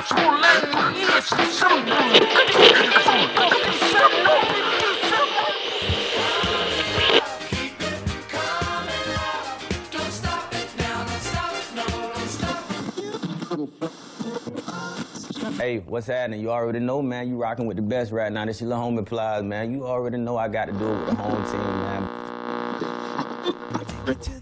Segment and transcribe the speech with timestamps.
[0.00, 0.06] Hey,
[15.80, 16.40] what's happening?
[16.40, 17.28] You already know, man.
[17.28, 18.46] You rocking with the best right now.
[18.46, 19.70] This your little homie Plies, man.
[19.70, 21.60] You already know I got to do it with the home team,
[24.06, 24.39] man.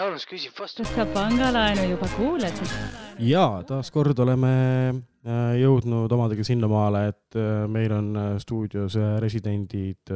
[0.00, 0.80] Harms küsib vastu.
[0.80, 2.60] kas sa pangalaenu juba kuuled?
[3.20, 4.52] ja taaskord oleme
[4.96, 10.08] äh, jõudnud omadega sinnamaale, et äh, meil on äh, stuudios residendid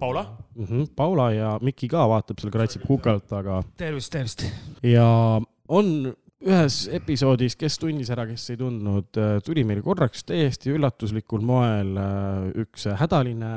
[0.00, 0.26] Paula?
[0.54, 0.64] mm.
[0.66, 4.44] -hmm, Paula ja Miki ka vaatab seal, kratsib kukalt, aga tervist, tervist.
[4.84, 11.42] ja on ühes episoodis, kes tundis ära, kes ei tundnud, tuli meil korraks täiesti üllatuslikul
[11.44, 13.50] moel äh, üks hädaline,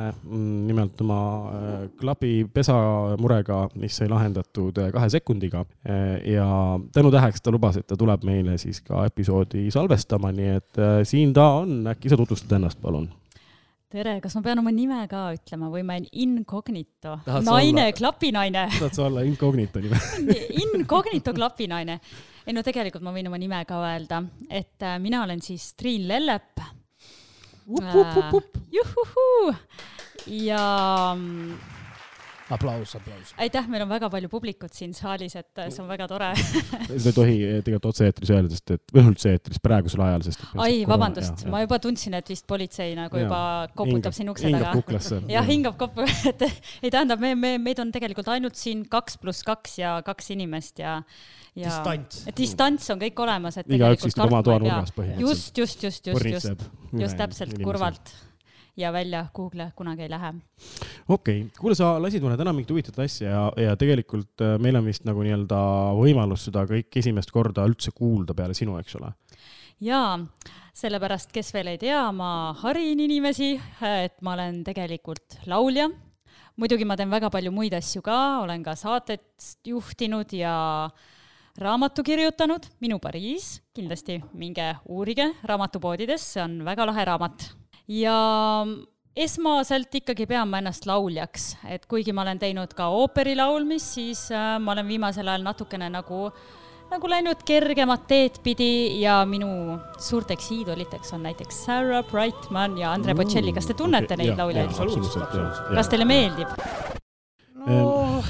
[0.67, 5.63] nimelt oma äh, klapi pesamurega, mis sai lahendatud äh, kahe sekundiga.
[6.27, 6.45] ja
[6.93, 11.33] tänutäheks ta lubas, et ta tuleb meile siis ka episoodi salvestama, nii et äh, siin
[11.33, 13.07] ta on, äkki sa tutvustad ennast, palun?
[13.93, 18.67] tere, kas ma pean oma nime ka ütlema või ma olen incognito, Tahad naine klapinaine,
[18.79, 19.99] saad sa olla incognito nime?
[20.65, 21.99] incognito klapinaine.
[22.47, 26.07] Ei no tegelikult ma võin oma nime ka öelda, et äh, mina olen siis Triin
[26.07, 26.63] Lellep.
[28.71, 29.53] juhuhuu
[30.27, 30.63] ja
[31.15, 31.55] mm,
[32.53, 33.33] aplaus, aplaus.
[33.37, 36.29] aitäh, meil on väga palju publikut siin saalis, et äh, see on väga tore.
[36.39, 40.43] seda ei tohi tegelikult otse-eetris öelda, sest et, või üldse eetris praegusel ajal, sest.
[40.61, 43.27] ai, vabandust, ma juba tundsin, et vist politsei nagu Jaa.
[43.27, 43.41] juba
[43.79, 45.21] koputab siin ukse hingab taga.
[45.31, 49.47] jah, hingab koppu, et ei tähendab, me, me, meid on tegelikult ainult siin kaks pluss
[49.47, 52.25] kaks ja kaks inimest ja, ja distants.
[52.37, 55.57] distants on kõik olemas, et igaüks istub oma toanurgas põhimõtteliselt.
[55.57, 57.57] just, just, just, just, just, just täpselt.
[57.61, 58.13] kurvalt
[58.77, 60.33] ja välja Google'i kunagi ei lähe.
[61.07, 64.79] okei okay., kuule, sa lasid mulle täna mingit huvitavat asja ja, ja tegelikult äh, meil
[64.79, 65.59] on vist nagu nii-öelda
[65.97, 69.13] võimalus seda kõik esimest korda üldse kuulda peale sinu, eks ole.
[69.83, 70.17] jaa,
[70.73, 75.89] sellepärast, kes veel ei tea, ma harin inimesi, et ma olen tegelikult laulja.
[76.57, 80.89] muidugi ma teen väga palju muid asju ka, olen ka saatet juhtinud ja
[81.59, 87.51] raamatu kirjutanud, Minu Pariis, kindlasti minge uurige raamatupoodides, see on väga lahe raamat.
[87.87, 88.15] ja
[89.15, 94.25] esmaselt ikkagi pean ma ennast lauljaks, et kuigi ma olen teinud ka ooperi laulmist, siis
[94.31, 96.29] äh, ma olen viimasel ajal natukene nagu
[96.93, 103.15] nagu läinud kergemat teed pidi ja minu suurteks iidoliteks on näiteks Sarah Brightman ja Andre
[103.17, 104.73] Bocelli, kas te tunnete Okei, neid lauljaid?
[105.73, 106.53] kas teile meeldib?
[107.63, 108.23] no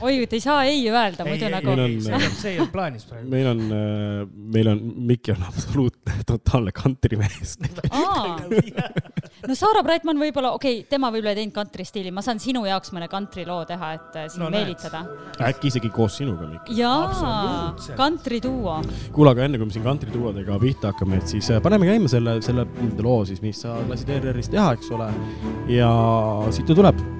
[0.00, 2.72] oi, te ei saa ei öelda, ei, muidu ei, nagu meil on- see ei, olnud
[2.74, 3.28] plaanis praegu.
[3.32, 3.62] meil on,
[4.56, 7.56] meil on, Mikki on absoluutne totaalne kantrimees.
[9.48, 12.92] no Sarah Brightman võib-olla, okei okay,, tema võib-olla ei teinud kantristiili, ma saan sinu jaoks
[12.96, 15.02] mõne kantriloo teha, et äh, sind No meelitada.
[15.48, 16.78] äkki isegi koos sinuga, Mikki.
[16.78, 18.78] jaa kantriduo.
[19.12, 22.38] kuule, aga enne kui me siin kantrituuadega pihta hakkame, et siis äh, paneme käima selle,
[22.44, 22.66] selle
[23.02, 25.10] loo siis, mis sa lasid ERR-is teha, eks ole.
[25.74, 25.90] ja
[26.54, 27.17] siit ta tuleb.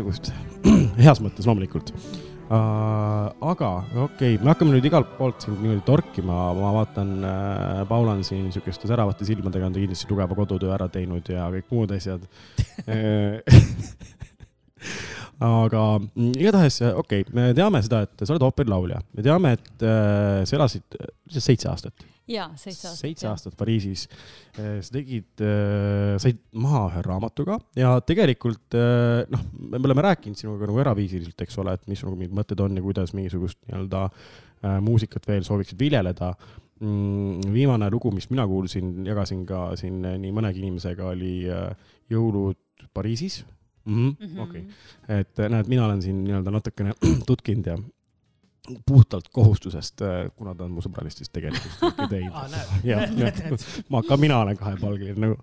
[0.00, 0.32] Teistsugust.
[1.04, 3.30] heas mõttes loomulikult uh,.
[3.52, 3.70] aga
[4.06, 8.24] okei okay,, me hakkame nüüd igalt poolt sind niimoodi torkima, ma vaatan uh,, Paul on
[8.26, 12.24] siin sihukeste säravate silmadega, on ta kindlasti tugeva kodutöö ära teinud ja kõik muud asjad
[15.40, 19.84] aga mm, igatahes, okei okay,, me teame seda, et sa oled ooperilaulja, me teame, et
[19.84, 23.00] uh, sa elasid uh, seitse aastat jaa, seitse aastat.
[23.02, 24.06] seitse aastat Pariisis.
[24.54, 25.42] sa tegid,
[26.22, 31.58] said maha ühe raamatuga ja tegelikult eh, noh, me oleme rääkinud sinuga nagu eraviisiliselt, eks
[31.62, 35.78] ole, et mis nagu mingid mõtted on ja kuidas mingisugust nii-öelda äh, muusikat veel sooviksid
[35.80, 36.32] viljeleda
[36.80, 37.52] mm,.
[37.54, 43.42] viimane lugu, mis mina kuulsin, jagasin ka siin nii mõnegi inimesega, oli äh, Jõulud Pariisis
[43.84, 44.10] mm.
[44.10, 44.42] -hmm.
[44.46, 46.94] okei okay., et näed, mina olen siin nii-öelda natukene
[47.30, 47.78] tutkinud ja
[48.86, 50.02] puhtalt kohustusest,
[50.36, 53.64] kuna ta on mu sõbralist, siis tegelikult kõike teinud näed, näed.
[53.92, 55.38] ma, ka mina olen kahepalgeline nagu.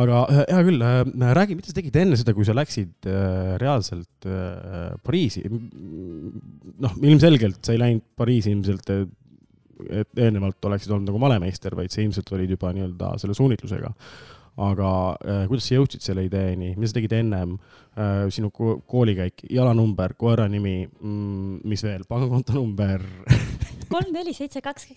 [0.00, 3.54] aga äh, hea küll äh,, räägi, mida sa tegid enne seda, kui sa läksid äh,
[3.62, 5.44] reaalselt äh, Pariisi?
[5.50, 8.92] noh, ilmselgelt sa ei läinud Pariisi ilmselt,
[9.88, 13.92] et eelnevalt oleksid olnud nagu malemeister, vaid sa ilmselt olid juba nii-öelda selle suunitlusega.
[14.60, 14.90] Aga
[15.24, 20.14] äh, kuidas sa jõudsid selle ideeni, mida sa tegid ennem äh,, sinu ko- koolikäik, jalanumber,
[20.20, 23.04] koera nimi mm,, mis veel, pangakonto number
[23.92, 24.90] kolm, neli, seitse, kaks,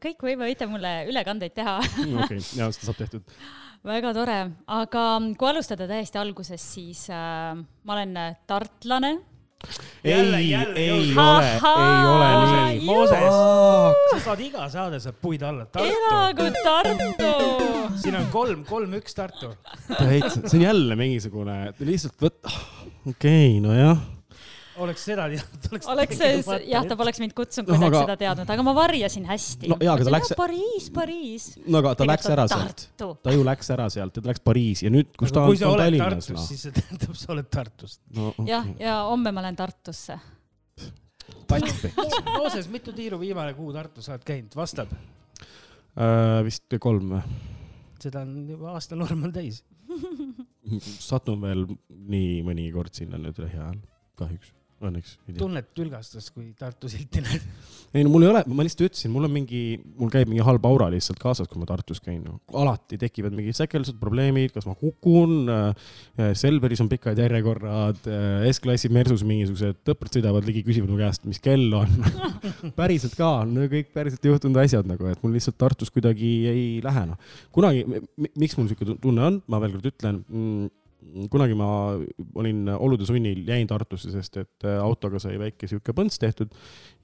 [0.00, 1.78] kõik võime, võite mulle ülekandeid teha.
[2.24, 3.36] okei, ja seda saab tehtud.
[3.92, 4.38] väga tore,
[4.70, 5.04] aga
[5.38, 8.16] kui alustada täiesti algusest, siis äh, ma olen
[8.48, 9.16] tartlane.
[10.04, 10.38] Ei, ei ole,
[10.76, 12.80] ei ole nii.
[12.86, 13.36] Mooses,
[14.10, 15.68] sa saad iga saade saab puid alla.
[15.78, 17.28] Elagu Tartu.
[18.02, 19.52] siin on kolm, kolm, üks Tartu.
[19.92, 22.50] täitsa, see on jälle mingisugune, lihtsalt võt-,
[23.06, 24.02] okei okay,, nojah.
[24.80, 25.88] Oleks seda teadnud, oleks.
[25.92, 29.26] oleks see, jah, ta poleks mind kutsunud, kui ta oleks seda teadnud, aga ma varjasin
[29.28, 29.70] hästi.
[29.72, 31.46] No jaa, aga ta läks- Pariis, Pariis.
[31.66, 34.88] no aga ta läks ära sealt, ta ju läks ära sealt ja ta läks Pariisi
[34.88, 36.46] ja nüüd, kus ta on, kui sa on oled Tallinnas Tartus, noh.
[36.48, 38.00] siis see tähendab, sa oled Tartust.
[38.48, 40.18] jah, ja homme ma lähen Tartusse.
[42.38, 44.92] Mooses, mitu tiiru viimane kuu Tartus oled käinud, vastab.
[45.96, 47.18] äh, vist kolm,
[48.00, 49.62] seda on juba aastanorm on täis.
[51.10, 53.78] satun veel nii mõnikord sinna nüüd lähiajal,
[54.18, 54.52] kahjuks,
[54.88, 55.14] õnneks.
[55.38, 57.44] tunned tülgastust, kui Tartu silti näed.
[57.94, 59.62] ei no mul ei ole, ma lihtsalt ütlesin, mul on mingi,
[59.98, 62.38] mul käib mingi halb aura lihtsalt kaasas, kui ma Tartus käin no..
[62.58, 65.94] alati tekivad mingid säkeldused, probleemid, kas ma kukun äh,,
[66.38, 71.40] Selveris on pikad järjekorrad äh,, S-klassi Mersus mingisugused tõprad sõidavad ligi, küsivad mu käest, mis
[71.42, 71.92] kell on.
[72.80, 77.08] päriselt ka, no kõik päriselt juhtunud asjad nagu, et mul lihtsalt Tartus kuidagi ei lähe
[77.12, 77.34] noh.
[77.54, 77.84] kunagi,
[78.36, 80.70] miks mul sihuke tunne on, ma veel kord ütlen mm,
[81.32, 81.68] kunagi ma
[82.40, 86.52] olin olude sunnil, jäin Tartusse, sest et äh, autoga sai väike sihuke põnts tehtud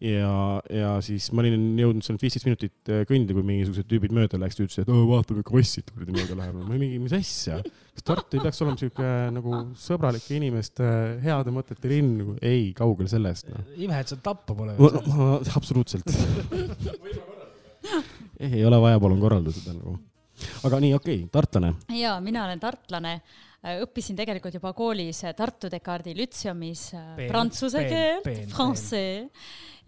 [0.05, 0.31] ja,
[0.73, 4.67] ja siis ma olin jõudnud seal viisteist minutit äh, kõndida, kui mingisugused tüübid mööda läksid,
[4.67, 6.55] ütlesid, et vaatame krossit kuradi mööda läheb.
[6.61, 7.56] ma olin mingi, mis asja,
[7.97, 10.85] kas Tartu ei peaks olema sihuke nagu sõbralike inimeste
[11.25, 13.67] heade mõtete linn ei, kaugel sellest noh.
[13.77, 15.27] ime, et sa tappa pole No, no,
[15.58, 16.06] absoluutselt.
[18.46, 19.96] ei ole vaja, palun korralda seda nagu.
[20.69, 21.75] aga nii, okei okay,, tartlane.
[21.99, 23.15] ja mina olen tartlane.
[23.58, 29.27] Õppisin tegelikult juba koolis Tartu Descartesi lütseumis äh, prantsuse keelt français.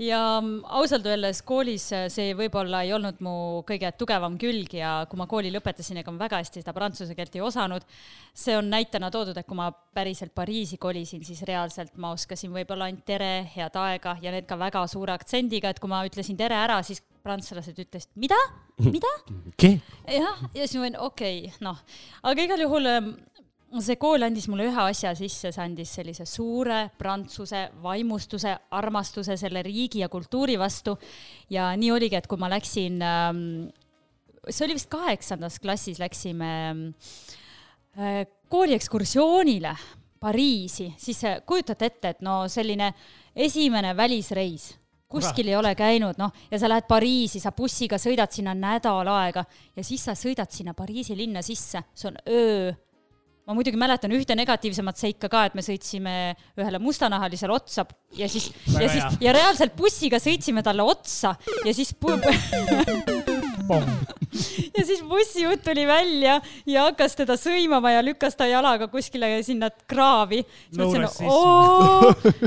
[0.00, 3.34] ja mm, ausalt öeldes koolis äh, see võib-olla ei olnud mu
[3.68, 7.36] kõige tugevam külg ja kui ma kooli lõpetasin, ega ma väga hästi seda prantsuse keelt
[7.38, 7.86] ei osanud.
[8.34, 12.90] see on näitena toodud, et kui ma päriselt Pariisi kolisin, siis reaalselt ma oskasin võib-olla
[12.90, 16.58] ainult tere, head aega ja need ka väga suure aktsendiga, et kui ma ütlesin tere
[16.58, 18.38] ära, siis prantslased ütlesid mida,
[18.80, 19.10] mida?
[20.08, 21.80] Jah, ja siis ma olin okei okay,, noh,
[22.26, 23.10] aga igal juhul ähm,
[23.78, 29.62] see kool andis mulle ühe asja sisse, see andis sellise suure prantsuse vaimustuse, armastuse selle
[29.62, 30.96] riigi ja kultuuri vastu.
[31.50, 33.44] ja nii oligi, et kui ma läksin ähm,,
[34.48, 36.50] see oli vist kaheksandas klassis, läksime
[37.98, 39.76] äh, kooli ekskursioonile
[40.20, 42.92] Pariisi, siis äh, kujutate ette, et no selline
[43.36, 44.74] esimene välisreis
[45.10, 49.42] kuskil ei ole käinud, noh, ja sa lähed Pariisi, sa bussiga sõidad sinna nädal aega
[49.76, 52.70] ja siis sa sõidad sinna Pariisi linna sisse, see on öö.
[53.50, 56.12] Ma muidugi mäletan ühte negatiivsemat seika ka, et me sõitsime
[56.61, 57.83] ühele mustanahalisele otsa
[58.14, 61.35] ja siis, ja siis ja reaalselt bussiga sõitsime talle otsa
[61.66, 62.14] ja siis pu-
[64.76, 69.70] ja siis bussijuht tuli välja ja hakkas teda sõimama ja lükkas ta jalaga kuskile sinna
[69.90, 70.42] kraavi.
[70.76, 70.90] No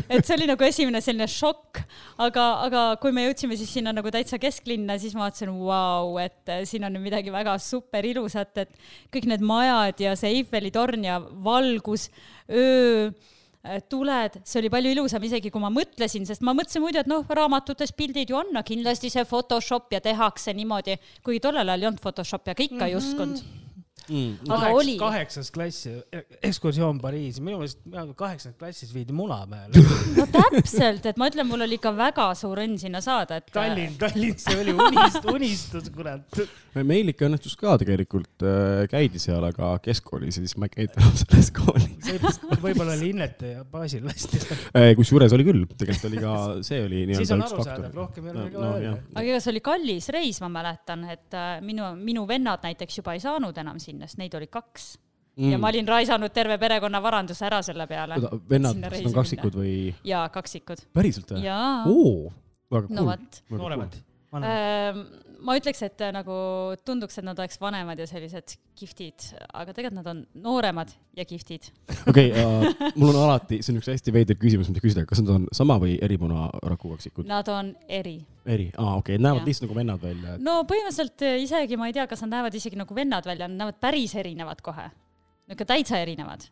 [0.08, 1.84] et see oli nagu esimene selline šokk,
[2.24, 6.56] aga, aga kui me jõudsime siis sinna nagu täitsa kesklinna, siis ma vaatasin, vau, et
[6.70, 8.74] siin on midagi väga super ilusat, et
[9.13, 12.10] kõik need majad ja see Eiffeli torn ja valgus,
[12.50, 13.12] öö
[13.89, 17.24] tuled, see oli palju ilusam isegi kui ma mõtlesin, sest ma mõtlesin muidu, et noh,
[17.29, 21.91] raamatutes pildid ju on, no kindlasti see Photoshop ja tehakse niimoodi, kuigi tollel ajal ei
[21.91, 23.62] olnud Photoshopi, aga ikka ei uskunud.
[24.10, 24.50] mm..
[24.54, 24.96] Aga oli.
[25.00, 25.88] kaheksas klass,
[26.44, 27.80] ekskursioon Pariisi, minu meelest
[28.20, 29.84] kaheksas klassis viidi Munamäele.
[30.18, 33.50] no täpselt, et ma ütlen, mul oli ikka väga suur õnn sinna saada, et.
[33.54, 36.40] Tallinn, Tallinn, see oli unist, unistus, kurat.
[36.84, 40.98] meil ikka õnnestus ka tegelikult äh, käidi seal, aga keskkoolis ja siis ma ei käinud
[41.00, 42.40] enam selles koolis.
[42.64, 44.42] võib-olla oli Innete ja baasil lasti.
[44.74, 46.32] Äh, kusjuures oli küll, tegelikult oli ka,
[46.66, 47.90] see oli nii-öelda üks faktor.
[47.94, 49.02] rohkem ei No- ole midagi vaja öelda.
[49.14, 53.14] aga ega see oli kallis reis, ma mäletan, et äh, minu, minu vennad näiteks juba
[53.14, 54.94] ei saanud enam sinna, sest neid oli kaks
[55.38, 55.52] mm..
[55.52, 58.20] ja ma olin raisanud terve perekonna varanduse ära selle peale.
[58.50, 59.76] vennad, sinna kas nad on kaksikud või?
[60.08, 60.88] jaa, kaksikud.
[60.94, 61.44] päriselt või?
[61.48, 61.84] jaa.
[61.90, 62.34] oo,
[62.74, 63.12] väga no cool.
[63.14, 63.44] vot.
[63.64, 64.02] nooremad.
[65.44, 66.36] Ma ütleks, et äh, nagu
[66.88, 71.70] tunduks, et nad oleks vanemad ja sellised kihvtid, aga tegelikult nad on nooremad ja kihvtid.
[72.10, 72.32] okei,
[72.96, 75.78] mul on alati, see on üks hästi veider küsimus, mida küsida, kas nad on sama
[75.82, 77.28] või eri punaraku kaksikud?
[77.30, 78.18] Nad on eri.
[78.46, 79.52] eri, aa okei, näevad Jah.
[79.52, 80.40] lihtsalt nagu vennad välja.
[80.44, 83.66] no põhimõtteliselt äh, isegi ma ei tea, kas nad näevad isegi nagu vennad välja, nad
[83.66, 84.90] näevad päris erinevad kohe.
[85.48, 86.48] niisugune täitsa erinevad.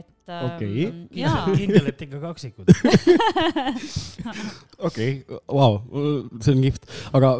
[0.00, 0.86] Et ähm, Okei.
[1.18, 2.70] jaa, kindel, et ikka kaksikud.
[4.88, 5.10] okei,
[5.50, 5.78] vau,
[6.42, 7.30] see on kihvt, aga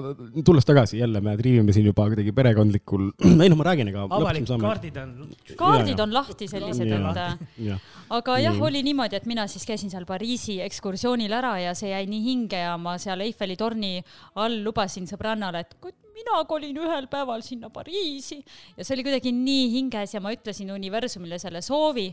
[0.47, 3.11] tulles tagasi jälle, me triivime siin juba kuidagi perekondlikul,
[3.45, 4.07] ei noh, ma räägin, ega.
[4.19, 5.17] avalikud kaardid on.
[5.61, 6.07] kaardid jaa.
[6.07, 7.37] on lahti sellised, et äh,
[7.71, 11.75] jah, aga jah Nii., oli niimoodi, et mina siis käisin seal Pariisi ekskursioonil ära ja
[11.79, 13.97] see jäi nii hinge ja ma seal Eiffeli torni
[14.41, 18.41] all lubasin sõbrannale, et kuid mina kolin ühel päeval sinna Pariisi
[18.77, 22.13] ja see oli kuidagi nii hinges ja ma ütlesin universumile selle soovi.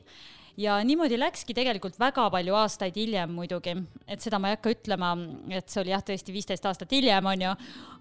[0.59, 3.71] Ja niimoodi läkski tegelikult väga palju aastaid hiljem muidugi,
[4.03, 5.13] et seda ma ei hakka ütlema,
[5.47, 7.53] et see oli jah, tõesti viisteist aastat hiljem, onju,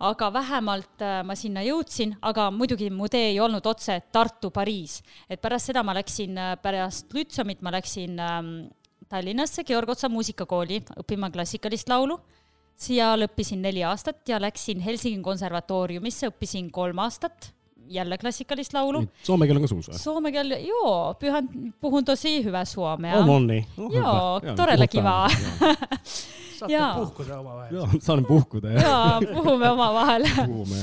[0.08, 4.98] aga vähemalt äh, ma sinna jõudsin, aga muidugi mu tee ei olnud otse Tartu-Pariis,
[5.30, 8.52] et pärast seda ma läksin, pärast Lütsomit ma läksin ähm,
[9.10, 12.18] Tallinnasse Georg Otsa muusikakooli õppima klassikalist laulu.
[12.80, 17.52] Seal õppisin neli aastat ja läksin Helsingi konservatooriumisse, õppisin kolm aastat,
[17.90, 19.04] jälle klassikalist laulu.
[19.26, 19.98] soome keel on ka suus või?
[19.98, 21.48] Soome keel, joo, pyhän,
[21.80, 23.16] puhun tosi hyvä suomea.
[23.18, 23.66] on, on nii.
[23.76, 25.28] Joo, todella kiva.
[26.60, 26.94] saate Jaa.
[26.94, 27.74] puhkuda omavahel.
[27.74, 30.28] jaa, saan puhkuda ja jaa, puhume omavahel.
[30.36, 30.76] puhume.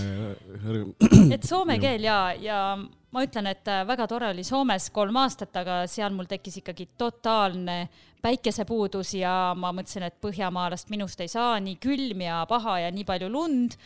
[1.34, 2.78] et soome keel ja, ja
[3.16, 6.90] ma ütlen, et äh, väga tore oli Soomes kolm aastat, aga seal mul tekkis ikkagi
[7.00, 7.88] totaalne
[8.24, 13.08] päikesepuudus ja ma mõtlesin, et Põhjamaalast minust ei saa, nii külm ja paha ja nii
[13.08, 13.78] palju lund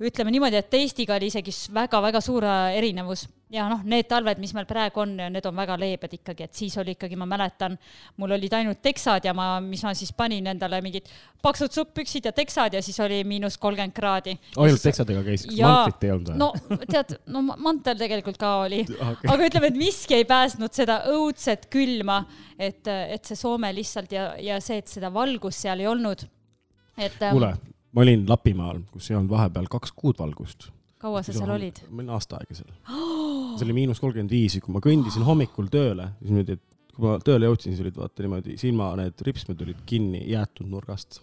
[0.00, 4.52] ütleme niimoodi, et Eestiga oli isegi väga-väga suur äh, erinevus ja noh, need talved, mis
[4.54, 7.74] meil praegu on, need on väga leebed ikkagi, et siis oli ikkagi, ma mäletan,
[8.20, 11.08] mul olid ainult teksad ja ma, mis ma siis panin endale mingid
[11.42, 14.36] paksud supppüksid ja teksad ja siis oli miinus kolmkümmend kraadi.
[14.56, 16.38] ainult teksadega käis, kas mantlit ei olnud või?
[16.40, 19.32] no tead, no ma- mantel tegelikult ka oli Okei.
[19.34, 22.22] aga ütleme, et miski ei päästnud seda õudset külma,
[22.58, 26.22] et, et see Soome lihtsalt ja, ja see, et seda valgust seal ei olnud.
[27.00, 27.54] et ähm, kuule,
[27.92, 30.70] ma olin Lapimaal, kus ei olnud vahepeal kaks kuud valgust.
[31.00, 31.82] kaua sa seal olid?
[31.88, 32.74] ma olin aasta aega seal.
[33.56, 37.06] see oli miinus kolmkümmend viis ja kui ma kõndisin hommikul tööle, siis niimoodi, et kui
[37.06, 41.22] ma tööle jõudsin, siis olid vaata niimoodi silma need ripsmed olid kinni jäetud nurgast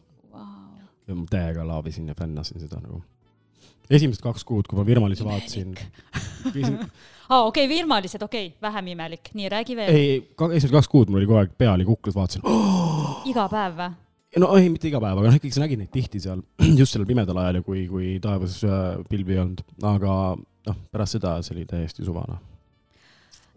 [1.07, 3.01] ja ma täiega laabisin ja fännasin seda nagu.
[3.89, 5.71] esimesed kaks kuud, kui ma virmalisi vaatasin,
[7.29, 9.93] aa, okei okay,, virmalised, okei okay,, vähem imelik, nii räägi veel.
[9.93, 10.17] ei,
[10.51, 13.23] esimesed kaks kuud mul oli kogu aeg pea oli kuklas, vaatasin oh!
[13.31, 13.95] iga päev või?
[14.41, 16.43] No ei, mitte iga päev, aga noh, ikkagi sa nägid neid tihti seal
[16.79, 21.17] just sellel pimedal ajal ja kui, kui taevas äh, pilvi ei olnud, aga noh, pärast
[21.17, 22.39] seda see oli täiesti suvane.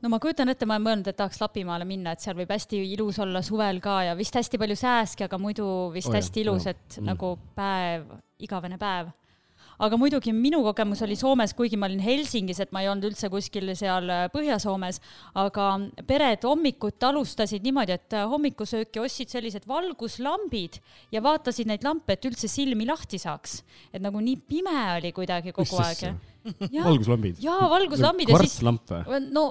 [0.01, 2.83] no ma kujutan ette, ma olen mõelnud, et tahaks Lapimaale minna, et seal võib hästi
[2.97, 6.25] ilus olla suvel ka ja vist hästi palju sääski, aga muidu vist Oh oh, jah,
[6.25, 7.11] hästi ilus, et mm.
[7.13, 8.07] nagu päev,
[8.41, 9.13] igavene päev.
[9.81, 13.31] Aga muidugi minu kogemus oli Soomes, kuigi ma olin Helsingis, et ma ei olnud üldse
[13.33, 15.01] kuskil seal äh, Põhja-Soomes,
[15.41, 15.69] aga
[16.09, 20.81] pered hommikut alustasid niimoodi, et äh, hommikusööki ostsid sellised valguslambid
[21.15, 23.61] ja vaatasid neid lampe, et üldse silmi lahti saaks.
[23.93, 26.07] et nagu nii pime oli kuidagi kogu aeg.
[26.73, 27.41] valguslambid.
[27.43, 29.27] jaa, valguslambid ja siis kvartslamp või?
[29.33, 29.45] no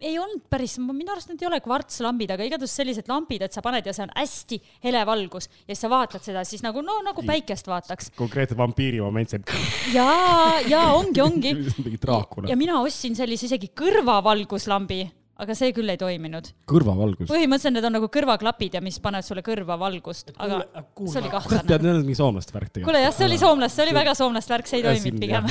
[0.00, 3.62] ei olnud päris, minu arust need ei ole kvartslambid, aga igatahes sellised lambid, et sa
[3.64, 6.98] paned ja see on hästi hele valgus ja siis sa vaatad seda siis nagu no
[7.06, 8.10] nagu päikest vaataks.
[8.18, 10.08] konkreetne vampiiri moment, see ja,
[10.68, 11.54] ja ongi, ongi.
[11.84, 12.58] mingi draakula ja.
[12.58, 15.00] mina ostsin sellise isegi kõrvavalguslambi,
[15.36, 16.48] aga see küll ei toiminud.
[16.70, 17.28] kõrvavalgus.
[17.28, 20.62] põhimõtteliselt need on nagu kõrvaklapid ja mis panevad sulle kõrva valgust, aga
[20.96, 22.88] kuule- see oli kurat, kahtlane tead, need on mingi soomlaste värk tegelikult.
[22.88, 25.44] kuule jah, see oli soomlast, see oli väga soomlast värk, see ei toiminud pigem.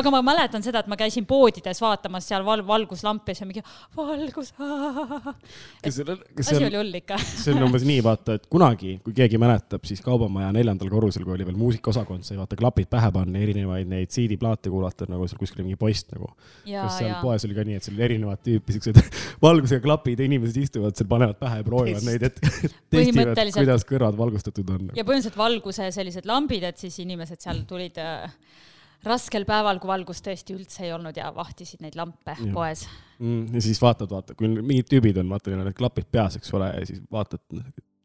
[0.00, 3.64] aga ma mäletan seda, et ma käisin poodides vaatamas seal val-, valguslampe ja siis mingi
[3.96, 4.52] valgus.
[5.86, 7.16] asi see oli hull ikka.
[7.24, 11.38] see on umbes nii, vaata, et kunagi, kui keegi mäletab, siis Kaubamaja neljandal korrusel, kui
[11.38, 15.64] oli veel muusikaosakond, sai vaata klapid pähe panna, erinevaid neid CD-plaate kuulata, nagu seal kuskil
[15.64, 16.34] mingi post nagu.
[16.68, 19.05] ja kas, seal ja poes oli ka nii, et seal oli erinevat tüüpi siuksed
[19.46, 24.18] valgusega klapid ja inimesed istuvad seal, panevad pähe ja proovivad neid, et testivad, kuidas kõrvad
[24.18, 24.92] valgustatud on.
[24.92, 28.28] ja põhimõtteliselt valguse sellised lambid, et siis inimesed seal tulid äh,
[29.06, 32.54] raskel päeval, kui valgust tõesti üldse ei olnud ja vahtisid neid lampe Jah.
[32.54, 32.86] poes.
[33.18, 33.54] mm,.
[33.54, 36.54] ja siis vaatad, vaata, kui mingid tüübid on, vaata, neil on need klapid peas, eks
[36.56, 37.42] ole, ja siis vaatad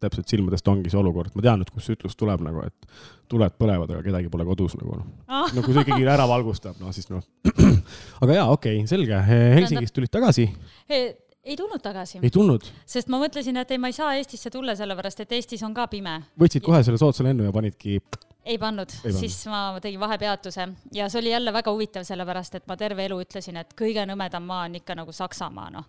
[0.01, 2.93] täpselt silmadest ongi see olukord, ma tean nüüd, kust see ütlus tuleb nagu, et
[3.31, 5.10] tuled põlevad, aga kedagi pole kodus nagu noh.
[5.27, 5.50] Ah.
[5.55, 7.24] no kui see ikkagi ära valgustab, no siis noh.
[8.24, 10.48] aga jaa, okei okay,, selge, Helsingist tulid tagasi,
[10.89, 14.75] ei tulnud tagasi, ei tulnud, sest ma mõtlesin, et ei, ma ei saa Eestisse tulla,
[14.77, 18.00] sellepärast et Eestis on ka pime võtsid kohe selle soodsa lennu ja panidki,
[18.45, 20.63] ei pannud, siis ma tegin vahepeatuse
[20.95, 24.48] ja see oli jälle väga huvitav, sellepärast et ma terve elu ütlesin, et kõige nõmedam
[24.50, 25.86] maa on ikka nagu Saksamaa, noh.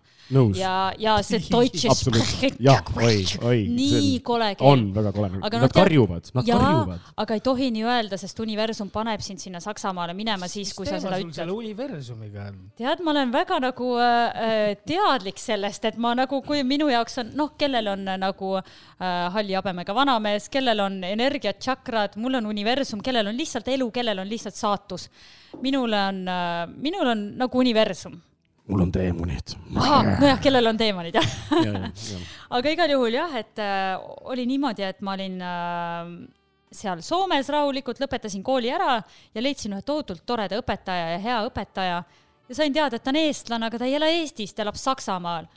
[0.57, 1.89] ja, ja see Deutsche
[3.73, 4.69] nii kole keel.
[4.69, 8.43] on väga kole, nad tead- karjuvad, nad jaa karjuvad., aga ei tohi nii öelda, sest
[8.45, 11.57] universum paneb sind sinna Saksamaale minema siis, kui sa seda ütled selle.
[11.57, 12.61] universumiga on?
[12.77, 17.33] tead, ma olen väga nagu äh, teadlik sellest, et ma nagu, kui minu jaoks on,
[17.39, 22.42] noh, kellel on äh, nagu äh, halli habemega vanamees, kellel on energiat, tšakrad, mul on
[22.49, 25.09] universum, kellel on lihtsalt elu, kellel on lihtsalt saatus.
[25.61, 28.19] minule on äh,, minul on nagu universum.
[28.67, 29.57] mul on teemonid.
[29.73, 31.35] nojah, kellel on teemonid, jah.
[31.65, 32.21] ja, ja, ja.
[32.49, 33.97] aga igal juhul jah, et äh,
[34.31, 36.15] oli niimoodi, et ma olin äh,
[36.73, 38.97] seal Soomes rahulikult, lõpetasin kooli ära
[39.33, 42.03] ja leidsin ühe tohutult toreda õpetaja ja hea õpetaja
[42.49, 45.47] ja sain teada, et ta on eestlane, aga ta ei ela Eestis, ta elab Saksamaal.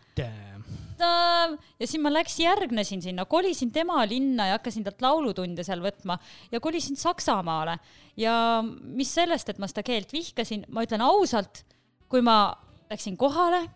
[1.04, 6.18] Ja siis ma läks, järgnesin sinna, kolisin tema linna ja hakkasin talt laulutunde seal võtma
[6.52, 7.78] ja kolisin Saksamaale.
[8.16, 11.64] ja mis sellest, et ma seda keelt vihkasin, ma ütlen ausalt,
[12.08, 12.54] kui ma
[12.90, 13.66] läksin kohale,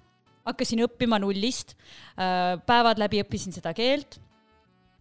[0.47, 1.77] hakkasin õppima nullist,
[2.17, 4.21] päevad läbi õppisin seda keelt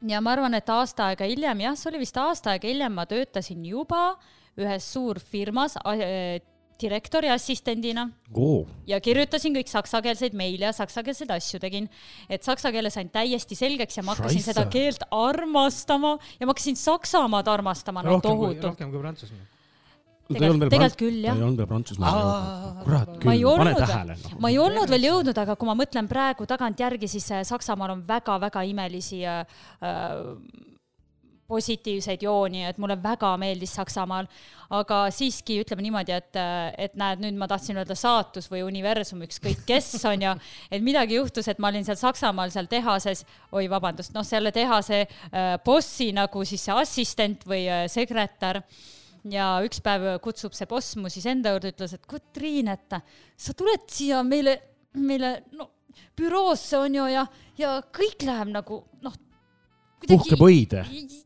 [0.08, 3.06] ja ma arvan, et aasta aega hiljem, jah, see oli vist aasta aega hiljem, ma
[3.10, 4.14] töötasin juba
[4.60, 6.40] ühes suurfirmas äh,
[6.82, 11.90] direktori assistendina oo, ja kirjutasin kõik saksakeelseid meile ja saksakeelseid asju tegin,
[12.30, 14.56] et saksa keele sain täiesti selgeks ja ma hakkasin Scheisse.
[14.56, 18.64] seda keelt armastama ja ma hakkasin Saksamaad armastama no tohutult.
[18.72, 19.48] rohkem kui Prantsusmaa.
[20.30, 21.38] Tegelikult- tegelikult küll, jah.
[21.38, 22.26] ei olnud veel Prantsusmaal Aa.
[22.30, 22.84] jõudnud.
[22.86, 24.18] kurat küll, pane tähele.
[24.24, 24.36] noh.
[24.40, 28.04] ma ei olnud veel jõudnud, aga kui ma mõtlen praegu tagantjärgi, siis äh, Saksamaal on
[28.06, 29.42] väga-väga imelisi äh,
[29.82, 30.69] äh,
[31.50, 34.30] positiivseid jooni, et mulle väga meeldis Saksamaal,
[34.76, 36.38] aga siiski ütleme niimoodi, et,
[36.78, 40.36] et näed, nüüd ma tahtsin öelda saatus või universum, ükskõik kes on ja
[40.70, 45.02] et midagi juhtus, et ma olin seal Saksamaal seal tehases, oi vabandust, noh, selle tehase
[45.04, 48.64] äh, bossi nagu siis see assistent või äh, sekretär.
[49.30, 52.96] Ja üks päev kutsub see boss mu siis enda juurde, ütles, et kuule, Triin, et
[53.36, 54.54] sa tuled siia meile,
[54.96, 55.68] meile no
[56.18, 57.26] büroosse on ju ja,
[57.60, 59.18] ja kõik läheb nagu noh,
[60.08, 60.84] puhkeb õide.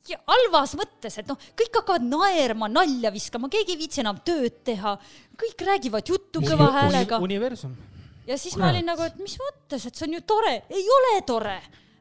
[0.10, 4.62] ja halvas mõttes, et noh, kõik hakkavad naerma, nalja viskama, keegi ei viitsi enam tööd
[4.66, 4.96] teha,
[5.40, 7.76] kõik räägivad juttu kõva häälega universum.
[8.28, 11.16] ja siis ma olin nagu, et mis mõttes, et see on ju tore, ei ole
[11.28, 11.58] tore.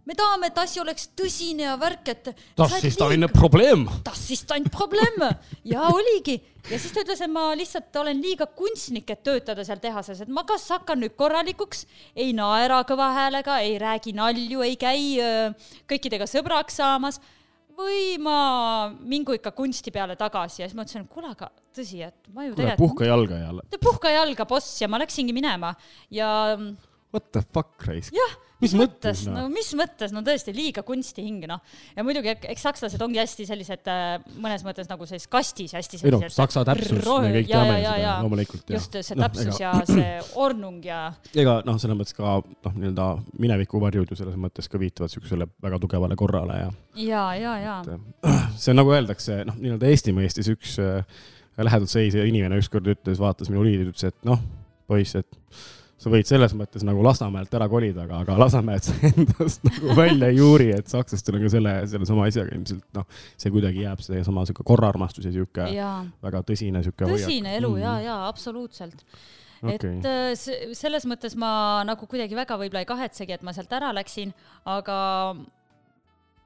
[0.07, 2.33] Me tahame, et asi oleks tõsine ja värk, et.
[2.59, 3.89] Das ist eine Problem.
[4.05, 5.23] das ist ein Problem
[5.65, 9.81] ja oligi ja siis ta ütles, et ma lihtsalt olen liiga kunstnik, et töötada seal
[9.83, 14.77] tehases, et ma kas hakkan nüüd korralikuks, ei naera kõva häälega, ei räägi nalju, ei
[14.81, 15.49] käi öö,
[15.91, 17.19] kõikidega sõbraks saamas
[17.77, 18.37] või ma
[19.01, 22.47] mingu ikka kunsti peale tagasi ja siis ma ütlesin, et kuule, aga tõsi, et ma
[22.47, 25.73] ju tegelikult puhka jalga ja Te puhka jalga, boss, ja ma läksingi minema
[26.13, 26.31] ja
[27.13, 28.15] what the fuck, raisk.
[28.17, 29.49] jah, mis mõttes no noh?
[29.53, 31.63] mis mõttes, no tõesti liiga kunstihing noh.
[31.97, 36.01] ja muidugi ek- eks sakslased ongi hästi sellised äh, mõnes mõttes nagu sellises kastis hästi
[36.01, 36.39] ei noh, sellised.
[36.39, 38.73] saksa täpsus, me kõik teame seda loomulikult.
[38.77, 40.09] just see täpsus ja see
[40.41, 41.03] ornung ja
[41.35, 43.09] ega noh, selles mõttes ka noh, nii-öelda
[43.43, 48.27] minevikuvarjud ju selles mõttes ka viitavad siuksele väga tugevale korrale ja ja, ja, ja et
[48.63, 51.05] see on nagu öeldakse, noh, nii-öelda Eesti mõistes üks äh,
[51.59, 54.41] lähedalt seisev inimene ükskord ütles, vaatas minu liidi, ütles, et noh,
[54.89, 55.39] poiss, et
[56.03, 60.31] sa võid selles mõttes nagu Lasnamäelt ära kolida, aga, aga Lasnamäed sa endast nagu välja
[60.33, 63.07] ei juuri, et sakslastel on ka selle, sellesama asjaga ilmselt noh,
[63.39, 65.93] see kuidagi jääb seesama sihuke korraarmastus ja sihuke ja
[66.25, 67.23] väga tõsine sihuke hoiak.
[67.29, 69.05] tõsine elu ja, ja absoluutselt.
[69.63, 69.95] et Okei.
[70.03, 71.53] äh, se- selles mõttes ma
[71.87, 74.35] nagu kuidagi väga võib-olla ei kahetsegi, et ma sealt ära läksin,
[74.67, 74.99] aga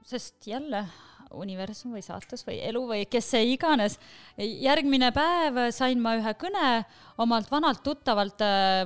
[0.07, 0.85] sest jälle
[1.35, 3.97] universum või saatus või elu või kes see iganes,
[4.37, 6.83] järgmine päev sain ma ühe kõne
[7.23, 8.85] omalt vanalt tuttavalt äh,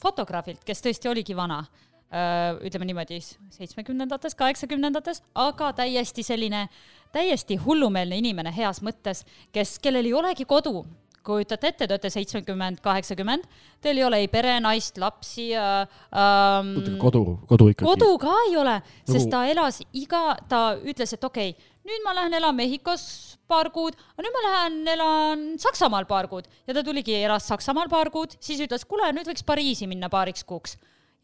[0.00, 6.66] fotograafilt, kes tõesti oligi vana äh, ütleme niimoodi seitsmekümnendates, kaheksakümnendates, aga täiesti selline,
[7.14, 10.84] täiesti hullumeelne inimene heas mõttes, kes, kellel ei olegi kodu.
[11.26, 13.46] Kujutate ette, te olete seitsmekümmend, kaheksakümmend,
[13.84, 15.86] teil ei ole ei pere, naist, lapsi äh,.
[16.16, 17.86] Ähm, kodu, kodu ikkagi.
[17.88, 22.04] kodu ka ei ole, sest Nagu- ta elas iga, ta ütles, et okei okay,, nüüd
[22.06, 23.06] ma lähen elan Mehhikos
[23.50, 27.90] paar kuud, aga nüüd ma lähen elan Saksamaal paar kuud ja ta tuligi, elas Saksamaal
[27.92, 30.76] paar kuud, siis ütles, kuule, nüüd võiks Pariisi minna paariks kuuks.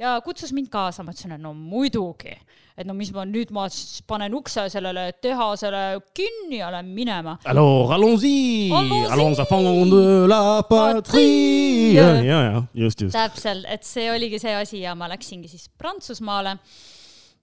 [0.03, 2.33] Ja kutsus mind kaasa, ma ütlesin, et no muidugi,
[2.79, 5.83] et no mis ma nüüd, ma siis panen ukse sellele tehasele
[6.17, 7.37] kinni ja lähen minema.
[7.49, 11.95] Alors, allons-y, allons enfants de la patrie.
[11.95, 13.15] ja, ja, ja just, just.
[13.17, 16.57] täpselt, et see oligi see asi ja ma läksingi siis Prantsusmaale.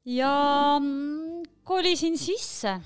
[0.09, 0.31] Ja
[0.79, 2.79] mm, kolisin sisse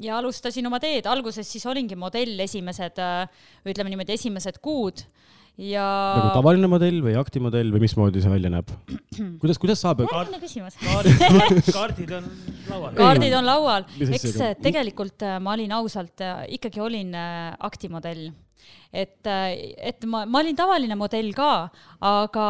[0.00, 3.00] ja alustasin oma teed, alguses siis olingi modell esimesed,
[3.68, 5.02] ütleme niimoodi, esimesed kuud
[5.60, 8.70] ja nagu tavaline modell või aktimodell või mismoodi see välja näeb?
[9.42, 10.02] kuidas, kuidas saab?
[10.06, 10.76] järgmine küsimus.
[10.80, 12.28] kaardid kaardid on
[12.70, 12.94] laual.
[12.96, 16.24] kaardid on laual, eks äh, tegelikult äh, ma olin ausalt,
[16.56, 18.30] ikkagi olin äh, aktimodell.
[18.92, 21.52] et, et ma, ma olin tavaline modell ka,
[22.08, 22.46] aga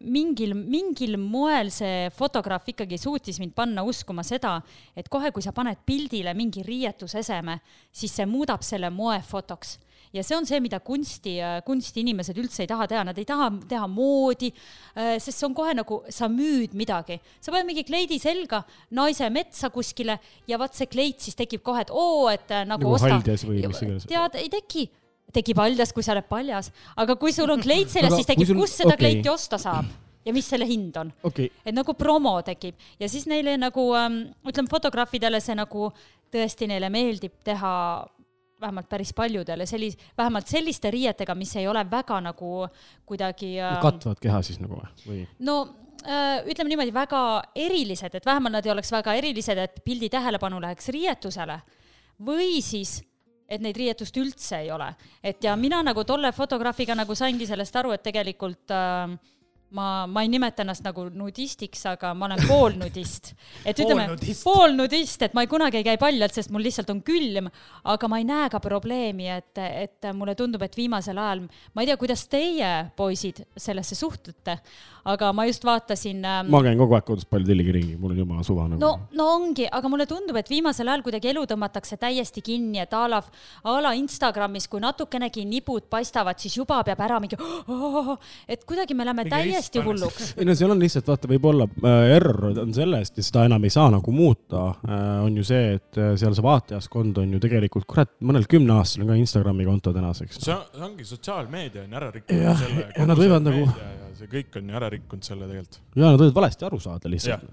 [0.00, 4.58] mingil, mingil moel see fotograaf ikkagi suutis mind panna uskuma seda,
[4.96, 7.60] et kohe, kui sa paned pildile mingi riietuseseme,
[7.92, 9.76] siis see muudab selle moefotoks
[10.14, 13.86] ja see on see, mida kunsti, kunstiinimesed üldse ei taha teha, nad ei taha teha
[13.90, 14.52] moodi,
[14.94, 17.18] sest see on kohe nagu sa müüd midagi.
[17.40, 21.80] sa paned mingi kleidi selga, naise metsa kuskile ja vaat see kleit siis tekib kohe,
[21.86, 23.12] et oo, et äh, nagu, Nagu osta.
[23.18, 24.06] haljas või mis iganes.
[24.06, 24.86] tead, ei teki,
[25.36, 28.60] tekib haljas, kui sa oled paljas, aga kui sul on kleit seljas, siis tekib sul-
[28.62, 29.02] kus seda okei.
[29.16, 29.84] kleiti osta saab
[30.26, 34.22] ja mis selle hind on okei, et nagu promo tekib ja siis neile nagu ähm,
[34.48, 35.90] ütleme, fotograafidele see nagu
[36.34, 37.74] tõesti neile meeldib teha
[38.60, 42.52] vähemalt päris paljudele sellis-, vähemalt selliste riietega, mis ei ole väga nagu
[43.06, 45.24] kuidagi ähm, katvad keha siis nagu või?
[45.44, 45.56] no
[46.04, 47.20] äh, ütleme niimoodi, väga
[47.54, 51.60] erilised, et vähemalt nad ei oleks väga erilised, et pildi tähelepanu läheks riietusele
[52.26, 52.98] või siis
[53.46, 54.88] et neid riietust üldse ei ole.
[55.22, 59.16] et ja mina nagu tolle fotograafiga nagu saingi sellest aru, et tegelikult äh,
[59.74, 63.32] ma, ma ei nimeta ennast nagu nudistiks, aga ma olen poolnudist.
[63.68, 64.06] et ütleme,
[64.42, 65.22] Poolnudist.
[65.26, 67.50] et ma ei, kunagi ei käi paljalt, sest mul lihtsalt on külm,
[67.90, 71.90] aga ma ei näe ka probleemi, et, et mulle tundub, et viimasel ajal, ma ei
[71.90, 74.58] tea, kuidas teie, poisid, sellesse suhtute,
[75.06, 78.22] aga ma just vaatasin ähm, ma käin kogu aeg kodus palju tilligi ringi, mul on
[78.22, 81.98] jumala suva nagu no, no ongi, aga mulle tundub, et viimasel ajal kuidagi elu tõmmatakse
[82.00, 83.20] täiesti kinni, et a la,
[83.66, 88.14] a la Instagramis, kui natukenegi nibud paistavad, siis juba peab ära mingi oh,,
[88.50, 90.30] et kuidagi me läheme Mingi täiesti hulluks.
[90.36, 93.72] ei no seal on lihtsalt vaata, võib-olla äh, error on sellest ja seda enam ei
[93.74, 97.86] saa nagu muuta äh,, on ju see, et äh, seal see vaatajaskond on ju tegelikult
[97.90, 100.40] kurat, mõnel kümneaastasel on ka Instagrami konto tänaseks.
[100.42, 102.90] on- see ongi sotsiaalmeedia on ära rikkunud Jah, selle.
[102.96, 103.68] ja nad võivad nagu-
[104.18, 105.78] see kõik on ju ära rikkunud selle tegelikult.
[105.96, 107.46] ja nad võivad valesti aru saada lihtsalt.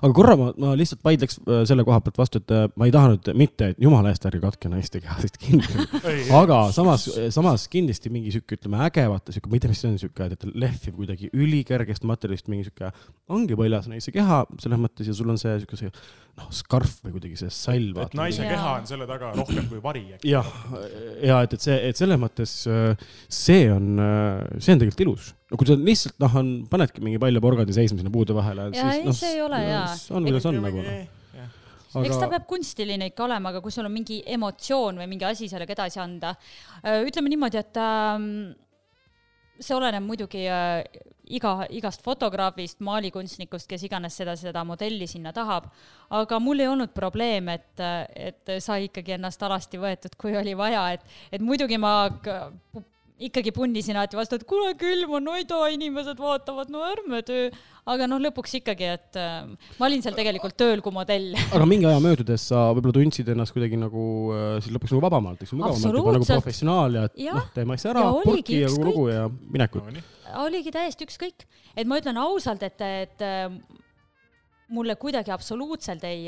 [0.00, 2.94] aga korra ma, ma lihtsalt vaidleks äh, selle koha pealt vastu, et äh, ma ei
[2.94, 5.86] taha nüüd mitte, et jumala eest ärge katke naiste kehasid kinni.
[6.40, 9.92] aga samas, samas kindlasti mingi sihuke, ütleme äge, vaata sihuke, ma ei tea, mis see
[9.92, 12.92] on sihuke, et lehvib kuidagi ülikergest materjalist mingi sihuke,
[13.34, 15.92] ongi paljas naise keha selles mõttes ja sul on see sihuke see
[16.38, 17.90] noh, skarf või kuidagi see sall.
[18.04, 18.52] et naise Jaa.
[18.54, 20.30] keha on selle taga rohkem kui vari äkki.
[20.32, 20.48] jah,
[21.22, 23.90] ja et, et see, et selles mõttes äh, see on,
[24.58, 25.28] see on tegelikult ilus.
[25.50, 28.70] no kui sa lihtsalt noh, on, panedki mingi paljaporgandi seisma sinna puude vahele.
[28.74, 29.84] Jaa, ei, see ei ole hea.
[30.10, 30.88] on, kuidas on nagu.
[32.02, 35.46] eks ta peab kunstiline ikka olema, aga kui sul on mingi emotsioon või mingi asi
[35.50, 36.34] sellega edasi anda,
[36.82, 38.30] ütleme niimoodi, et ähm,
[39.64, 40.84] see oleneb muidugi äh,
[41.38, 45.70] iga, igast fotograafist, maalikunstnikust, kes iganes seda, seda modelli sinna tahab.
[46.10, 50.90] aga mul ei olnud probleem, et, et sai ikkagi ennast alasti võetud, kui oli vaja,
[50.94, 52.10] et, et muidugi ma
[53.22, 57.50] ikkagi punnisin alati vastu, et kuule, külm on, oida, inimesed vaatavad, no ärme töö.
[57.86, 59.44] aga noh, lõpuks ikkagi, et äh,
[59.78, 61.34] ma olin seal tegelikult tööl kui modell.
[61.54, 65.44] aga mingi aja möödudes sa võib-olla tundsid ennast kuidagi nagu äh, siis lõpuks nagu vabamalt,
[65.44, 67.38] eks ju, mugavamalt juba nagu professionaal ja et Jah.
[67.38, 70.02] noh, teeme asja ära Ja, purki ja kogu lugu ja minekut.
[70.42, 71.46] oligi täiesti ükskõik,
[71.76, 73.46] et ma ütlen ausalt, et, et äh,
[74.74, 76.26] mulle kuidagi absoluutselt ei,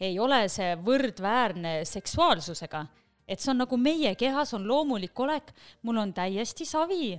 [0.00, 2.86] ei ole see võrdväärne seksuaalsusega.
[3.32, 7.14] Et see on nagu meie kehas on loomulik olek, mul on täiesti savi,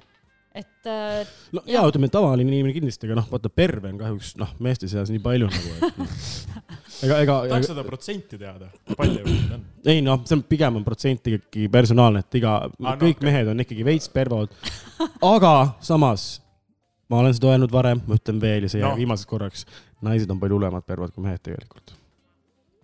[0.54, 1.24] et äh,
[1.56, 4.88] no ja ütleme, et tavaline inimene kindlasti, aga noh, vaata perve on kahjuks noh, meeste
[4.92, 6.12] seas nii palju nagu, et noh.
[7.08, 9.64] ega, ega, tahaks seda protsenti teada, palju neid on.
[9.90, 13.30] ei noh, see on pigem on protsent ikkagi personaalne, et iga Ah, no kõik okei.
[13.32, 14.54] mehed on ikkagi veits pervod.
[15.26, 16.28] aga samas
[17.10, 19.02] ma olen seda öelnud varem, ma ütlen veel ja see jääb No.
[19.02, 19.66] viimaseks korraks,
[20.06, 21.98] naised on palju hullemad pervod kui mehed tegelikult.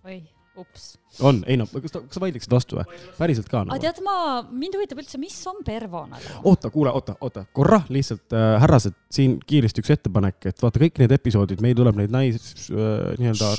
[0.04, 0.18] oi,
[0.60, 0.96] ups.
[1.26, 2.98] on, ei noh, kas, kas sa vaidleksid vastu või?
[3.18, 3.82] päriselt ka aga nagu?
[3.82, 4.14] tead, ma,
[4.46, 6.34] mind huvitab üldse, mis on pervo nagu?
[6.46, 11.00] oota, kuule, oota, oota, korra lihtsalt äh, härrased, siin kiiresti üks ettepanek, et vaata kõik
[11.02, 13.50] need episoodid, meil tuleb neid nais äh, nii-öelda,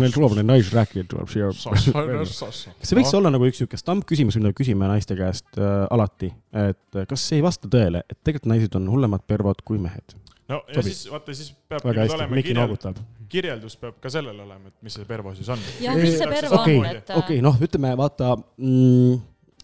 [0.00, 1.52] meil tuleb neid naisrääkijaid tuleb siia.
[1.54, 6.34] kas see võiks olla nagu üks sihuke stampküsimus, mida me küsime naiste käest äh, alati,
[6.52, 10.18] et äh, kas see ei vasta tõele, et tegelikult naised on hullemad pervod kui mehed?
[10.48, 10.88] No ja Sobib.
[10.90, 12.98] siis vaata, siis peab väga hästi, olema Miki noogutab.
[13.32, 15.62] kirjeldus peab ka sellel olema, et mis see pervo siis on.
[15.82, 19.22] jah, mis see pervo okei on, et äh, okei, noh, ütleme vaata mm,,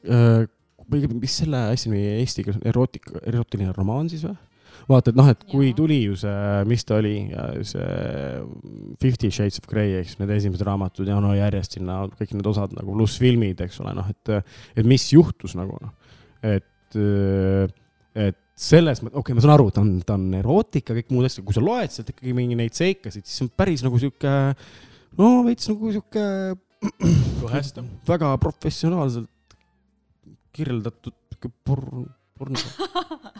[0.09, 0.47] äh,
[0.90, 4.38] või mis selle asja nimi eesti keeles on, erootika, erootiline romaan siis või?
[4.90, 5.77] vaata, et noh, et kui Jaa.
[5.79, 7.14] tuli ju see, mis ta oli,
[7.69, 7.88] see
[9.03, 12.73] Fifty Shades of Grey siis need esimesed raamatud ja no järjest sinna kõik need osad
[12.75, 15.93] nagu pluss filmid, eks ole, noh, et, et mis juhtus nagu noh,
[16.43, 16.99] et,
[18.19, 21.29] et selles mõttes, okei okay,, ma saan aru, ta on, ta on erootika, kõik muud
[21.29, 24.35] asjad, kui sa loed sealt ikkagi mingi neid seikasid, siis see on päris nagu sihuke,
[25.20, 26.27] no veits nagu sihuke
[27.40, 27.88] kõhestav.
[28.09, 29.57] väga professionaalselt
[30.57, 31.16] kirjeldatud
[31.64, 32.05] porno,
[32.37, 32.61] porno,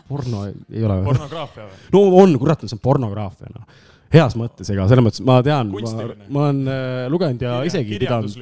[0.09, 1.07] porno ei ole või?
[1.11, 1.79] pornograafia või?
[1.93, 3.81] no on, kurat, see on pornograafia, noh.
[4.13, 8.33] heas mõttes, ega selles mõttes ma tean, ma, ma olen äh, lugenud ja isegi pidanud,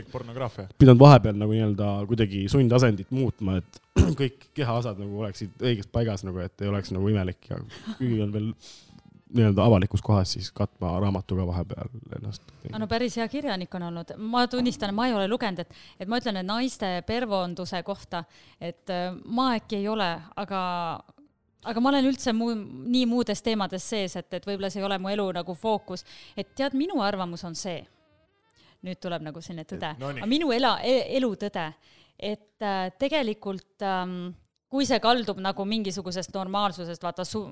[0.80, 3.84] pidanud vahepeal nagu nii-öelda kuidagi sundasendit muutma, et
[4.18, 7.60] kõik kehaosad nagu oleksid õiges paigas nagu, et ei oleks nagu imelik ja
[7.98, 8.54] kuigi on veel
[9.30, 12.42] nii-öelda avalikus kohas, siis katma raamatuga vahepeal ennast.
[12.78, 16.18] no päris hea kirjanik on olnud, ma tunnistan, ma ei ole lugenud, et, et ma
[16.18, 18.24] ütlen, et naiste pervonduse kohta,
[18.62, 20.64] et äh, ma äkki ei ole, aga
[21.68, 22.56] aga ma olen üldse muu,
[22.96, 26.06] nii muudes teemades sees, et, et võib-olla see ei ole mu elu nagu fookus,
[26.38, 27.84] et tead, minu arvamus on see,
[28.88, 30.78] nüüd tuleb nagu selline tõde, No aga minu ela,
[31.20, 31.70] elutõde,
[32.20, 34.34] et äh, tegelikult ähm,
[34.70, 37.48] kui see kaldub nagu mingisugusest normaalsusest, vaata su-,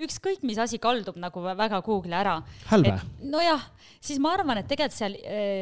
[0.00, 2.38] ükskõik mis asi kaldub nagu vä- väga kuhugi ära,
[3.20, 3.66] nojah,
[4.00, 5.16] siis ma arvan, et tegelikult seal,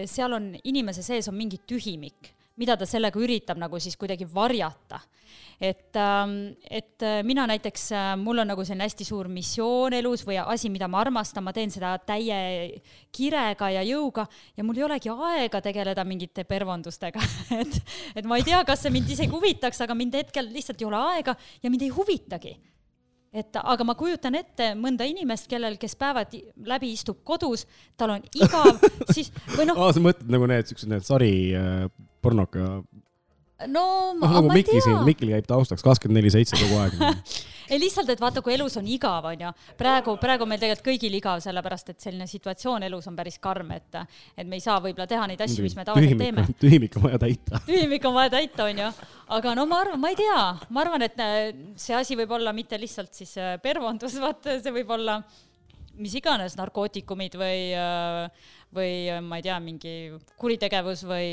[0.06, 5.00] seal on inimese sees on mingi tühimik, mida ta sellega üritab nagu siis kuidagi varjata.
[5.60, 5.96] et,
[6.70, 7.88] et äh, mina näiteks,
[8.22, 11.70] mul on nagu selline hästi suur missioon elus või asi, mida ma armastan, ma teen
[11.70, 12.80] seda täie
[13.12, 17.22] kirega ja jõuga ja mul ei olegi aega tegeleda mingite pervondustega,
[17.60, 17.80] et,
[18.14, 21.04] et ma ei tea, kas see mind isegi huvitaks, aga mind hetkel lihtsalt ei ole
[21.14, 22.56] aega ja mind ei huvitagi
[23.40, 26.34] et aga ma kujutan ette mõnda inimest, kellel, kes päevad
[26.68, 27.66] läbi istub kodus,
[27.98, 31.86] tal on igav, siis või noh, aa, sa mõtled nagu need siuksed, need sari äh,
[32.24, 32.80] pornoka,
[33.66, 36.98] no ma, noh nagu ma ei tea, Mikil käib taustaks kakskümmend neli seitse kogu aeg.
[37.72, 41.16] ei lihtsalt, et vaata, kui elus on igav, onju, praegu, praegu on meil tegelikult kõigil
[41.18, 43.98] igav, sellepärast et selline situatsioon elus on päris karm, et,
[44.38, 46.46] et me ei saa võib-olla teha neid asju, mis me tavaliselt teeme.
[46.62, 47.60] tühimik on vaja täita.
[47.68, 48.92] tühimik on vaja täita, onju.
[49.40, 50.38] aga no ma arvan, ma ei tea,
[50.70, 54.74] ma arvan, et äh, see asi võib olla mitte lihtsalt siis äh, pervondus, vaata, see
[54.80, 55.20] võib olla
[55.98, 57.62] mis iganes narkootikumid või,
[58.74, 59.94] või äh, ma ei tea, mingi
[60.38, 61.30] kuritegevus või,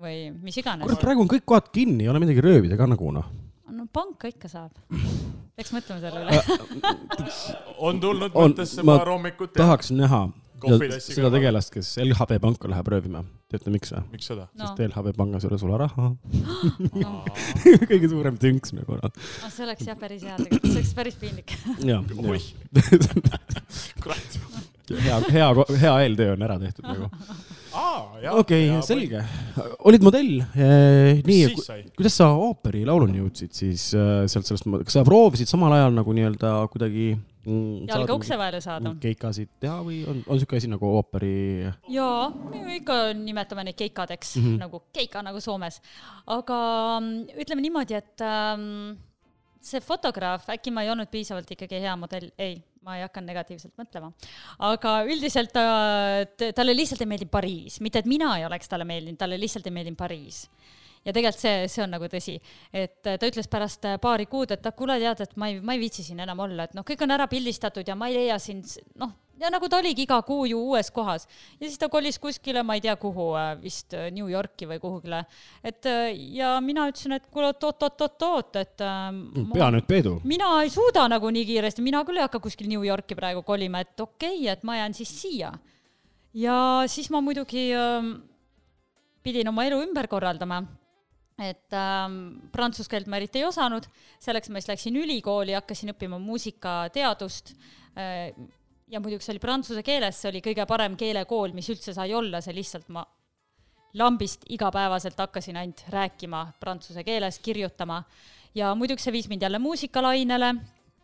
[0.00, 1.02] või mis iganes kurat,.
[1.02, 3.28] praegu on kõik kohad kinni, ei ole midagi röövida ka nagu noh.
[3.70, 4.72] no panka ikka saab.
[5.56, 7.02] peaks mõtlema selle üle.
[7.88, 9.54] on tulnud mõttesse ma paar hommikut.
[9.58, 10.26] tahaks näha
[10.64, 13.24] seda tegelast, kes LHV panka läheb röövima.
[13.52, 14.02] teate, miks või?
[14.14, 14.46] miks seda?
[14.56, 16.10] no sest LHV pangas ei ole sularaha.
[17.90, 19.12] kõige suurem tünks nagu noh.
[19.14, 21.56] no, see oleks jah päris hea tegelikult, see oleks päris piinlik.
[21.84, 22.48] ja, oih,
[24.02, 24.38] kurat.
[24.90, 25.50] hea, hea,
[25.84, 27.10] hea eeltöö on ära tehtud nagu.
[28.40, 29.20] okei, selge.
[29.88, 30.40] olid modell.
[31.26, 35.94] mis nii, kuidas sa ooperilauluni jõudsid siis äh, sealt sellest, kas sa proovisid samal ajal
[35.96, 40.58] nagu nii-öelda kuidagi mm, jalga saada ukse vahele saada keikasid teha või on, on siuke
[40.58, 41.70] asi nagu ooperi?
[41.92, 44.44] jaa, me ikka nimetame neid keikadeks mm.
[44.44, 44.60] -hmm.
[44.64, 45.80] nagu keika nagu Soomes.
[46.26, 46.60] aga
[47.00, 48.94] mm, ütleme niimoodi, et ähm,
[49.64, 53.74] see fotograaf, äkki ma ei olnud piisavalt ikkagi hea modell, ei, ma ei hakanud negatiivselt
[53.80, 54.12] mõtlema.
[54.70, 55.64] aga üldiselt ta,
[56.54, 59.76] talle lihtsalt ei meeldinud Pariis, mitte et mina ei oleks talle meeldinud, talle lihtsalt ei
[59.78, 60.44] meeldinud Pariis
[61.04, 62.38] ja tegelikult see, see on nagu tõsi,
[62.72, 65.82] et ta ütles pärast paari kuud, et ah, kuule, tead, et ma ei, ma ei
[65.82, 68.62] viitsi siin enam olla, et noh, kõik on ära pildistatud ja ma ei leia siin
[68.64, 71.24] s- noh, ja nagu ta oligi iga kuu ju uues kohas
[71.58, 75.24] ja siis ta kolis kuskile, ma ei tea kuhu, vist äh, New Yorki või kuhugile.
[75.62, 80.20] et äh, ja mina ütlesin, et kuule oot-oot-oot-oot, et äh, ma- pea nüüd peedu.
[80.24, 83.82] mina ei suuda nagu nii kiiresti, mina küll ei hakka kuskil New Yorki praegu kolima,
[83.84, 85.52] et okei okay,, et ma jään siis siia.
[86.34, 88.14] ja siis ma muidugi ähm,
[89.22, 90.62] pidin oma elu ümber korraldama.
[91.38, 92.18] Et ähm,
[92.54, 93.86] prantsuse keelt ma eriti ei osanud,
[94.22, 97.54] selleks ma siis läksin ülikooli, hakkasin õppima muusikateadust
[97.98, 98.30] äh,
[98.90, 102.42] ja muidugi see oli prantsuse keeles, see oli kõige parem keelekool, mis üldse sai olla,
[102.44, 103.02] see lihtsalt ma
[103.98, 108.02] lambist igapäevaselt hakkasin ainult rääkima prantsuse keeles, kirjutama.
[108.54, 110.54] Ja muidugi see viis mind jälle muusikalainele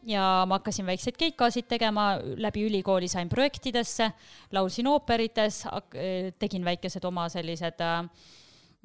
[0.06, 4.10] ja ma hakkasin väikseid keikasid tegema, läbi ülikooli sain projektidesse,
[4.52, 5.64] laulsin ooperites,
[6.38, 8.04] tegin väikesed oma sellised äh,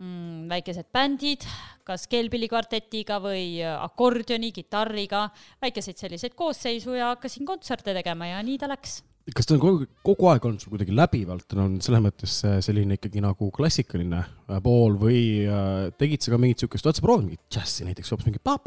[0.02, 1.46] mm, väikesed bändid,
[1.88, 5.28] kas keelpillikvartetiga või äh, akordioni, kitarriga,
[5.64, 9.02] väikeseid selliseid koosseisu ja hakkasin kontserte tegema ja nii ta läks.
[9.36, 13.00] kas ta on kogu, kogu aeg olnud sul kuidagi läbivalt, on selles mõttes äh, selline
[13.00, 15.20] ikkagi nagu klassikaline äh, pool või
[15.98, 18.60] tegid sa ka mingit siukest, oled sa proovinud mingit džässi näiteks hoopis mingi pa-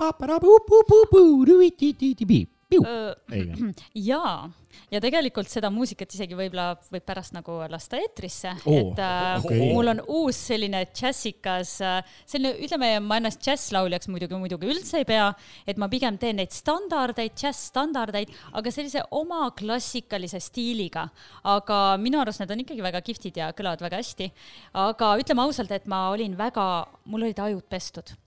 [4.10, 4.50] jaa,
[4.92, 9.70] ja tegelikult seda muusikat isegi võib-olla võib pärast nagu lasta eetrisse Oo, et äh, okei.
[9.72, 11.72] mul on uus selline džässikas,
[12.28, 15.30] selline, ütleme, ma ennast džässlauljaks muidugi, muidugi üldse ei pea,
[15.64, 21.08] et ma pigem teen neid standardeid, džässstandardeid, aga sellise oma klassikalise stiiliga.
[21.48, 24.30] aga minu arust need on ikkagi väga kihvtid ja kõlavad väga hästi.
[24.84, 26.68] aga ütleme ausalt, et ma olin väga,
[27.08, 28.18] mul olid ajud pestud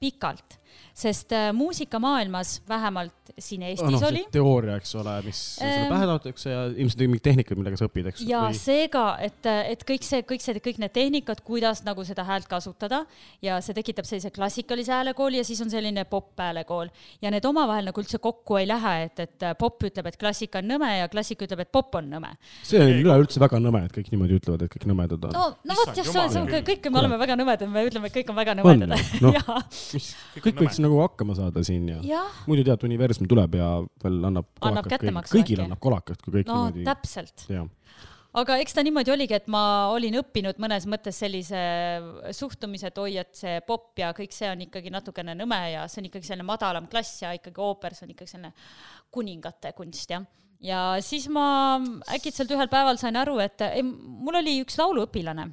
[0.00, 0.56] pikalt,
[0.94, 5.92] sest äh, muusikamaailmas vähemalt siin Eestis noh, oli see teooria, eks ole, mis sulle Ähm,
[5.92, 8.24] pähe tahetakse ja ilmselt mingid tehnikad, millega sa õpid, eks.
[8.28, 12.48] ja seega, et, et kõik see, kõik see, kõik need tehnikad, kuidas nagu seda häält
[12.50, 13.04] kasutada
[13.44, 16.90] ja see tekitab sellise klassikalise häälekooli ja siis on selline popp-häälekool
[17.22, 20.70] ja need omavahel nagu üldse kokku ei lähe, et, et popp ütleb, et klassika on
[20.74, 22.34] nõme ja klassik ütleb, et popp on nõme.
[22.66, 25.36] see on üleüldse väga nõme, et kõik niimoodi ütlevad, et kõik nõmedad on.
[25.36, 28.10] no, no vot jah, see on, see on, kõik me oleme väga nõmedad, me ütleme,
[28.10, 29.16] et kõik on väga nõmedad.
[29.38, 29.50] jah,
[29.94, 33.68] mis, kõik võiks nagu hakkama saada siin ja jah, muidu tead, universum tuleb ja
[34.04, 35.68] veel annab Annab kättemaksu kõigile äkki.
[35.68, 36.86] annab kolakat, kui kõik no niimoodi.
[36.88, 37.46] täpselt.
[38.40, 39.62] aga eks ta niimoodi oligi, et ma
[39.94, 41.62] olin õppinud mõnes mõttes sellise
[42.36, 46.02] suhtumise, et oi, et see popp ja kõik see on ikkagi natukene nõme ja see
[46.04, 48.54] on ikkagi selline madalam klass ja ikkagi ooper, see on ikkagi selline
[49.10, 50.26] kuningate kunst, jah.
[50.60, 51.80] Ja siis ma
[52.12, 55.46] äkitselt ühel päeval sain aru, et ei, mul oli üks lauluõpilane,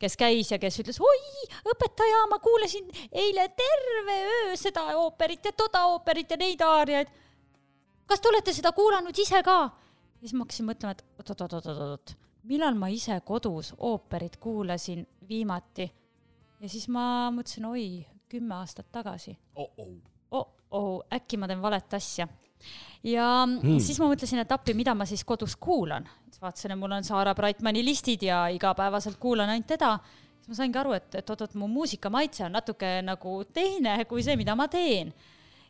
[0.00, 5.54] kes käis ja kes ütles, oi, õpetaja, ma kuulasin eile terve öö seda ooperit ja
[5.56, 7.10] toda ooperit ja neid aariaid.
[8.06, 9.58] kas te olete seda kuulanud ise ka?
[10.22, 12.14] ja siis ma hakkasin mõtlema, et oot-oot-oot-oot-oot,
[12.46, 15.90] millal ma ise kodus ooperit kuulasin viimati.
[16.60, 19.34] ja siis ma mõtlesin, oi, kümme aastat tagasi.
[20.30, 22.28] oh-oh, äkki ma teen valet asja.
[23.02, 23.78] Ja hmm.
[23.82, 26.08] siis ma mõtlesin, et appi, mida ma siis kodus kuulan.
[26.30, 29.98] siis vaatasin, et mul on Saara Brightmani listid ja igapäevaselt kuulan ainult teda.
[30.38, 34.36] siis ma saingi aru, et, et oot-oot, mu muusikamaitse on natuke nagu teine kui see,
[34.36, 35.12] mida ma teen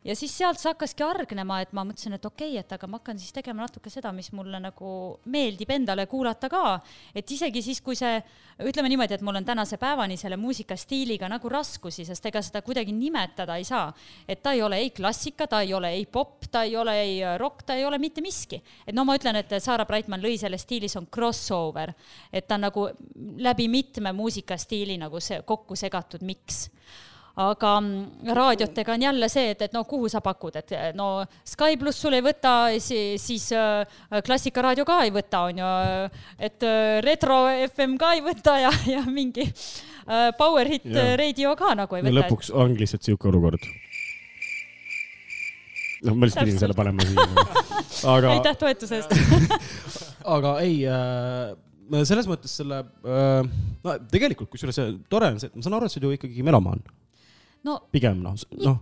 [0.04, 2.98] ja siis sealt see hakkaski hargnema, et ma mõtlesin, et okei okay,, et aga ma
[2.98, 4.92] hakkan siis tegema natuke seda, mis mulle nagu
[5.30, 6.80] meeldib endale kuulata ka.
[7.14, 8.18] et isegi siis, kui see,
[8.66, 12.92] ütleme niimoodi, et mul on tänase päevani selle muusikastiiliga nagu raskusi, sest ega seda kuidagi
[12.92, 13.92] nimetada ei saa.
[14.28, 17.20] et ta ei ole ei klassika, ta ei ole ei popp, ta ei ole ei
[17.38, 18.62] rock, ta ei ole mitte miski.
[18.86, 21.94] et no ma ütlen, et Saara Brightman lõi selles stiilis on crossover,
[22.32, 22.88] et ta on nagu
[23.38, 26.66] läbi mitme muusikastiili nagu see kokku segatud miks
[27.40, 31.78] aga mm, raadiotega on jälle see, et, et no kuhu sa pakud, et no Sky
[31.80, 35.70] pluss sul ei võta, siis äh, Klassikaraadio ka ei võta, on ju,
[36.38, 41.16] et äh, Retro FM ka ei võta ja, ja mingi äh, Powerhit Jaa.
[41.20, 42.18] Radio ka nagu ei ja võta.
[42.20, 43.64] lõpuks ongi lihtsalt sihuke olukord.
[46.04, 47.28] noh, ma lihtsalt pidin selle panema siia.
[48.16, 49.12] aga, aitäh toetuse eest.
[50.36, 51.54] aga ei äh,,
[52.04, 55.94] selles mõttes selle äh,, no tegelikult kusjuures tore on see, et ma saan aru, et
[55.94, 56.82] sa oled ju ikkagi melomaan,
[57.66, 58.78] no pigem noh, noh.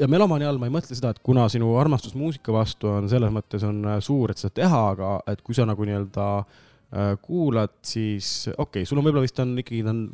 [0.00, 3.32] ja melomaani all ma ei mõtle seda, et kuna sinu armastus muusika vastu on selles
[3.34, 7.74] mõttes on äh, suur, et seda teha, aga et kui sa nagu nii-öelda äh, kuulad,
[7.86, 10.06] siis okei okay,, sul on võib-olla vist on ikkagi, ta on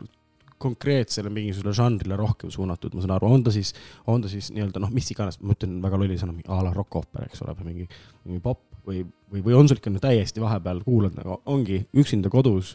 [0.58, 3.70] konkreetsele mingisugusele žanrile rohkem suunatud, ma saan aru, on ta siis,
[4.10, 7.28] on ta siis nii-öelda noh, mis iganes, ma ütlen väga lolli sõna, a la rokkooper,
[7.28, 7.86] eks ole, või mingi,
[8.26, 12.74] mingi popp või, või, või on sul ikka täiesti vahepeal kuulad nagu ongi üksinda kodus,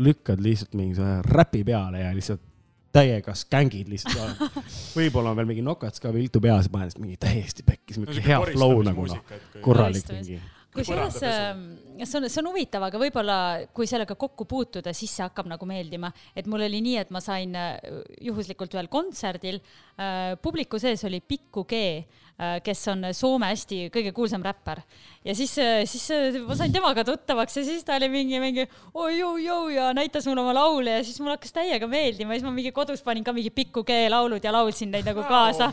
[0.00, 2.44] lükkad lihtsalt mingi selle räpi peale ja lihtsalt
[2.92, 4.40] täiega skängid lihtsalt.
[4.98, 8.24] võib-olla on veel mingi nokats ka viltu peas ja paned lihtsalt mingi täiesti pekkis, mingi
[8.24, 10.40] hea flow nagu noh, korralik mingi.
[10.74, 11.62] Kusjuures ähm,
[11.98, 13.36] see on, see on huvitav, aga võib-olla
[13.74, 16.12] kui sellega kokku puutuda, siis see hakkab nagu meeldima.
[16.36, 17.76] et mul oli nii, et ma sain äh,
[18.22, 24.12] juhuslikult ühel kontserdil äh,, publiku sees oli Pikku G äh,, kes on Soome hästi kõige
[24.16, 24.82] kuulsam räppar.
[25.26, 25.56] ja siis,
[25.90, 30.28] siis äh, ma sain temaga tuttavaks ja siis ta oli mingi, mingi oi-oi-oi ja näitas
[30.30, 33.26] mulle oma laule ja siis mulle hakkas täiega meeldima ja siis ma mingi kodus panin
[33.26, 35.72] ka mingi Pikku G laulud ja laulsin neid nagu kaasa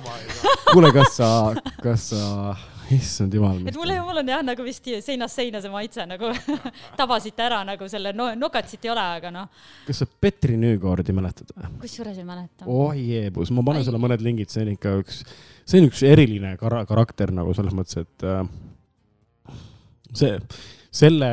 [0.74, 1.30] kuule, kas sa,
[1.84, 2.56] kas sa,
[2.96, 3.60] issand jumal.
[3.68, 6.32] et mul, mul on jah nagu vist seinast seina see maitse nagu
[7.00, 9.50] tabasite ära nagu selle no,, nokatsit ei ole, aga noh,
[9.88, 11.74] kas sa Petri Nüükordi mäletad või?
[11.84, 12.70] kusjuures ei mäleta.
[12.70, 15.22] oi jeebus, ma panen sulle mõned lingid, see on ikka üks,
[15.66, 18.42] see on üks eriline kara-, karakter nagu selles mõttes, et äh,
[20.16, 20.40] see,
[20.98, 21.32] selle,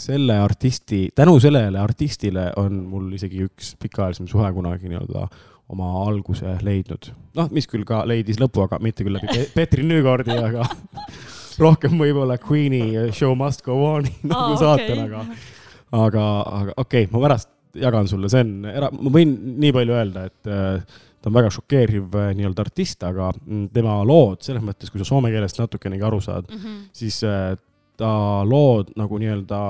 [0.00, 5.28] selle artisti, tänu sellele artistile on mul isegi üks pikaajalisem suhe kunagi nii-öelda
[5.70, 7.10] oma alguse leidnud.
[7.38, 10.64] noh, mis küll ka leidis lõpu, aga mitte küll läbi Pe- Petri Nüükordi, aga
[11.62, 15.14] rohkem võib-olla Queen'i Show Must Go On'i nagu Aa, saatena, okei.
[15.14, 16.24] aga aga,
[16.62, 17.48] aga okei okay,, ma pärast
[17.78, 18.50] jagan sulle, see on,
[18.98, 23.28] ma võin nii palju öelda, et äh, ta on väga šokeeriv äh, nii-öelda artist, aga
[23.36, 26.78] mm, tema lood selles mõttes, kui sa soome keelest natukenegi aru saad, Mhm.
[26.96, 27.52] siis äh,
[28.00, 28.10] ta
[28.48, 29.60] lood nagu nii-öelda,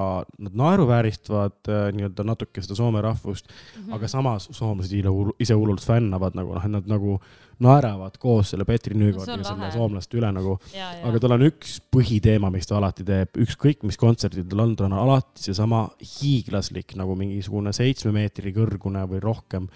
[0.46, 3.82] nad naeruvääristavad äh, nii-öelda natuke seda soome rahvust mm.
[3.82, 3.94] -hmm.
[3.98, 7.18] aga samas soomlased ise hull- ise hullult fännavad nagu noh, et nad nagu
[7.60, 10.56] naeravad koos selle Petri No see Nüügordiga on selle soomlaste üle nagu.
[11.04, 11.20] aga.
[11.20, 14.98] tal on üks põhiteema, mis ta alati teeb, ükskõik mis kontserdil tal on, tal on
[14.98, 19.68] alati seesama hiiglaslik nagu mingisugune seitsme meetri kõrgune või rohkem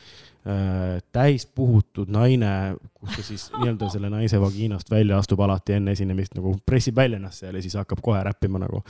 [0.47, 5.95] äh, täis puhutud naine, kus ta siis nii-öelda selle naise vagiinast välja astub alati enne
[5.97, 8.83] esinemist nagu pressib välja ennast seal ja siis hakkab kohe räppima nagu.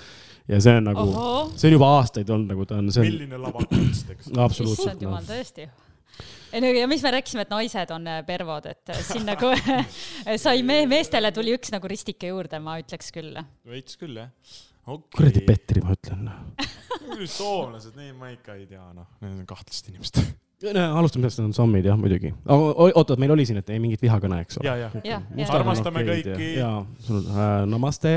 [0.49, 1.07] ja see on nagu,
[1.55, 4.31] see on juba aastaid olnud nagu ta on, milline lavakunst, eks.
[4.35, 5.69] absoluutselt issand jumal, tõesti.
[6.53, 9.51] ei no ja mis me rääkisime, et naised on äh, pervod, et äh, siin nagu
[10.45, 13.39] sai me-, meestele tuli üks nagu ristike juurde, ma ütleks küll.
[13.71, 14.31] veits küll, jah.
[14.85, 15.49] kuradi okei.
[15.55, 16.33] Petri, ma ütlen.
[17.31, 20.35] soomlased, neid ma ikka ei tea, noh, need on kahtlased inimesed.
[20.73, 22.33] Nad on zombid jah, muidugi.
[22.47, 24.75] oota, meil oli siin, et ei mingit vihakõne, eks ole.
[25.55, 26.51] Armastame okeid kõiki.
[26.59, 26.71] ja,
[27.05, 28.15] sul äh, namaste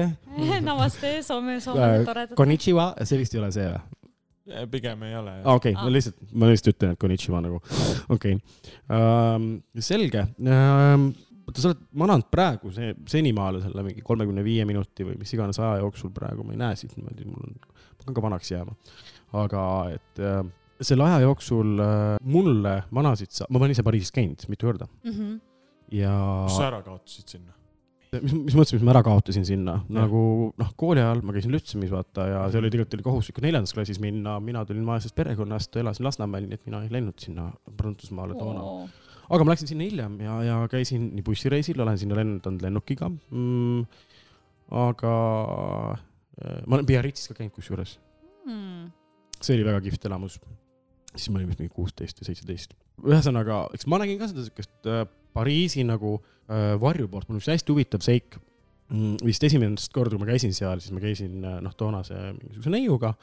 [0.64, 2.36] Namaste, Soome, Soome äh, toredad.
[2.38, 4.68] konnichiwa, see vist ei ole see või?
[4.72, 5.34] pigem ei ole.
[5.44, 5.86] aa, okei, Aa.
[5.86, 7.62] ma lihtsalt, ma lihtsalt ütlen, et konnichiwa nagu,
[8.16, 9.82] okei okay..
[9.84, 11.10] selge ähm,.
[11.48, 15.60] vaata, sa oled mananud praegu see, senimaale selle mingi kolmekümne viie minuti või mis iganes
[15.60, 18.78] aja jooksul praegu, ma ei näe siit niimoodi, mul on, ma hakkan ka vanaks jääma.
[19.44, 19.64] aga
[19.98, 20.42] et äh,
[20.82, 25.38] selle aja jooksul äh, mulle manasid sa, ma olen ise Pariisis käinud mitu korda Mhm.
[25.92, 26.14] ja
[26.48, 27.54] kus sa ära kaotasid sinna?
[28.22, 30.20] mis, mis mõttes, mis ma ära kaotasin sinna, nagu
[30.58, 34.00] noh, kooli ajal ma käisin Lütsemis vaata ja see oli tegelikult oli kohustuslik neljandas klassis
[34.00, 38.64] minna, mina tulin vaesest perekonnast, elasin Lasnamäel, nii et mina ei läinud sinna Prantsusmaale toona.
[39.30, 43.84] aga ma läksin sinna hiljem ja, ja käisin nii bussireisil, olen sinna lennutanud lennukiga mm,.
[44.72, 45.16] aga
[45.92, 47.98] äh, ma olen Biarritzis ka käinud kusjuures,
[48.48, 48.88] Hmm.
[49.44, 50.38] see oli väga kihvt elamus.
[51.16, 52.76] Siis ma olin vist mingi kuusteist või seitseteist.
[53.06, 55.06] ühesõnaga, eks ma nägin ka seda siukest äh,
[55.38, 58.40] Pariisi nagu äh, varju poolt, mul on üks hästi huvitav seik
[58.90, 59.20] mm,.
[59.26, 63.14] vist esimest korda, kui ma käisin seal, siis ma käisin äh, noh, toonase mingisuguse neiuga.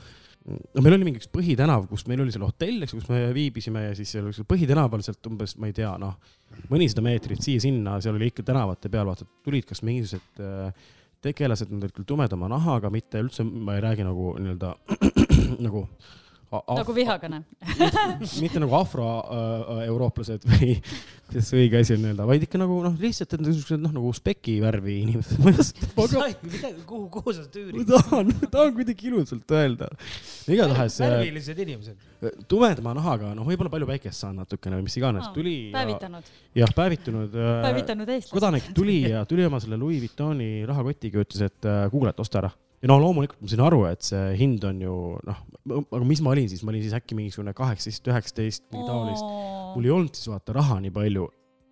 [0.44, 3.86] no meil oli mingi üks põhitänav, kus meil oli seal hotell, eks, kus me viibisime
[3.88, 6.18] ja siis seal oli seal põhitänaval sealt umbes, ma ei tea, noh,
[6.72, 10.92] mõnisada meetrit siia-sinna, seal oli ikka tänavate peal, vaata, tulid kas mingisugused äh,
[11.24, 14.74] tegelased, nad olid küll tumedama nahaga, mitte üldse, ma ei räägi nagu nii-öelda
[15.66, 15.86] nagu
[16.78, 17.42] nagu vihakõne.
[18.42, 20.76] mitte nagu afroeurooplased või
[21.28, 24.10] kuidas see õige asi on öelda, vaid ikka nagu noh, lihtsalt et niisugused noh, nagu
[24.16, 25.40] speki värvi inimesed.
[25.96, 26.28] ma
[26.86, 27.88] kuhu, kuhu sa ma tüürid?
[27.88, 29.88] tahan, tahan kuidagi ilusalt öelda.
[30.52, 32.08] igatahes äh, värvilised inimesed.
[32.50, 35.56] tumedama nahaga, noh, võib-olla palju päikest saanud natukene või mis iganes, tuli.
[35.74, 37.38] päevitanud, jah, päevitunud.
[37.68, 38.36] päevitanud eestlased.
[38.36, 42.22] kodanik tuli ja tuli oma selle Louis Vuittoni rahakotiga ja ütles, et äh, kuule, et
[42.22, 42.52] osta ära.
[42.84, 45.38] Ja no loomulikult ma sain aru, et see hind on ju noh,
[45.80, 49.30] aga mis ma olin siis, ma olin siis äkki mingisugune kaheksateist, üheksateist, mingi taolist.
[49.74, 51.28] mul ei olnud siis vaata raha nii palju.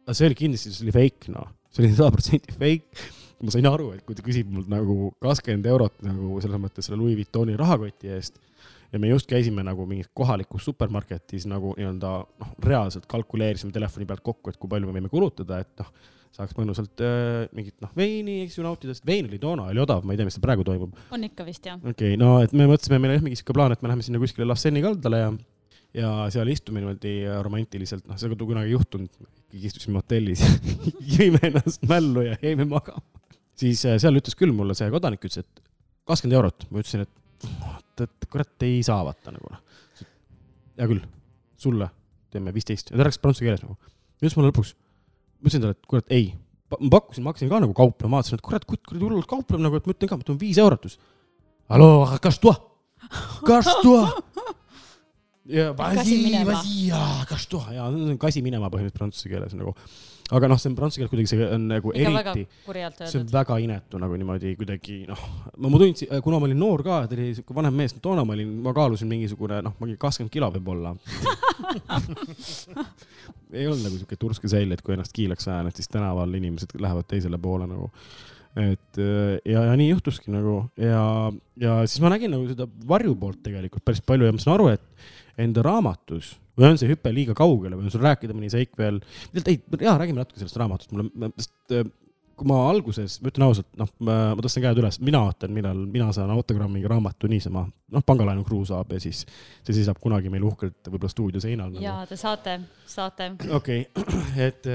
[0.06, 3.04] aga see oli kindlasti, see oli fake noh, see oli sada protsenti fake.
[3.42, 7.00] ma sain aru, et kui ta küsib mult nagu kakskümmend eurot nagu selles mõttes selle
[7.00, 8.40] Louis Vuittoni rahakoti eest
[8.92, 14.24] ja me just käisime nagu mingis kohalikus supermarketis nagu nii-öelda noh, reaalselt kalkuleerisime telefoni pealt
[14.24, 15.92] kokku, et kui palju me võime kulutada, et noh,
[16.32, 20.04] saaks mõnusalt äh, mingit noh, veini, eks ju nautida, sest vein oli toona, oli odav,
[20.06, 20.94] ma ei tea, mis seal praegu toimub.
[21.12, 21.80] on ikka vist jah.
[21.80, 24.20] okei okay,, no et me mõtlesime, meil oli mingi sihuke plaan, et me läheme sinna
[24.22, 25.32] kuskile La Seine'i kaldale ja,
[25.98, 27.14] ja seal istume niimoodi
[27.44, 29.12] romantiliselt, noh, seda kunagi ei juhtunud,
[29.50, 30.52] ikkagi istusime hotellis ja
[31.18, 33.04] jõime ennast mällu ja jäime magama.
[33.60, 35.66] siis äh, seal ütles küll mulle see kodanik, ütles, et
[36.08, 39.60] kakskümmend eurot, ma ütlesin, et et, et kurat ei saa vaata nagu noh.
[40.78, 41.02] hea küll,
[41.60, 41.88] sulle
[42.32, 43.76] teeme viisteist ja ta rääkis prantsuse keeles nagu.
[43.76, 44.74] ja ütles mulle lõpuks,
[45.42, 46.28] ma ütlesin talle, et kurat ei,
[46.70, 49.76] ma pakkusin, ma hakkasin ka nagu kauplema, vaatasin, et kurat, kutt kuradi hullult kaupleb nagu,
[49.80, 50.86] et ma ütlen ka, ma toon viis eurot.
[52.22, 52.54] Cache-toi,
[53.46, 54.06] cache-toi.
[55.52, 56.52] ja Kasi vas-y, minema.
[56.52, 59.74] vas-y ja cache-toi ja see on kasi minema põhimõtteliselt prantsuse keeles nagu.
[60.30, 62.42] Aga noh, see on prantsuse keeles kuidagi see on nagu ikka eriti,
[63.04, 65.22] see on väga inetu nagu niimoodi kuidagi noh,
[65.56, 68.32] ma, ma tundsin, kuna ma olin noor ka, ta oli siuke vanem mees, toona ma
[68.36, 70.90] olin, ma kaalusin mingisugune noh, ma olin kakskümmend kilo võib-olla.
[73.52, 76.70] ei olnud nagu siuke turske säll, et kui ennast kiilaks ajan, et siis tänaval inimesed
[76.80, 77.90] lähevad teisele poole nagu.
[78.58, 81.04] Et äh, ja, ja nii juhtuski nagu ja,
[81.60, 84.72] ja siis ma nägin nagu seda varju poolt tegelikult päris palju ja ma saan aru,
[84.74, 88.76] et enda raamatus või on see hüpe liiga kaugele või on sul rääkida mõni seik
[88.78, 89.00] veel,
[89.40, 91.88] ei, jaa, räägime natuke sellest raamatust, mulle, sest äh,
[92.36, 95.84] kui ma alguses, ma ütlen ausalt, noh, ma ma tõstan käed üles, mina ootan, millal
[95.92, 99.22] mina saan autogrammiga raamatu niisama, noh, pangalaenu kruu saab ja siis
[99.62, 101.84] see seisab kunagi meil uhkelt võib-olla stuudio seinal nagu..
[101.84, 103.32] ja te saate, saate.
[103.48, 104.20] okei okay.
[104.48, 104.68] et,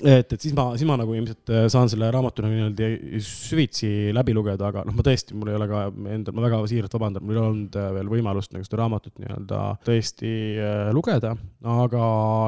[0.00, 3.90] et, et siis ma, siis ma nagu ilmselt äh, saan selle raamatu nagu nii-öelda süvitsi
[4.16, 5.82] läbi lugeda, aga noh, ma tõesti, mul ei ole ka
[6.14, 9.62] endal, ma väga siiralt vabandan, mul ei olnud äh, veel võimalust nagu seda raamatut nii-öelda
[9.86, 11.34] tõesti äh, lugeda,
[11.76, 12.04] aga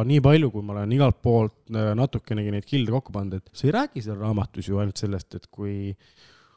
[0.09, 3.74] nii palju, kui ma olen igalt poolt natukenegi neid kilde kokku pannud, et sa ei
[3.76, 5.95] räägi seal raamatus ju ainult sellest, et kui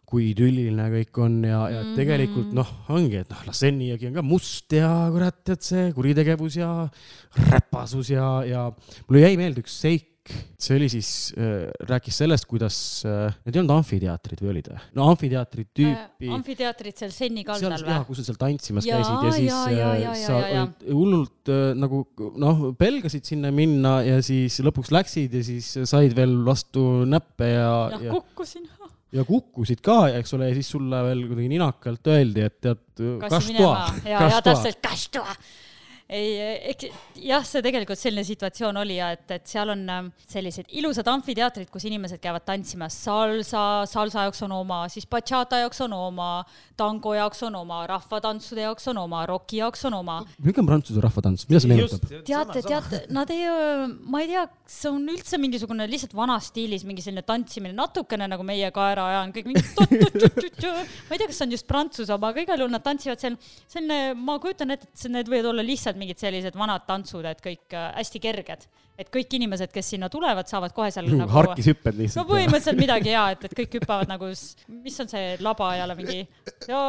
[0.07, 1.95] kui tüliline kõik on ja, ja Mhm.
[1.97, 6.69] tegelikult noh, ongi, et noh, Lasseniagi on ka must ja kurat, tead see kuritegevus ja
[7.51, 8.61] räpasus ja, ja
[9.09, 10.07] mulle jäi meelde üks seik,
[10.57, 14.81] see oli siis äh,, rääkis sellest, kuidas äh,, need ei olnud amfiteatrid või olid või?
[14.97, 17.97] no amfiteatri tüüpi Äh, amfiteatrid seal Senni kaldal, või?
[18.07, 20.63] kus sa seal tantsimas Jaa, käisid ja siis jaa, äh, jaa, sa jaa, jaa.
[20.65, 22.01] olid hullult äh, nagu
[22.41, 27.69] noh, pelgasid sinna minna ja siis lõpuks läksid ja siis said veel vastu näppe ja,
[27.93, 28.65] jah, ja, kukkusin.
[29.15, 32.83] ja kukkusid ka, eks ole, ja siis sulle veel kuidagi ninakalt öeldi, et tead,
[33.23, 35.37] kas toa, ja, ja kas toa.
[36.07, 36.35] ei,
[36.71, 36.87] eks
[37.19, 41.67] jah, see tegelikult selline situatsioon oli ja et, et seal on ähm, sellised ilusad amfiteatrid,
[41.71, 46.29] kus inimesed käivad tantsimas salsa, salsa jaoks on oma, siis bachata jaoks on oma,
[46.79, 50.21] tango jaoks on oma, rahvatantsude jaoks on oma, roki jaoks on oma.
[50.37, 52.07] milline on prantsuse rahvatants, mida see meenutab?
[52.29, 53.43] teate, teate, nad ei,
[54.07, 54.45] ma ei tea,
[54.77, 59.35] see on üldse mingisugune lihtsalt vanas stiilis mingi selline tantsimine, natukene nagu meie kaeraja on
[59.35, 62.85] kõik mingi ma ei tea, kas see on just prantsuse oma, aga igal juhul nad
[62.85, 63.37] tantsivad seal,
[63.67, 67.75] selline, ma kujutan ette, et need võivad olla lihtsalt mingid sellised vanad tantsud, et kõik
[67.75, 68.67] äh, hästi kerged.
[68.97, 72.25] et kõik inimesed, kes sinna tulevad, saavad kohe seal nagu harkishüpped no lihtsalt.
[72.31, 74.31] põhimõtteliselt midagi ja et, et kõik hüppavad nagu,
[74.73, 76.15] mis on see laba jälle mingi
[76.65, 76.79] ja,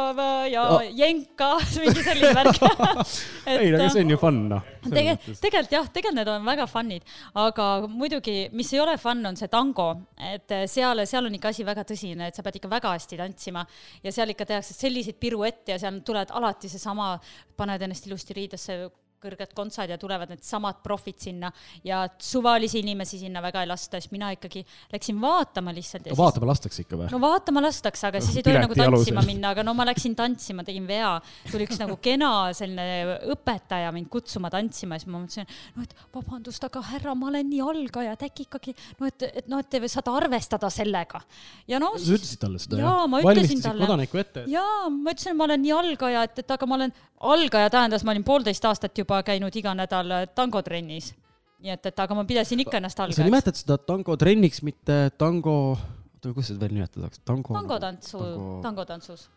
[0.49, 0.63] ja
[0.97, 1.51] jenka,
[1.83, 2.63] mingi selline värk.
[3.51, 4.65] ei, aga see on ju fun noh.
[4.87, 7.13] tegelikult, tegelikult jah, tegelikult need on väga fun'id,
[7.45, 9.91] aga muidugi, mis ei ole fun, on see tango,
[10.31, 13.67] et seal, seal on ikka asi väga tõsine, et sa pead ikka väga hästi tantsima
[14.01, 17.13] ja seal ikka tehakse selliseid piruette ja seal tulevad alati seesama,
[17.59, 18.81] paned ennast ilusti riidesse
[19.23, 21.51] kõrged kontsad ja tulevad needsamad profid sinna
[21.83, 24.63] ja suvalisi inimesi sinna väga ei lasta, siis mina ikkagi
[24.93, 27.09] läksin vaatama lihtsalt siis vaatama lastakse ikka või?
[27.13, 30.65] no vaatama lastakse, aga siis ei tohi nagu tantsima minna, aga no ma läksin tantsima,
[30.67, 31.11] tegin vea.
[31.51, 35.95] tuli üks nagu kena selline õpetaja mind kutsuma tantsima ja siis ma mõtlesin, no et
[36.15, 39.69] vabandust, aga härra, ma olen nii algaja, et äkki ikkagi no et, et noh, et
[39.69, 41.21] te saate arvestada sellega.
[41.69, 43.85] ja no sa ütlesid talle seda Jaa, ma ütlesin talle.
[43.85, 44.45] kodaniku ette?
[44.51, 48.13] jaa, ma ütlesin, ma olen nii algaja, et, et aga ma olen, algaja tähendas, ma
[48.13, 51.13] olin poolteist aastat juba käinud iga nädal tangotrennis.
[51.59, 53.25] nii et, et aga ma pidasin ikka ennast sa algajaks.
[53.27, 57.25] nimetad seda tango trenniks, mitte tango, oota, kuidas seda veel nimetada saaks?
[57.27, 57.57] tango.
[57.57, 59.27] tangotantsu, tango, tangotantsus.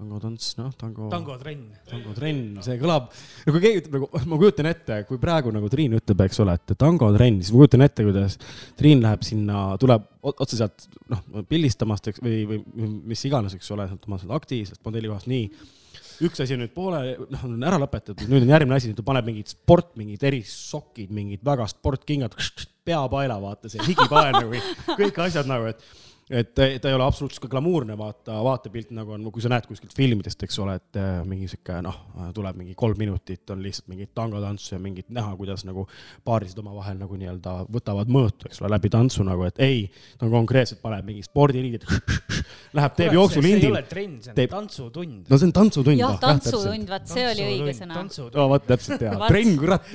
[0.00, 1.06] tangotants, noh, tango.
[1.12, 1.64] tangotrenn.
[1.92, 3.10] tangotrenn, see kõlab,
[3.46, 6.58] no kui keegi ütleb nagu, ma kujutan ette, kui praegu nagu Triin ütleb, eks ole,
[6.58, 8.38] et tangotrenn, siis ma kujutan ette, kuidas
[8.80, 13.86] Triin läheb sinna, tuleb otse sealt noh, pildistamast eks, või, või mis iganes, eks ole,
[13.92, 15.52] sealt oma sealt akti, sealt modellikohast, nii
[16.26, 17.00] üks asi on nüüd poole,
[17.32, 21.44] noh, on ära lõpetatud, nüüd on järgmine asi, ta paneb mingid sport, mingid erisokid, mingid
[21.46, 22.36] väga sportkingad,
[22.86, 24.62] peapaela, vaata see higipael nagu,
[24.98, 25.82] kõik asjad nagu, et
[26.30, 29.94] et ta, ei ole absoluutselt ka glamuurne, vaata, vaatepilt nagu on, kui sa näed kuskilt
[29.96, 31.96] filmidest, eks ole, et äh, mingi sihuke noh,
[32.36, 35.88] tuleb mingi kolm minutit, on lihtsalt mingit tangotantsu ja mingit näha, kuidas nagu
[36.26, 39.82] paarisid omavahel nagu nii-öelda võtavad mõõtu, eks ole, läbi tantsu nagu, et ei,
[40.20, 41.88] ta on konkreetselt paneb mingi spordiriided,
[42.78, 43.82] läheb, teeb see ei ole.
[43.90, 45.26] trenn, see on Teeb- tansutund.
[45.26, 45.98] no see on tantsutund.
[45.98, 47.98] jah, tantsutund, vaat see oli õige sõna.
[47.98, 48.38] tantsutund.
[48.38, 49.90] no vot, täpselt jaa, trenn, kurat,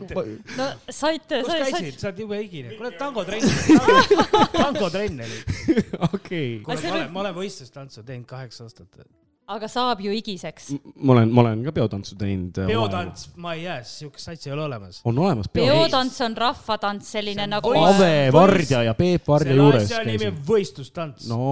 [0.60, 2.76] no saite, kus käisid, sa oled jube higine.
[2.76, 3.48] kuule, tangotrenn,
[4.52, 5.76] tangotrenn oli.
[6.14, 6.58] okei.
[6.66, 9.00] ma olen, ma olen võistlustantsu teinud kaheksa aastat.
[9.48, 10.70] aga saab ju higiseks.
[10.96, 12.60] ma olen, ma olen ka peotantsu teinud.
[12.68, 15.00] peotants, ma ei jää, siukest asja ei ole olemas.
[15.04, 15.66] on olemas peo.
[15.66, 20.30] peotants on rahvatants, selline on nagu Ave Vardja ja Peep Vardja selle juures asja nimi
[20.32, 20.40] on.
[20.52, 21.42] võistlustants no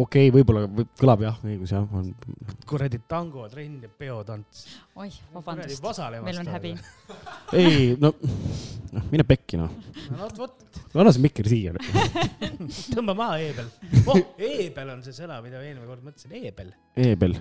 [0.00, 2.12] okei okay,, võib-olla võib, kõlab jah, õigus jah, on.
[2.70, 4.66] kuradi tangotrenn ja peotants.
[5.00, 5.84] oih, vabandust,
[6.24, 6.74] meil on häbi.
[7.56, 8.12] ei no,
[8.94, 9.72] noh mine pekki noh,
[10.10, 11.74] no vot, vot, anna see mikker siia.
[12.94, 13.68] tõmba maha eebel.
[14.04, 16.72] oh, eebel on see sõna, mida ma eelmine kord mõtlesin, eebel.
[17.00, 17.36] Eebel,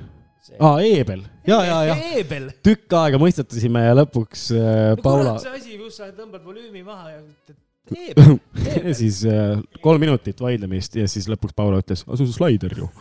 [0.64, 2.52] aa Eebel, ja, ja, ja eebel.
[2.66, 4.62] tükk aega mõistatasime ja lõpuks äh,
[4.94, 7.58] no Paula see asi, kus sa tõmbad volüümi maha ja ütled
[8.00, 8.96] eebel, ja eebel.
[8.98, 12.90] siis äh, kolm minutit vaidlemist ja siis lõpuks Paula ütles, aga see on slaider ju.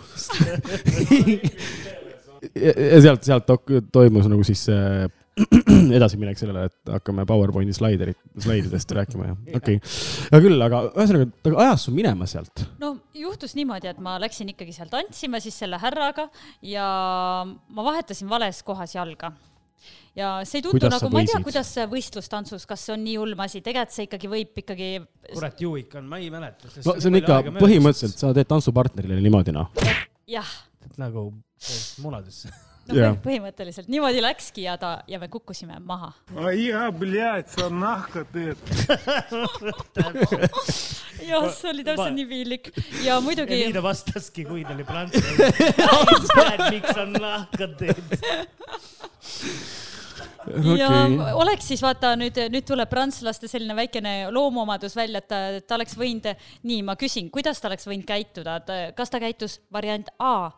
[2.55, 3.49] ja, sealt, sealt
[3.93, 5.09] toimus nagu siis äh,
[5.99, 9.93] edasiminek sellele, et hakkame PowerPointi slaiderit, slaididest rääkima ja okei okay..
[10.33, 12.65] hea küll, aga ühesõnaga ta ajas su minema sealt.
[12.83, 16.29] no juhtus niimoodi, et ma läksin ikkagi seal tantsima siis selle härraga
[16.67, 16.89] ja
[17.47, 19.33] ma vahetasin vales kohas jalga.
[20.19, 23.05] ja see ei tundu Kuidas nagu, ma ei tea, kuidas see võistlustantsus, kas see on
[23.07, 24.93] nii hull asi, tegelikult see ikkagi võib ikkagi,
[25.35, 26.73] kurat, ju ikka on, ma ei mäleta.
[26.85, 29.71] no see on ikka põhimõtteliselt, sa teed tantsupartnerile niimoodi noh.
[30.29, 30.57] jah,
[30.99, 31.31] nagu
[32.03, 32.51] munadesse
[32.89, 33.17] no yeah.
[33.23, 36.13] põhimõtteliselt niimoodi läkski ja ta ja me kukkusime maha.
[41.29, 42.65] jah, see oli täpselt nii piinlik
[43.05, 43.57] ja muidugi.
[43.67, 46.71] nii ta vastaski, kui ta oli prantslane.
[46.75, 48.09] miks on nahka teed?
[50.49, 50.79] Okay.
[50.81, 50.89] ja
[51.37, 55.93] oleks siis vaata nüüd, nüüd tuleb prantslaste selline väikene loomuomadus välja, et ta, ta oleks
[55.99, 56.25] võinud,
[56.65, 60.49] nii ma küsin, kuidas ta oleks võinud käituda, et kas ta käitus variant A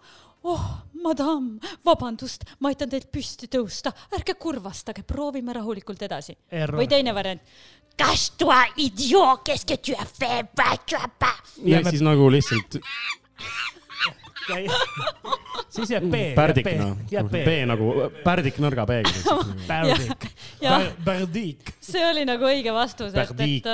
[0.43, 0.65] oh,
[1.05, 1.53] madam,
[1.85, 6.37] vabandust, ma aitan teil püsti tõusta, ärge kurvastage, proovime rahulikult edasi.
[6.73, 7.43] Või teine variant.
[8.01, 11.57] Cache-toi, idiot, qu'est-ce que tu as fait, va tu as pas.
[11.65, 12.79] ja siis nagu lihtsalt
[15.75, 16.21] siis jääb B.
[16.35, 16.97] pärdik noh,
[17.31, 17.57] B.
[17.69, 17.93] Nagu
[18.25, 19.37] pärdik nõrga B-ga.
[19.71, 20.27] Pärdik.
[21.05, 21.75] Pärdik.
[21.85, 23.67] see oli nagu õige vastus, et, et,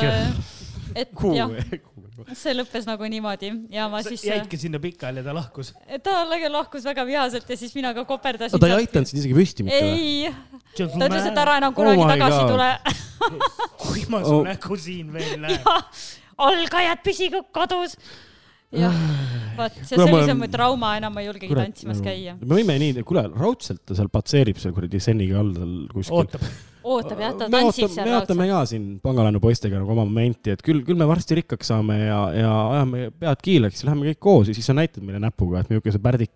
[1.05, 1.57] et jah,
[2.35, 5.73] see lõppes nagu niimoodi ja ma siis, jäidki sinna pikali ja ta lahkus.
[6.03, 6.17] ta
[6.53, 8.61] lahkus väga vihaselt ja siis mina ka koperdasin.
[8.61, 10.29] ta ei aidanud sind isegi püsti mitte või?
[10.29, 10.35] ei,
[10.77, 12.51] ta ütles, et ära enam kunagi Oh tagasi God.
[12.55, 12.71] tule.
[13.83, 14.45] kui ma su Oh.
[14.47, 15.61] nägu siin veel näen.
[16.39, 17.97] algajad püsigu kodus.
[18.75, 18.95] jah,
[19.57, 22.37] vot see, see oli see mu trauma, enam ma ei julgegi tantsimas käia.
[22.41, 26.17] me võime nii, kuule, raudselt ta seal patseerib seal kuradi Seniga all seal kuskil.
[26.19, 26.47] ootab.
[26.87, 28.55] ootab jah, ta tantsib seal me ootame raudselt.
[28.57, 32.19] ka siin pangalaenu poistega nagu oma momenti, et küll, küll me varsti rikkaks saame ja,
[32.35, 35.95] ja ajame pead kiileks, läheme kõik koos ja siis sa näitad meile näpuga, et milline
[35.95, 36.35] see pärdik.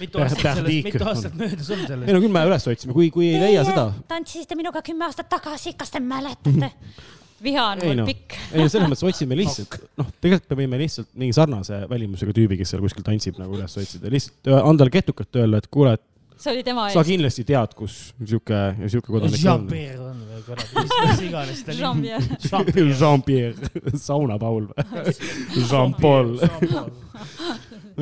[0.00, 0.90] mitu aastat sellest, Pärdik.
[0.90, 2.10] mitu aastat möödas on ei sellest?
[2.10, 3.90] no küll me üles otsime, kui, kui ei leia seda.
[4.10, 6.74] tantsisite minuga kümme aastat tagasi, kas te mäletate?
[7.44, 8.10] viha on mul noh.
[8.10, 8.36] pikk.
[8.52, 12.60] ei no selles mõttes otsime lihtsalt, noh, tegelikult me võime lihtsalt mingi sarnase välimusega tüübi,
[12.60, 16.06] kes seal kuskil tantsib nagu üles otsida, lihtsalt anda talle ketukat, öelda, et kuule, et
[16.40, 17.10] see oli tema sa ees.
[17.10, 19.42] kindlasti tead, kus sihuke, sihuke kodanik on.
[19.44, 22.12] Jean-Pierre on või kurat, mis, iganes ta nimi.
[22.48, 22.94] Jean-Pierre.
[23.02, 23.72] Jean-Pierre,
[24.06, 25.14] Saunapaul või?
[25.68, 26.34] Jean-Paul.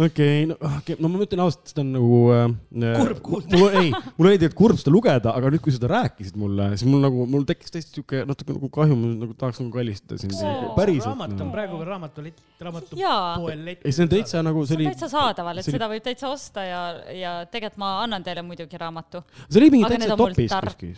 [0.07, 2.94] okei, no okei, no ma ütlen ausalt, seda on nagu äh,.
[2.99, 3.59] Kurb kuulda.
[3.59, 6.88] mul, ei, mul oli tegelikult kurb seda lugeda, aga nüüd, kui seda rääkisid mulle, siis
[6.90, 10.36] mul nagu, mul tekkis tõesti sihuke natuke nagu kahju, ma nagu tahaks nagu kallistada sind
[10.36, 10.70] Oo..
[10.78, 11.51] päriselt raamat on no..
[11.57, 12.68] praegu veel raamatulit, Jaa.
[12.68, 13.82] raamatupoel lett.
[13.84, 16.64] ei, see on täitsa nagu, see on oli, täitsa saadaval, et seda võib täitsa osta
[16.68, 16.84] ja,
[17.16, 19.24] ja tegelikult ma annan teile muidugi raamatu.
[19.49, 20.96] see oli mingi täitsa topis kuskil.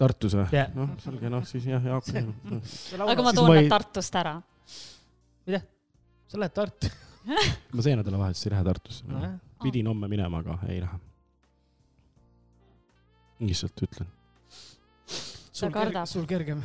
[0.00, 0.32] Tartus.
[0.32, 0.70] Või Jah.?
[0.72, 2.08] noh, selge, noh siis jah, Jaak.
[3.04, 4.38] aga ma need ei- Tartust ära.
[5.44, 5.60] mida?
[6.30, 6.88] sa lähed Tartu?
[7.74, 9.20] ma see nädalavahetus ei lähe Tartusse no..
[9.62, 10.98] pidin homme minema, aga ei lähe.
[13.40, 14.08] lihtsalt ütlen.
[15.52, 16.62] sul kergem, sul kergem.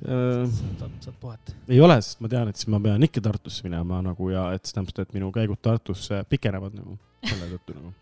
[0.00, 0.46] Äh,
[0.80, 1.56] saad, saad puhata.
[1.68, 4.64] ei ole, sest ma tean, et siis ma pean ikka Tartusse minema nagu ja et
[4.64, 7.94] see tähendab seda, et minu käigud Tartusse pikenevad nagu selle tõttu nagu.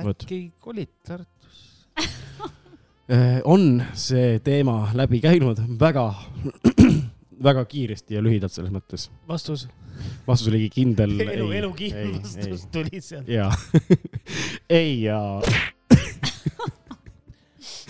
[0.00, 1.80] Äkki kolid Tartusse?
[3.50, 6.04] On see teema läbi käinud väga,
[7.42, 9.08] väga kiiresti ja lühidalt selles mõttes.
[9.28, 9.68] vastus?
[10.26, 11.16] vastus oligi kindel.
[11.36, 13.28] elu, elukindel vastus tuli sealt.
[13.28, 13.50] ja,
[14.80, 15.20] ei ja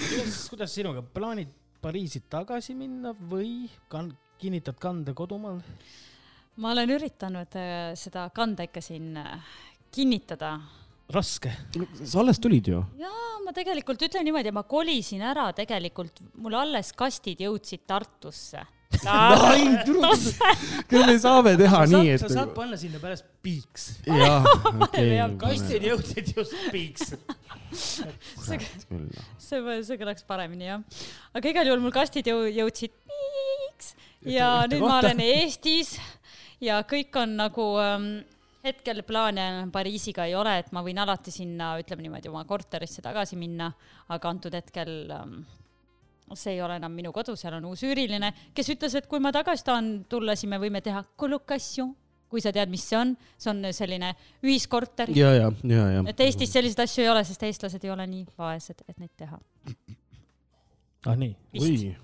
[0.08, 5.62] kuidas, kuidas sinuga, plaanid Pariisi tagasi minna või kan-, kinnitad kande kodumaal?
[6.60, 9.54] ma olen üritanud äh, seda kanda ikka siin äh,
[9.94, 10.58] kinnitada.
[11.10, 11.52] raske.
[12.04, 12.82] sa alles tulid ju.
[13.00, 18.66] jaa, ma tegelikult ütlen niimoodi, ma kolisin ära tegelikult, mul alles kastid jõudsid Tartusse.
[20.90, 22.22] Küll me saame teha sa nii, et.
[22.22, 23.84] sa saad panna sinna pärast piiks.
[25.40, 27.14] kastid jõudsid just piiks.
[29.46, 30.82] see, see kõlaks paremini jah.
[31.36, 33.94] aga igal juhul mul kastid jõu-, jõudsid piiks
[34.26, 35.94] ja Ühte nüüd ma olen Eestis
[36.60, 38.10] ja kõik on nagu ähm,
[38.64, 43.38] hetkel plaane Pariisiga ei ole, et ma võin alati sinna, ütleme niimoodi, oma korterisse tagasi
[43.40, 43.70] minna,
[44.12, 45.40] aga antud hetkel ähm,
[46.38, 49.32] see ei ole enam minu kodu, seal on uus üüriline, kes ütles, et kui ma
[49.34, 51.94] tagasi tahan tulla, siis me võime teha kolokatsioon,
[52.30, 54.12] kui sa tead, mis see on, see on selline
[54.46, 56.04] ühiskorter ja, ja, ja, ja.
[56.12, 59.40] et Eestis selliseid asju ei ole, sest eestlased ei ole nii vaesed, et neid teha.
[61.10, 61.34] ah nii.
[61.58, 61.96] oi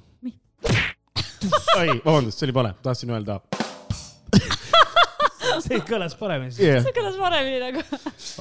[1.76, 3.38] oi, vabandust, see oli vale, tahtsin öelda.
[5.66, 6.54] see kõlas paremini.
[6.60, 6.82] Yeah.
[6.84, 7.84] see kõlas paremini nagu.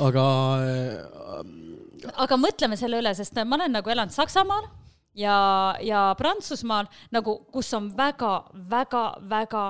[0.08, 0.26] aga
[0.66, 4.68] äh, aga mõtleme selle üle, sest ma olen nagu elanud Saksamaal
[5.16, 5.40] ja,
[5.82, 9.66] ja Prantsusmaal nagu, kus on väga-väga-väga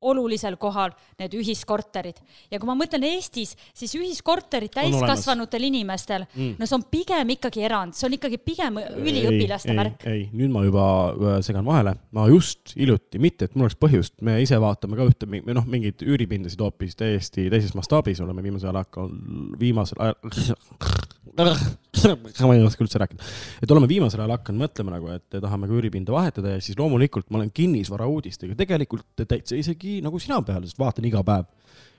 [0.00, 2.20] olulisel kohal need ühiskorterid.
[2.50, 6.54] Ja kui ma mõtlen Eestis, siis ühiskorterid täiskasvanutel inimestel Mm.
[6.58, 10.04] no see on pigem ikkagi erand, see on ikkagi pigem üliõpilaste ei, värk.
[10.06, 14.14] ei, nüüd ma juba äh, segan vahele, ma just hiljuti, mitte et mul oleks põhjust,
[14.26, 18.20] me ise vaatame ka ühte, või noh, mingeid üüripindasid hoopis täiesti teises mastaabis.
[18.22, 20.16] Oleme viimasel ajal hakanud, viimasel ajal,
[21.38, 23.28] ma ei oska üldse rääkida,
[23.62, 27.30] et oleme viimasel ajal hakanud mõtlema nagu, et tahame ka üüripinda vahetada ja siis loomulikult
[27.30, 28.56] ma olen kinnisvara uudistega.
[28.58, 31.48] Tegelikult täitsa isegi nagu sina peal, sest vaatan iga päev.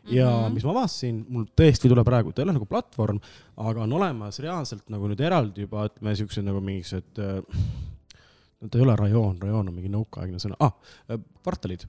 [0.09, 0.53] Ja mm -hmm.
[0.55, 3.19] mis ma avastasin, mul tõesti ei tule praegu, ta ei ole nagu platvorm,
[3.57, 7.43] aga on olemas reaalselt nagu nüüd eraldi juba ütleme siuksed nagu mingisugused äh,
[8.61, 10.57] no ta ei ole rajoon, rajoon on mingi nõukaaegne sõna.
[10.59, 10.73] Ah,,
[11.43, 11.85] kvartalid.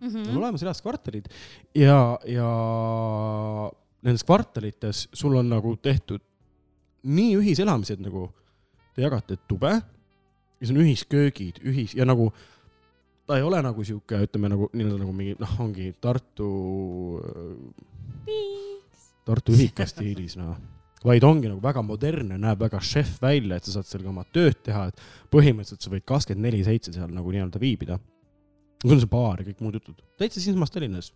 [0.00, 0.28] Mm, -hmm.
[0.30, 1.28] on olemas reaalsed kvartalid.
[1.74, 2.50] Ja, ja
[4.02, 6.22] nendes kvartalites sul on nagu tehtud
[7.06, 8.28] nii ühiselamised nagu
[8.96, 12.30] te jagate tube ja siis on ühisköögid, ühis ja nagu
[13.26, 16.48] ta ei ole nagu sihuke, ütleme nagu nii-öelda nagu mingi noh, ongi Tartu,
[19.26, 20.56] Tartu ühika stiilis noh,
[21.06, 24.24] vaid ongi nagu väga modernne, näeb väga šef välja, et sa saad seal ka oma
[24.34, 25.02] tööd teha, et
[25.34, 27.98] põhimõtteliselt sa võid kakskümmend neli seitse seal nagu nii-öelda viibida.
[28.82, 31.12] sul on see baar ja kõik muud jutud, täitsa siinsamas Tallinnas.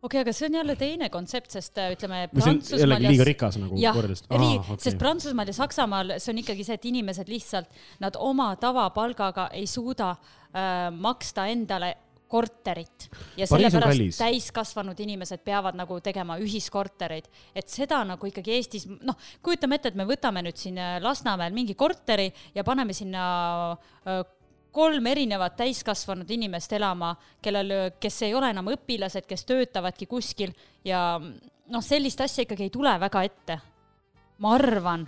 [0.00, 3.58] Okei okay,, aga see on jälle teine kontsept, sest äh, ütleme Prantsusmaal jällegi liiga rikas
[3.60, 4.24] nagu võrreldes.
[4.32, 9.50] eri, sest Prantsusmaal ja Saksamaal see on ikkagi see, et inimesed lihtsalt, nad oma tavapalgaga
[9.56, 11.94] ei suuda äh, maksta endale
[12.30, 13.08] korterit.
[13.36, 17.26] Ja sellepärast täiskasvanud inimesed peavad nagu tegema ühiskortereid,
[17.58, 21.54] et seda nagu ikkagi Eestis, noh, kujutame ette, et me võtame nüüd siin äh, Lasnamäel
[21.56, 23.24] mingi korteri ja paneme sinna
[23.74, 24.22] äh,
[24.72, 30.54] kolm erinevat täiskasvanud inimest elama, kellel, kes ei ole enam õpilased, kes töötavadki kuskil
[30.86, 33.60] ja noh, sellist asja ikkagi ei tule väga ette.
[34.40, 35.04] ma arvan,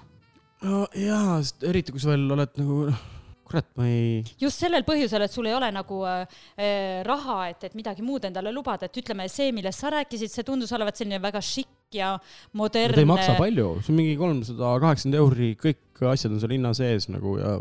[0.63, 3.05] no jaa, eriti kui sa veel oled nagu, noh,
[3.49, 7.69] kurat, ma ei, just sellel põhjusel, et sul ei ole nagu äh, äh, raha, et,
[7.69, 11.21] et midagi muud endale lubada, et ütleme, see, millest sa rääkisid, see tundus olevat selline
[11.23, 12.15] väga šikk ja
[12.57, 12.97] modernne.
[12.97, 16.73] ta ei maksa palju, see on mingi kolmsada kaheksakümmend euri, kõik asjad on seal hinna
[16.77, 17.57] sees nagu ja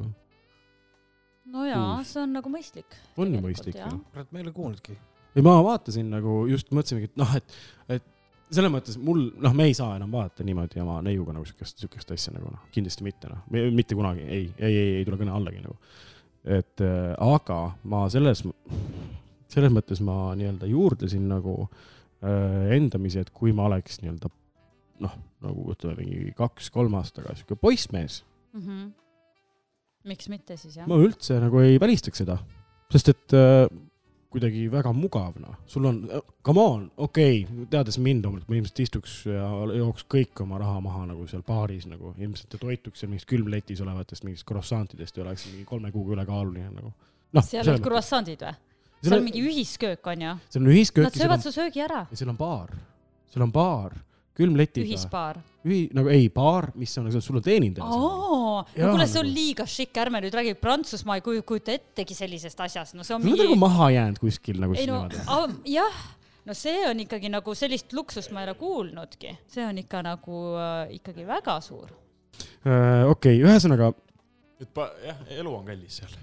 [1.52, 2.98] no jaa see on nagu mõistlik.
[3.18, 3.92] on ju mõistlik ju.
[4.14, 4.98] kurat, ma ei ole kuulnudki.
[5.36, 7.56] ja ma vaatasin nagu just mõtlesingi, et noh, et,
[7.98, 8.10] et
[8.52, 12.12] selles mõttes mul, noh, me ei saa enam vaadata niimoodi oma neiuga nagu siukest, siukest
[12.16, 15.64] asja nagu noh, kindlasti mitte noh, mitte kunagi, ei, ei, ei, ei tule kõne allagi
[15.64, 15.78] nagu.
[16.58, 18.44] et äh, aga ma selles,
[19.52, 24.32] selles mõttes ma nii-öelda juurdlesin nagu äh, endamisi, et kui ma oleks nii-öelda
[25.02, 28.22] noh, nagu ütleme mingi kaks-kolm aastat tagasi sihuke poissmees,
[28.54, 28.62] mm.
[28.62, 28.90] -hmm.
[30.08, 30.98] Miks mitte siis jah ma?
[31.02, 32.38] üldse nagu ei välistaks seda,
[32.92, 33.66] sest et äh,
[34.32, 35.98] kuidagi väga mugav, noh, sul on,
[36.46, 40.80] come on, okei okay,, teades mind loomulikult, ma ilmselt istuks ja jooks kõik oma raha
[40.84, 45.50] maha nagu seal baaris nagu, ilmselt toituks seal mingist külmletis olevatest mingist croissantidest ja oleks
[45.50, 46.94] mingi kolme kuuga ülekaaluline nagu.
[47.36, 48.56] noh, seal olid croissantid või?
[49.02, 50.38] seal on mingi ühisköök on ju?
[50.54, 52.06] seal on ühisköök Nad söövad on, su söögi ära.
[52.08, 52.72] ja seal on baar,
[53.34, 54.00] seal on baar,
[54.38, 55.42] külmletiga, ühispaar.
[55.66, 59.66] ühi-, nagu ei, baar, mis on, sul on teenindaja no kuule, see on nagu- liiga
[59.70, 63.34] šikk, ärme nüüd räägi, Prantsusmaa ei kuju- kujuta ettegi sellisest asjast, no see on Nad
[63.40, 65.02] on nagu maha jäänud kuskil nagu ei no
[65.68, 66.02] jah,
[66.46, 70.44] no see on ikkagi nagu sellist luksust ma ei ole kuulnudki, see on ikka nagu
[70.58, 71.92] äh, ikkagi väga suur.
[72.66, 73.92] Äh, okei, ühesõnaga
[74.62, 76.16] et pa-, jah, elu on kallis seal.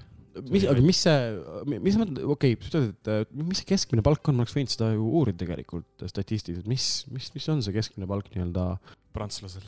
[0.48, 4.30] mis, aga mis see, mis mõtled, okei okay,, sa ütled, et mis see keskmine palk
[4.30, 8.08] on, ma oleks võinud seda ju uurida tegelikult statistiliselt, mis, mis, mis on see keskmine
[8.10, 8.70] palk nii-öelda?
[9.16, 9.64] prantslasel.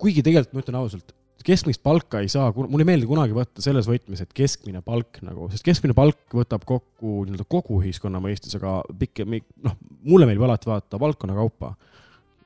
[0.00, 1.12] kuigi tegelikult ma ütlen ausalt,
[1.46, 5.48] keskmist palka ei saa, mulle ei meeldi kunagi võtta selles võtmes, et keskmine palk nagu,
[5.52, 9.24] sest keskmine palk võtab kokku nii-öelda kogu ühiskonna mõistes, aga pikk,
[9.64, 9.76] noh,
[10.06, 11.74] mulle meeldib alati vaadata valdkonna kaupa.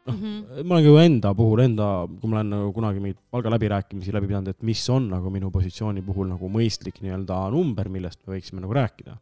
[0.09, 0.21] noh,
[0.63, 1.89] ma olen ka ju enda puhul, enda,
[2.21, 6.05] kui ma olen nagu kunagi mingeid palgaläbirääkimisi läbi pidanud, et mis on nagu minu positsiooni
[6.05, 9.17] puhul nagu mõistlik nii-öelda number, millest me võiksime nagu rääkida.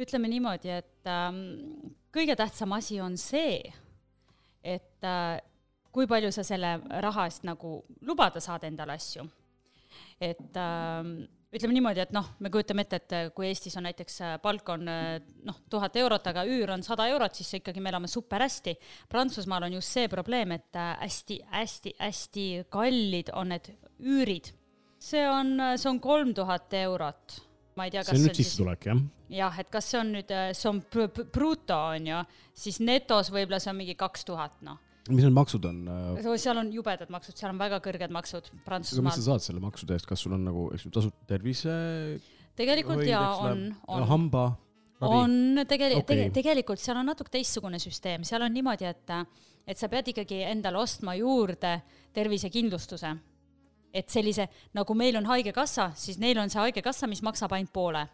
[0.00, 1.42] ütleme niimoodi, et ähm,
[2.14, 3.60] kõige tähtsam asi on see,
[4.64, 5.38] et äh,
[5.92, 9.24] kui palju sa selle raha eest nagu lubada saad endale asju.
[10.20, 11.26] et ähm,
[11.56, 14.68] ütleme niimoodi, et noh, me kujutame ette, et äh, kui Eestis on näiteks äh, palk
[14.72, 18.44] on äh, noh, tuhat eurot, aga üür on sada eurot, siis ikkagi me elame super
[18.44, 18.76] hästi.
[19.12, 24.52] Prantsusmaal on just see probleem, et hästi-hästi-hästi kallid on need üürid.
[25.06, 27.40] see on, see on kolm tuhat eurot.
[27.76, 29.04] ma ei tea, kas see on nüüd siis sissetulek, jah?
[29.36, 30.80] jah, et kas see on nüüd, see on
[31.32, 32.24] bruto, on ju,
[32.56, 34.80] siis netos võib-olla see on mingi kaks tuhat, noh.
[35.12, 35.80] Mis need maksud on?
[36.40, 39.24] seal on jubedad maksud, seal on väga kõrged maksud aga mis Prantsusmaal sa.
[39.30, 41.74] saad selle maksude eest, kas sul on nagu, eks ju, tasuta tervise?
[42.56, 44.44] tegelikult jaa, on, on, hamba?
[45.04, 49.16] on tegelikult okay., tegelikult seal on natuke teistsugune süsteem, seal on niimoodi, et,
[49.66, 51.78] et sa pead ikkagi endale ostma juurde
[52.16, 53.16] tervisekindlustuse.
[53.96, 58.06] et sellise, nagu meil on Haigekassa, siis neil on see Haigekassa, mis maksab ainult poole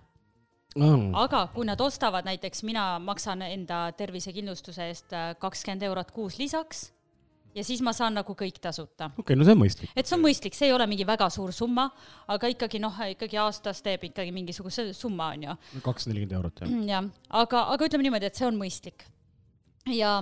[1.14, 6.90] aga kui nad ostavad näiteks, mina maksan enda tervisekindlustuse eest äh, kakskümmend eurot kuus lisaks
[7.54, 9.10] ja siis ma saan nagu kõik tasuta.
[9.18, 9.94] okei, no see on mõistlik.
[9.96, 11.88] et see on mõistlik, see ei ole mingi väga suur summa,
[12.32, 15.56] aga ikkagi noh, ikkagi aastas teeb ikkagi mingisuguse summa, on ju.
[15.84, 16.76] kakssada nelikümmend eurot, jah.
[16.94, 17.10] jah,
[17.42, 19.06] aga, aga ütleme niimoodi, et see on mõistlik.
[19.92, 20.16] ja,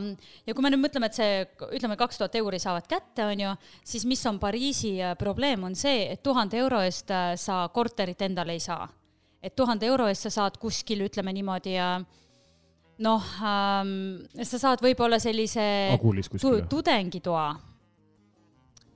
[0.46, 1.42] ja kui me nüüd mõtleme, et see,
[1.78, 3.56] ütleme, kaks tuhat euri saavad kätte, on ju,
[3.94, 8.26] siis mis on Pariisi äh, probleem, on see, et tuhande euro eest äh, sa korterit
[8.26, 8.88] endale ei saa.
[9.42, 11.76] Et tuhande euro eest sa saad kuskil, ütleme niimoodi,
[13.00, 13.92] noh ähm,,
[14.44, 15.64] sa saad võib-olla sellise
[16.42, 17.46] tu tudengitoa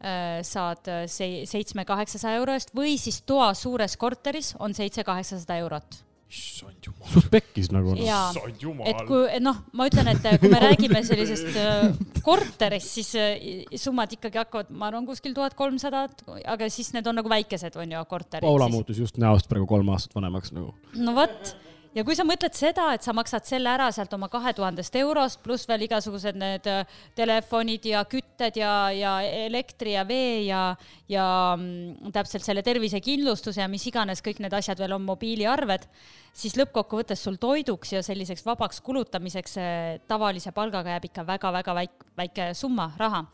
[0.05, 6.03] äh, saad äh, se- seitsme-kaheksasaja euro eest või siis toa suures korteris on seitse-kaheksasada eurot
[6.31, 7.09] issand jumal.
[7.13, 7.95] suht pekkis nagu.
[7.99, 9.05] jaa, issand et jumal.
[9.09, 11.91] kui, et noh, ma ütlen, et kui me räägime sellisest äh,
[12.27, 16.07] korterist, siis äh, summad ikkagi hakkavad, ma arvan, kuskil tuhat kolmsada,
[16.55, 18.47] aga siis need on nagu väikesed, on ju, korterid.
[18.47, 20.75] Paula muutus just näost praegu kolm aastat vanemaks nagu.
[20.99, 21.55] no vot,
[21.95, 25.41] ja kui sa mõtled seda, et sa maksad selle ära sealt oma kahe tuhandest eurost,
[25.45, 26.83] pluss veel igasugused need äh,
[27.17, 29.15] telefonid ja kütted ja, ja
[29.47, 30.65] elektri ja vee ja,
[31.11, 31.27] ja
[31.59, 35.87] mm, täpselt selle tervisekindlustuse ja mis iganes kõik need asjad veel on mobiiliarved,
[36.35, 39.79] siis lõppkokkuvõttes sul toiduks ja selliseks vabaks kulutamiseks äh,
[40.11, 43.25] tavalise palgaga jääb ikka väga-väga väike, väike summa raha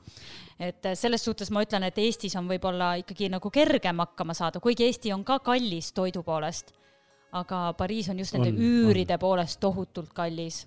[0.61, 4.61] et äh, selles suhtes ma ütlen, et Eestis on võib-olla ikkagi nagu kergem hakkama saada,
[4.61, 6.75] kuigi Eesti on ka kallis toidu poolest.
[7.37, 10.65] Aga Pariis on just nende On, üüride poolest tohutult kallis.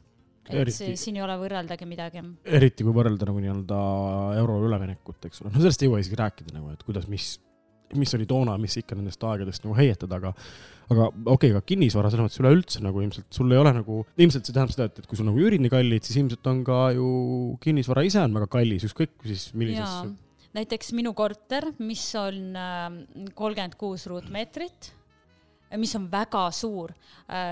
[0.49, 2.21] et Eriti- siin ei ole võrreldagi midagi.
[2.43, 3.79] eriti kui võrrelda nagu nii-öelda
[4.41, 7.37] eurole üleminekut, eks ole, no sellest ei jõua isegi rääkida nagu, et kuidas, mis,
[7.95, 10.33] mis oli toona, mis ikka nendest aegadest nagu heietada, aga
[10.91, 14.43] aga okei okay,, aga kinnisvara selles mõttes üleüldse nagu ilmselt sul ei ole nagu, ilmselt
[14.43, 16.79] see tähendab seda, et, et kui sul nagu üürid nii kallid, siis ilmselt on ka
[16.97, 17.07] ju
[17.63, 20.11] kinnisvara ise on väga kallis, ükskõik siis millises,,
[20.57, 22.51] näiteks minu korter, mis on
[23.31, 24.91] kolmkümmend kuus ruutmeetrit,
[25.77, 26.93] mis on väga suur.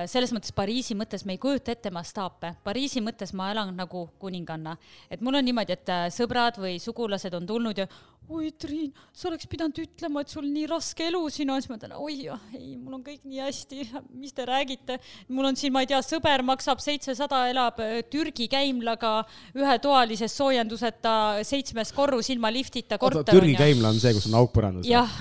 [0.06, 4.76] selles mõttes Pariisi mõttes me ei kujuta ette mastaape, Pariisi mõttes ma elan nagu kuninganna,
[5.10, 7.88] et mul on niimoodi, et äh, sõbrad või sugulased on tulnud ja
[8.32, 11.78] oi, Triin, sa oleks pidanud ütlema, et sul nii raske elu siin on, siis ma
[11.80, 13.88] ütlen, oi jah, ei, mul on kõik nii hästi,
[14.22, 15.00] mis te räägite.
[15.34, 19.14] mul on siin, ma ei tea, sõber maksab seitsesada, elab äh, Türgi käimlaga
[19.58, 21.16] ühetoalises soojenduseta
[21.48, 23.34] seitsmes korrus ilma liftita korter.
[23.34, 24.88] Türgi käimla on see, kus on auk põrandas?
[24.88, 25.12] jah,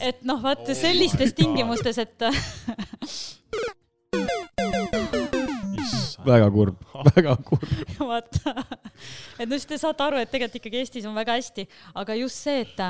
[0.10, 2.26] et noh, vaata sellistes tingimustes, et
[6.26, 6.82] väga kurb,
[7.14, 7.70] väga kurb.
[7.98, 8.54] vaata,
[9.38, 11.66] et no siis te saate aru, et tegelikult ikkagi Eestis on väga hästi,
[12.00, 12.84] aga just see, et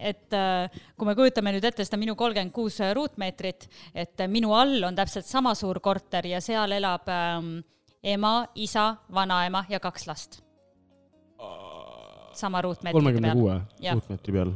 [0.00, 4.78] et äh, kui me kujutame nüüd ette seda minu kolmkümmend kuus ruutmeetrit, et minu all
[4.88, 7.58] on täpselt sama suur korter ja seal elab ähm,
[8.02, 10.40] ema, isa, vanaema ja kaks last.
[12.32, 13.38] sama ruutmeetri kolmekümne peal.
[13.38, 13.94] kuue Jah.
[13.94, 14.52] ruutmeetri peal.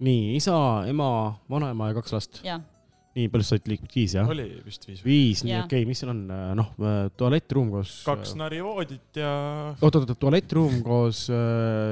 [0.00, 0.56] nii, isa,
[0.90, 1.08] ema,
[1.50, 2.44] vanaema ja kaks last.
[2.44, 2.60] jah,
[3.14, 4.28] nii palju said liikmed, viis jah?
[4.30, 6.22] oli vist viis viis, nii okei okay,, mis seal on,
[6.58, 6.70] noh,
[7.18, 7.92] tualettruum koos.
[8.06, 9.30] kaks narivoodit ja
[9.76, 11.24] oot, oot, oot, tualettruum koos,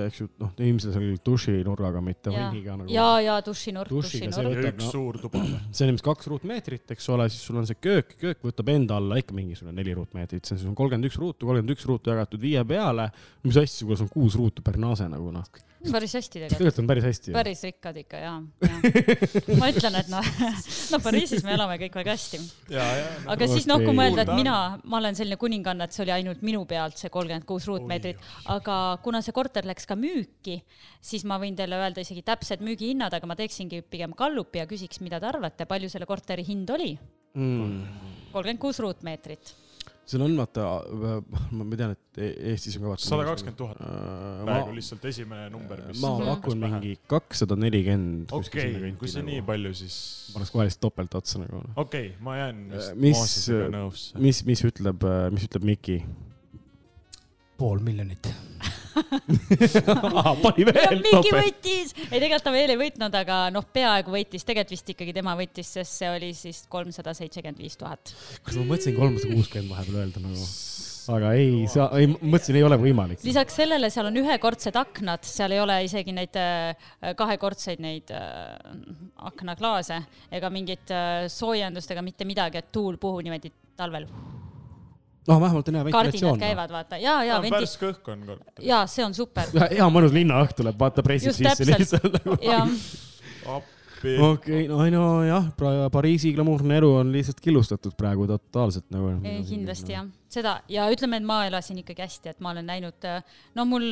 [0.09, 2.91] eks ju, noh, ilmselt seal dušinurgaga, mitte vanniga, nagu.
[2.91, 4.51] ja, ja dušinurk, dušinurk.
[4.51, 5.45] ja üks no- suur tuba.
[5.75, 8.99] see on ilmselt kaks ruutmeetrit, eks ole, siis sul on see köök, köök võtab enda
[8.99, 12.15] alla ikka mingisugune neli ruutmeetrit, see on siis on kolmkümmend üks ruutu, kolmkümmend üks ruutu
[12.15, 13.13] jagatud viie peale.
[13.47, 15.47] mis asja, kuidas on kuus ruutu per naase nagu noh,
[15.91, 16.59] päris hästi tegelikult.
[16.59, 17.33] tegelikult on päris hästi.
[17.35, 18.81] päris rikkad ikka ja, ja..
[19.59, 20.29] ma ütlen, et noh,
[20.93, 22.41] no Pariisis me elame kõik väga hästi.
[22.75, 23.07] ja, ja.
[23.35, 26.45] aga siis noh, kui mõelda, et mina, ma olen selline kuninganna, et see oli ainult
[26.47, 28.21] minu pealt see kolmkümmend kuus ruutmeetrit,
[28.55, 30.61] aga kuna see korter läks ka müüki,
[31.03, 35.03] siis ma võin teile öelda isegi täpsed müügihinnad, aga ma teeksingi pigem gallupi ja küsiks,
[35.05, 36.95] mida te arvate, palju selle korteri hind oli?
[37.35, 37.83] mm..
[38.33, 39.55] kolmkümmend kuus ruutmeetrit.
[40.09, 43.05] Seal on vaata, ma ma tean, et E- Eestis on ka vaata.
[43.07, 43.79] sada kakskümmend tuhat.
[43.81, 46.03] ma praegu, lihtsalt esimene number, mis.
[46.03, 48.35] ma pakun mingi kakssada nelikümmend.
[48.37, 49.45] okei, kui see nii.
[49.49, 49.97] palju, siis
[50.35, 51.63] paneks kohe lihtsalt topelt otsa nagu.
[51.77, 54.21] okei okay,, ma jään vist Mis- Moosesega nõusse.
[54.27, 56.03] mis, mis ütleb, mis ütleb Miki?
[57.63, 58.33] Pool miljonit.
[60.43, 61.39] pani veel Miki topelt.
[61.39, 65.35] võitis, ei tegelikult ta veel ei võitnud, aga noh, peaaegu võitis, tegelikult vist ikkagi tema
[65.39, 68.13] võitis, sest see oli siis kolmsada seitsekümmend viis tuhat.
[68.45, 70.49] kas ma mõtlesin kolmsada kuuskümmend vahepeal öelda nagu,
[71.17, 73.25] aga ei saa, ei mõtlesin, ei ole võimalik.
[73.27, 78.55] lisaks sellele seal on ühekordsed aknad, seal ei ole isegi neid äh, kahekordseid neid äh,
[79.33, 80.03] aknaklaase
[80.33, 84.09] ega mingit äh, soojendust ega mitte midagi, et tuul puhub niimoodi talvel.
[85.29, 86.41] noh, vähemalt on hea kardinad ventilatsioon.
[86.41, 88.25] käivad, vaata, ja, ja venti-, värske õhk on
[88.61, 89.53] ja see on super.
[89.77, 91.79] hea mõnus linnaõhk tuleb, vaata pressid sisse täpselt.
[91.79, 92.37] lihtsalt nagu.
[94.03, 94.17] appi.
[94.19, 95.47] okei, no ei no jah,
[95.93, 99.15] Pariisi glamuurne elu on lihtsalt killustatud praegu totaalselt nagu.
[99.49, 103.09] kindlasti jah, seda ja ütleme, et ma elasin ikkagi hästi, et ma olen näinud,
[103.55, 103.89] no mul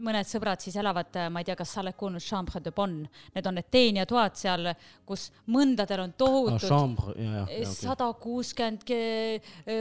[0.00, 3.50] mõned sõbrad siis elavad, ma ei tea, kas sa oled kuulnud Chambre de Bonne, need
[3.50, 4.72] on need teenijatoad seal,
[5.06, 8.84] kus mõndadel on Ah, tohutud ja, sada kuuskümmend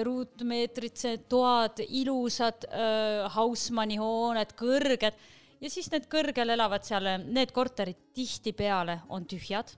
[0.05, 5.19] ruutmeetrit, see toad, ilusad äh, Hausmanni hooned, kõrged
[5.61, 9.73] ja siis need kõrgel elavad seal, need korterid tihtipeale on tühjad,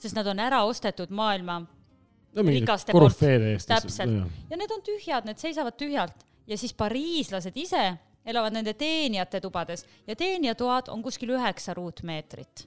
[0.00, 3.20] sest nad on ära ostetud maailma no rikaste poolt.
[3.68, 7.84] täpselt ja need on tühjad, need seisavad tühjalt ja siis pariislased ise
[8.24, 12.66] elavad nende teenijate tubades ja teenijatoad on kuskil üheksa ruutmeetrit.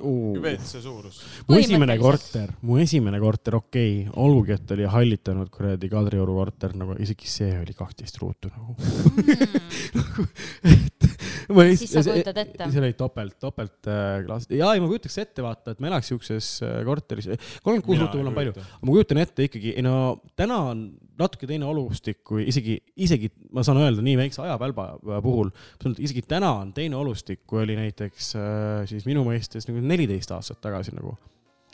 [0.00, 1.18] WC suurus.
[1.46, 6.72] mu esimene korter, mu esimene korter, okei okay,, olgugi, et oli hallitanud kuradi Kadrioru korter
[6.78, 8.76] nagu isegi see oli kaksteist ruutu nagu
[9.90, 10.26] Mm.
[11.50, 12.66] et ma ei- Siis sa kujutad ette.
[12.72, 16.10] seal oli topelt, topelt äh, klaas, jaa, ei ma kujutaks ette, vaata, et ma elaks
[16.12, 17.26] siukses äh, korteris,
[17.64, 19.94] kolmkümmend kuus ruutu mul on palju, ma kujutan ette ikkagi, ei no
[20.38, 20.84] täna on
[21.20, 24.86] natuke teine olustik kui isegi, isegi ma saan öelda nii väikse ajapälba
[25.24, 25.52] puhul,
[25.98, 30.60] isegi täna on teine olustik, kui oli näiteks äh, siis minu mõistes nagu neliteist aastat
[30.64, 31.16] tagasi nagu.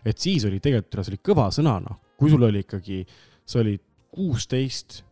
[0.07, 3.03] et siis oli tegelikult, see oli kõva sõna, noh, kui sul oli ikkagi,
[3.47, 3.83] sa olid
[4.15, 5.03] kuusteist,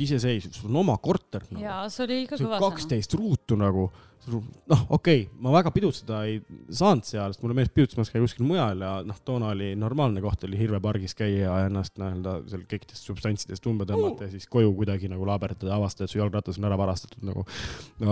[0.00, 1.60] iseseisev, sul on oma korter nagu.
[1.60, 2.60] jaa, see oli ikka kõva sõna.
[2.64, 3.90] kaksteist ruutu nagu,
[4.28, 6.38] noh, okei okay,, ma väga pidutseda ei
[6.76, 10.44] saanud seal, sest mulle meeldis pidutsemas käia kuskil mujal ja noh, toona oli normaalne koht
[10.48, 14.72] oli Hirve pargis käia ja ennast nii-öelda seal kõikidest substantsidest umbe tõmmata ja siis koju
[14.76, 17.46] kuidagi nagu laaberdada ja avastada, et su jalgratas on ära varastatud nagu.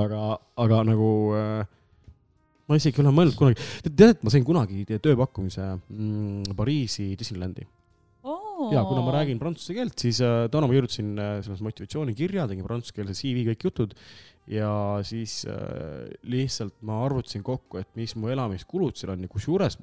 [0.04, 0.22] aga,
[0.64, 1.74] aga nagu äh,
[2.68, 7.68] ma isegi ei ole mõelnud kunagi, tead, et ma sain kunagi tööpakkumise mm, Pariisi Disneylandi
[8.72, 12.66] ja kuna ma räägin prantsuse keelt, siis äh, toona ma kirjutasin äh, selles motivatsioonikirja, tegin
[12.66, 13.94] prantsuskeelse CV kõik jutud
[14.48, 14.70] ja
[15.06, 19.78] siis äh, lihtsalt ma arvutasin kokku, et mis mu elamiskulud seal on ja kusjuures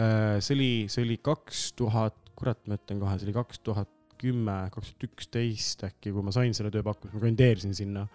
[0.00, 4.56] see oli, see oli kaks tuhat, kurat, ma ütlen kohe, see oli kaks tuhat kümme,
[4.72, 8.06] kaks tuhat üksteist äkki, kui ma sain selle tööpakkumise, ma kandideerisin sinna.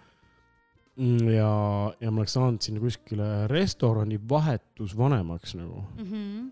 [1.28, 1.52] ja,
[2.00, 6.10] ja ma oleks saanud sinna kuskile restorani vahetusvanemaks nagu, mm.
[6.10, 6.46] -hmm.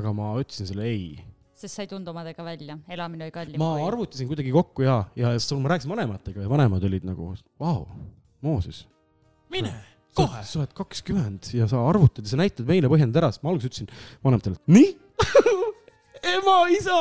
[0.00, 1.10] aga ma ütlesin selle ei
[1.66, 3.86] sest sa ei tulnud omadega välja, elamine oli kallim ma kui.
[3.88, 7.84] arvutasin kuidagi kokku ja, ja siis ma rääkisin vanematega ja vanemad olid nagu, vau,
[8.46, 8.84] Mooses.
[9.52, 9.74] mine
[10.16, 10.44] kohe kohe!
[10.48, 13.72] sa oled kakskümmend ja sa arvutad ja sa näitad meile põhjendad ära, sest ma alguses
[13.72, 13.90] ütlesin
[14.24, 14.94] vanematele, nii
[16.36, 16.96] ema, isa,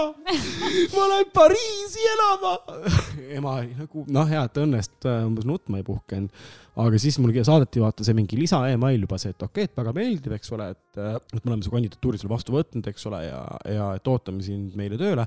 [0.93, 2.53] ma lähen Pariisi elama.
[3.37, 6.45] ema oli nagu, noh, hea, et õnnest äh, umbes nutma ei puhkenud,
[6.75, 9.79] aga siis mulle saadeti vaata see mingi lisa email juba see, et okei okay,, et
[9.79, 13.21] väga meeldiv, eks ole, et, et me oleme su kandidatuuri sulle vastu võtnud, eks ole,
[13.23, 13.39] ja,
[13.71, 15.23] ja et ootame sind meile tööle.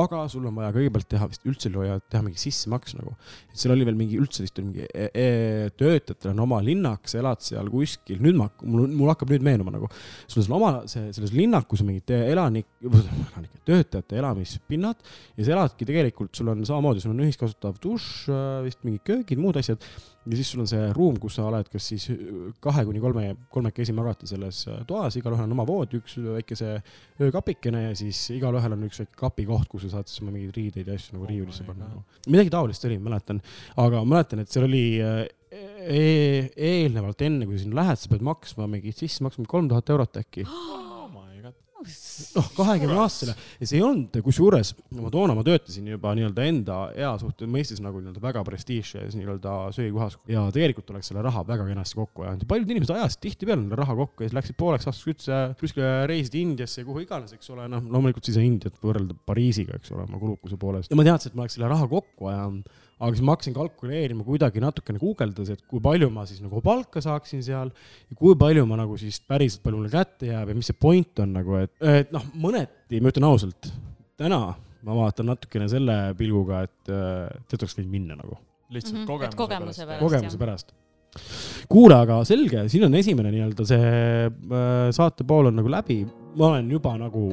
[0.00, 3.14] aga sul on vaja kõigepealt teha vist üldse oli vaja teha mingi sissemaks nagu.
[3.52, 7.06] et seal oli veel mingi üldse vist oli mingi e e töötajatel on oma linnak,
[7.10, 9.90] sa elad seal kuskil, nüüd ma, mul, mul hakkab nüüd meenuma nagu.
[10.26, 15.56] sul on seal oma, see, selles linnakus on mingid elanik, elanike, töötajate elamispinnad ja sa
[15.60, 18.30] eladki tegelikult, sul on samamoodi, sul on ühiskasutav dušš,
[18.66, 19.84] vist mingid köögid, muud asjad
[20.28, 22.08] ja siis sul on see ruum, kus sa oled, kas siis
[22.64, 26.76] kahe kuni kolme, kolmekesi magate selles toas, igalühel on oma voodi, üks väike see
[27.24, 30.90] öökapikene ja siis igalühel on üks väike kapikoht, kus sa saad siis oma mingeid riideid
[30.90, 31.90] ja asju nagu riiulisse my panna
[32.28, 33.40] midagi taolist oli, mäletan,
[33.80, 35.24] aga mäletan, et seal oli äh,
[35.88, 36.02] e
[36.52, 40.46] eelnevalt, enne kui sinna lähed, sa pead maksma mingi sisse maksma kolm tuhat eurot äkki.
[40.48, 40.97] oh.
[41.78, 43.34] noh, kahekümne aastasele.
[43.60, 47.82] Ja see ei olnud, kusjuures ma toona ma töötasin juba nii-öelda enda ea suhtes mõistes
[47.84, 50.18] nagu nii-öelda väga prestiižses nii-öelda söögikohas.
[50.30, 53.80] Ja tegelikult oleks selle raha väga kenasti kokku ajanud ja paljud inimesed ajasid tihtipeale selle
[53.82, 57.68] raha kokku ja siis läksid pooleks aastaks üldse kuskile reisid Indiasse kuhu iganes, eks ole,
[57.70, 60.92] noh, loomulikult siis Indiat võrrelda Pariisiga, eks ole, oma kulukuse poolest.
[60.92, 62.68] Ja ma teadsin, et ma oleks selle raha kokku ajanud
[62.98, 67.02] aga siis ma hakkasin kalkuleerima kuidagi natukene guugeldades, et kui palju ma siis nagu palka
[67.04, 70.70] saaksin seal ja kui palju ma nagu siis päriselt palju mulle kätte jääb ja mis
[70.70, 73.70] see point on nagu, et, et noh, mõneti ma ütlen ausalt,
[74.18, 74.42] täna
[74.86, 78.38] ma vaatan natukene selle pilguga, et tegelikult oleks võinud minna nagu
[78.74, 80.02] lihtsalt Mhm, et kogemuse, kogemuse pärast.
[80.04, 80.74] kogemuse pärast.
[81.68, 83.92] kuule, aga selge, siin on esimene nii-öelda see
[84.28, 86.02] äh, saate pool on nagu läbi,
[86.36, 87.30] ma olen juba nagu,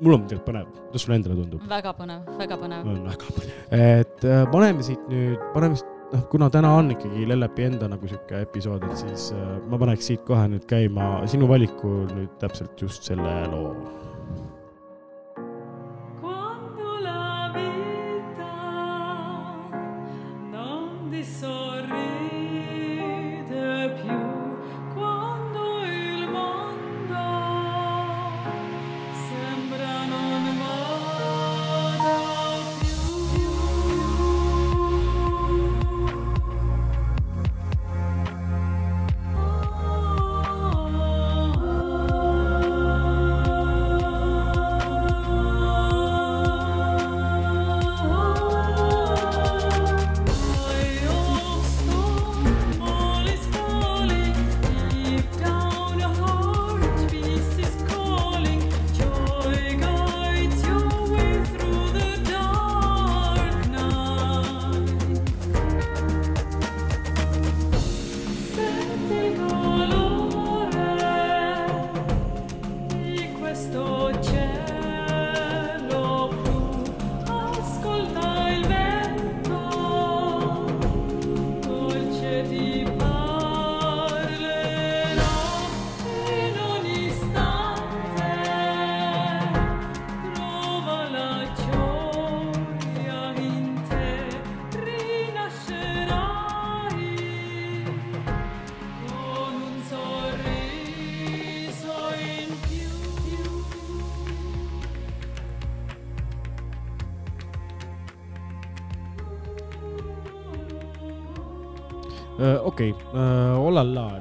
[0.00, 1.62] mul on tegelikult põnev, kuidas sulle endale tundub?
[1.70, 2.90] väga põnev, väga põnev.
[2.92, 3.54] on väga põnev.
[3.78, 8.10] et äh, paneme siit nüüd, paneme siit, noh, kuna täna on ikkagi Lellepi enda nagu
[8.10, 12.78] sihuke episood, et siis äh, ma paneks siit kohe nüüd käima sinu valikul nüüd täpselt
[12.82, 13.74] just selle loo.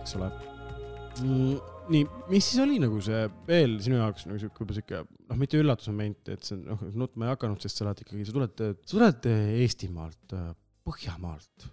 [0.08, 0.32] Eks ole
[1.22, 1.56] mm,.
[1.92, 5.60] nii, mis siis oli nagu see veel sinu jaoks nagu sihuke võib-olla sihuke noh, mitte
[5.60, 9.28] üllatusmoment, et see noh, nutma ei hakanud, sest sa oled ikkagi, sa tuled, sa oled
[9.64, 10.38] Eestimaalt,
[10.88, 11.66] Põhjamaalt.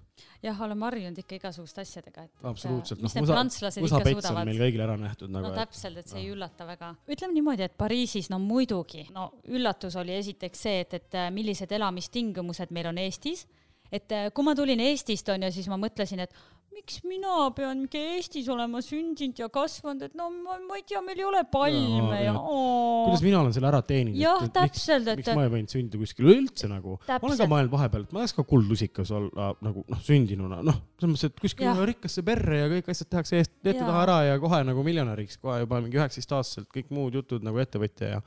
[0.42, 2.32] jah, oleme harjunud ikka igasuguste asjadega, et.
[2.50, 6.10] absoluutselt, mis noh, USA, USA pets on meil kõigil ära nähtud nagu no täpselt, et
[6.10, 6.90] see ei üllata väga.
[7.06, 11.70] ütleme niimoodi, et Pariisis, no muidugi, no üllatus oli esiteks see, et, et äh, millised
[11.78, 13.46] elamistingimused meil on Eestis.
[13.94, 16.34] et äh, kui ma tulin Eestist, on ju, siis ma mõtlesin, et
[16.74, 21.00] miks mina pean mingi Eestis olema sündinud ja kasvanud, et no ma, ma ei tea,
[21.04, 23.06] meil ei ole palme ja, ja oo.
[23.06, 26.30] kuidas mina olen selle ära teeninud, Jah, täpselt, et- miks ma ei võinud sündida kuskil
[26.34, 26.98] üldse nagu.
[27.08, 30.80] ma olen ka mõelnud vahepeal, et ma tahaks ka kuldlusikas olla nagu noh, sündinuna, noh,
[30.98, 34.38] selles mõttes, et kuskil rikkasse perre ja kõik asjad tehakse eest, ette taha ära ja
[34.42, 38.22] kohe nagu miljonäriks, kohe juba mingi üheksateistaastaselt kõik muud jutud nagu ettevõtja ja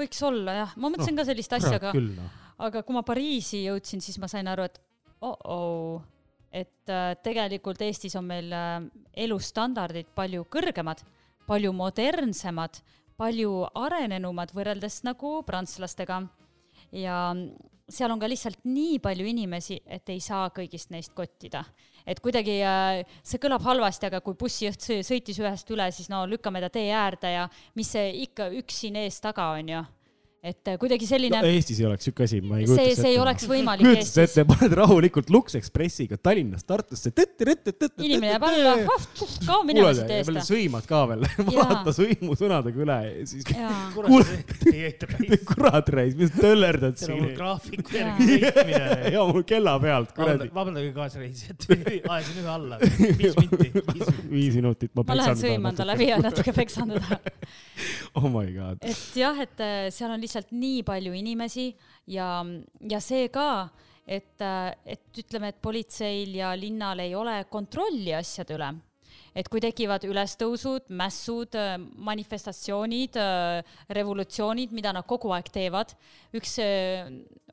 [0.00, 2.38] võiks olla jah, ma mõtlesin Noh, ka sellist asja, aga, noh.
[2.68, 4.80] aga kui ma Pariisi jõudsin, siis ma sain aru, et
[5.20, 6.00] oh-oh,
[6.50, 8.80] et äh, tegelikult Eestis on meil äh,
[9.24, 11.02] elustandardid palju kõrgemad,
[11.46, 12.80] palju modernsemad,
[13.20, 16.22] palju arenenumad võrreldes nagu prantslastega.
[16.90, 17.16] ja
[17.90, 21.64] seal on ka lihtsalt nii palju inimesi, et ei saa kõigist neist kottida.
[22.06, 26.24] et kuidagi äh, see kõlab halvasti, aga kui bussijuht sõ- sõitis ühest üle, siis no
[26.26, 29.82] lükkame ta tee äärde ja mis see ikka üks siin ees taga on ju.
[30.40, 33.02] Et äh, kuidagi selline no Eestis ei oleks siuke asi, ma ei see, kujutaks ette.
[33.02, 37.12] see ei oleks võimalik kujutad sa Eestis ette, paned rahulikult Lux Expressiga Tallinnast Tartusse.
[38.00, 38.72] inimene jääb alla,
[39.44, 40.48] kao minema siit veel eest.
[40.48, 43.44] sõimad ka veel, vaata sõimu sõnadega üle ja siis
[45.50, 47.28] kurat, reis, mis töllerdad siin.
[47.36, 49.12] graafiku järgi sõitmine.
[49.12, 50.48] ja mul kella pealt, kuradi.
[50.56, 51.68] vabandage kaasreisijad,
[52.16, 52.80] ajasin ühe alla,
[53.20, 53.84] viis minti,
[54.32, 57.20] viis minutit ma ma lähen peksan sõiman ta läbi ja natuke peksan teda.
[58.16, 58.80] oh my god.
[58.80, 61.70] et jah, et äh, seal on lihtsalt nii palju inimesi
[62.10, 62.44] ja,
[62.90, 63.68] ja see ka,
[64.06, 68.70] et, et ütleme, et politseil ja linnal ei ole kontrolli asjade üle.
[69.34, 71.54] Et kui tekivad ülestõusud, mässud,
[72.02, 73.18] manifestatsioonid,
[73.94, 75.94] revolutsioonid, mida nad kogu aeg teevad,
[76.34, 76.56] üks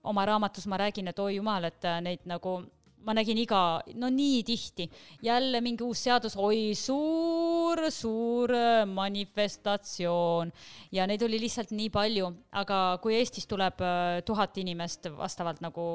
[0.08, 2.60] oma raamatus ma räägin, et oi jumal, et neid nagu
[3.08, 3.62] ma nägin iga,
[3.96, 4.90] no nii tihti,
[5.24, 8.52] jälle mingi uus seadus, oi suur, suur
[8.92, 10.52] manifestatsioon.
[10.92, 15.88] Ja neid oli lihtsalt nii palju, aga kui Eestis tuleb äh, tuhat inimest vastavalt nagu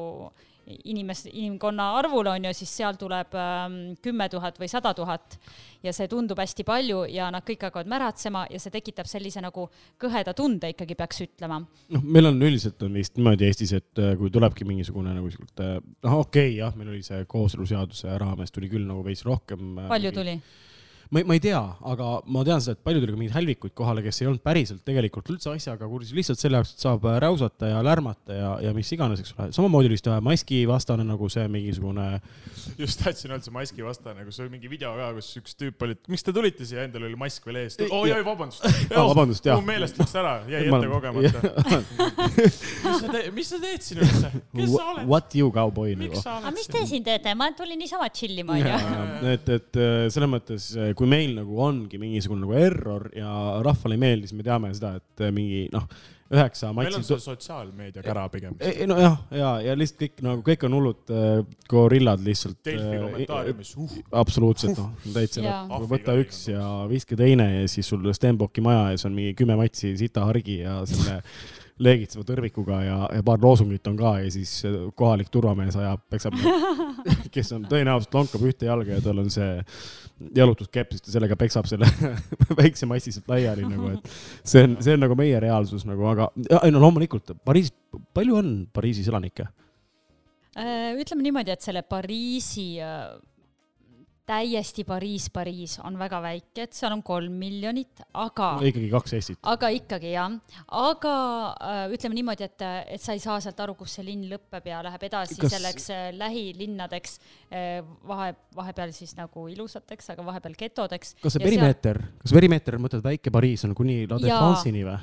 [0.85, 5.39] inimest, inimkonna arvule on ju, siis seal tuleb ähm, kümme tuhat või sada tuhat
[5.83, 9.67] ja see tundub hästi palju ja nad kõik hakkavad märatsema ja see tekitab sellise nagu
[10.01, 11.63] kõheda tunde ikkagi peaks ütlema.
[11.95, 15.71] noh, meil on üldiselt on vist niimoodi Eestis, et äh, kui tulebki mingisugune nagu sihuke,
[16.05, 19.75] noh, okei okay,, jah, meil oli see kooseluseaduse raames tuli küll nagu veits rohkem.
[19.91, 20.15] palju?
[20.15, 20.39] tuli?
[21.13, 21.61] Ma ei, ma ei tea,
[21.93, 24.81] aga ma tean seda, et palju tuli ka mingeid hälvikuid kohale, kes ei olnud päriselt
[24.87, 28.73] tegelikult üldse asjaga kursis, lihtsalt selle jaoks, et saab äh, räusata ja lärmata ja, ja
[28.77, 29.51] mis iganes, eks ole.
[29.53, 32.07] samamoodi oli vist äh, maskivastane nagu see mingisugune,
[32.81, 35.99] just tahtsin öelda see maski vastane, kus oli mingi video ka, kus üks tüüp oli,
[35.99, 37.77] et miks te tulite siia, endal oli mask veel ees.
[37.77, 38.65] Ei, oi, ja- oi, vabandust.
[38.97, 39.61] Aa, vabandust, jah.
[39.61, 41.53] mu meelest läks ära, jäi ette kogemata.
[42.41, 44.33] mis sa teed, mis sa teed siin üldse?
[44.57, 45.07] kes sa oled?
[45.13, 48.57] what you cowboy nagu aga oled mis te siin teete, ma tulin niisama chill ima
[48.57, 49.31] onju.
[49.35, 53.31] et, et äh, selles mõttes, kui meil nagu ongi mingisugune nagu error ja
[53.65, 55.87] rahvale ei meeldi, siis me teame seda, et äh, mingi noh,
[56.33, 57.25] üheksa meil on matši see.
[57.27, 58.55] sotsiaalmeedia kära pigem.
[58.65, 61.33] ei no jah, ja, ja lihtsalt kõik nagu kõik on hullud äh,
[61.69, 62.61] gorillad lihtsalt.
[62.65, 63.97] Delfi kommentaariumis, uh.
[64.23, 65.65] absoluutselt noh, täitsa Jaa.
[65.71, 69.59] lõpp, võta üks ja viska teine ja siis sul Stenbocki maja ees on mingi kümme
[69.61, 71.21] matsi sitahargi ja selle
[71.83, 76.37] leegitseva tõrvikuga ja, ja paar loosungit on ka ja siis äh, kohalik turvamees ajab, peksab,
[77.35, 79.49] kes on tõenäoliselt lonkab ühte jalga ja tal on see
[80.37, 81.89] jalutuskepp, siis ta sellega peksab selle
[82.61, 84.13] väikse massi sealt laiali nagu, et
[84.45, 87.73] see on, see on nagu meie reaalsus nagu, aga no loomulikult Pariis,
[88.15, 89.49] palju on Pariisis elanikke?
[90.53, 92.77] Äh, ütleme niimoodi, et selle Pariisi,
[94.27, 99.39] täiesti Pariis, Pariis on väga väike, et seal on kolm miljonit, aga ikkagi kaks Eestit.
[99.51, 100.37] aga ikkagi jah,
[100.79, 101.15] aga
[101.51, 104.79] äh, ütleme niimoodi, et, et sa ei saa sealt aru, kus see linn lõpeb ja
[104.87, 107.17] läheb edasi Kas- selleks äh, lähilinnadeks
[107.51, 111.17] äh,, vahe, vahepeal siis nagu ilusateks, aga vahepeal getodeks.
[111.25, 114.21] kas see perimeeter, kas perimeeter, mõtled väike Pariis on kuni La.
[114.23, 115.01] Défense'ini või?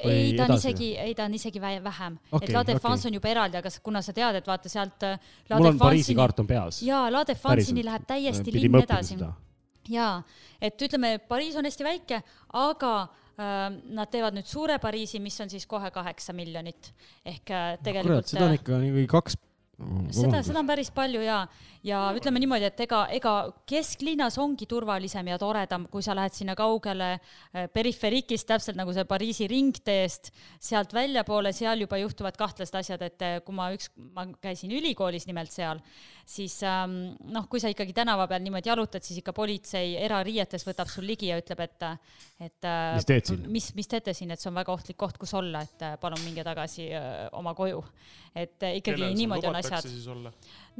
[0.00, 2.48] ei, ta on isegi, ei ta on isegi vä- vähem okay,.
[2.48, 3.12] et La Défense okei.
[3.12, 5.08] on juba eraldi, aga kuna sa tead, et vaata sealt
[5.52, 6.80] mul on Pariisi kaart on peas.
[6.88, 9.18] jaa, La Défense'ini läheb täiesti linn edasi.
[9.92, 10.14] jaa,
[10.60, 12.20] et ütleme, Pariis on hästi väike,
[12.62, 13.64] aga äh,
[13.98, 16.92] nad teevad nüüd suure Pariisi, mis on siis kohe kaheksa miljonit.
[17.24, 19.38] Ehk äh, kurat, tegelikult seda on ikka nagu kaks,
[20.14, 21.42] seda, seda on päris palju ja,
[21.86, 23.32] ja ütleme niimoodi, et ega, ega
[23.68, 29.04] kesklinnas ongi turvalisem ja toredam, kui sa lähed sinna kaugele äh, periferiikist, täpselt nagu see
[29.08, 30.30] Pariisi ringteest,
[30.62, 35.26] sealt väljapoole, seal juba juhtuvad kahtlased asjad, et äh, kui ma üks, ma käisin ülikoolis
[35.26, 35.82] nimelt seal,
[36.28, 40.90] siis ähm, noh, kui sa ikkagi tänava peal niimoodi jalutad, siis ikka politsei erariietes võtab
[40.90, 41.88] sul ligi ja ütleb, et,
[42.46, 43.46] et äh, Mis teed siin?
[43.50, 46.46] mis, mis teete siin, et see on väga ohtlik koht, kus olla, et palun minge
[46.46, 46.92] tagasi
[47.34, 47.82] oma koju.
[48.38, 49.82] et ikkagi niimoodi on asjad.
[49.82, 50.30] siis olla?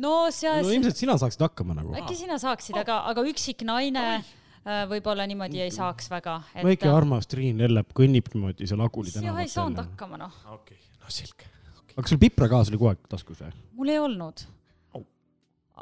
[0.01, 1.95] no seal no ilmselt sina saaksid hakkama nagu.
[1.97, 6.41] äkki sina saaksid, aga, aga üksik naine äh, võib-olla niimoodi ei saaks väga.
[6.63, 11.13] väike armas Triin Ellep kõnnib niimoodi seal Aguli jah, ei saanud hakkama noh, okei, no
[11.13, 11.49] selge.
[11.95, 13.55] aga kas sul pipragaas oli kogu aeg taskus või?
[13.79, 14.45] mul ei olnud.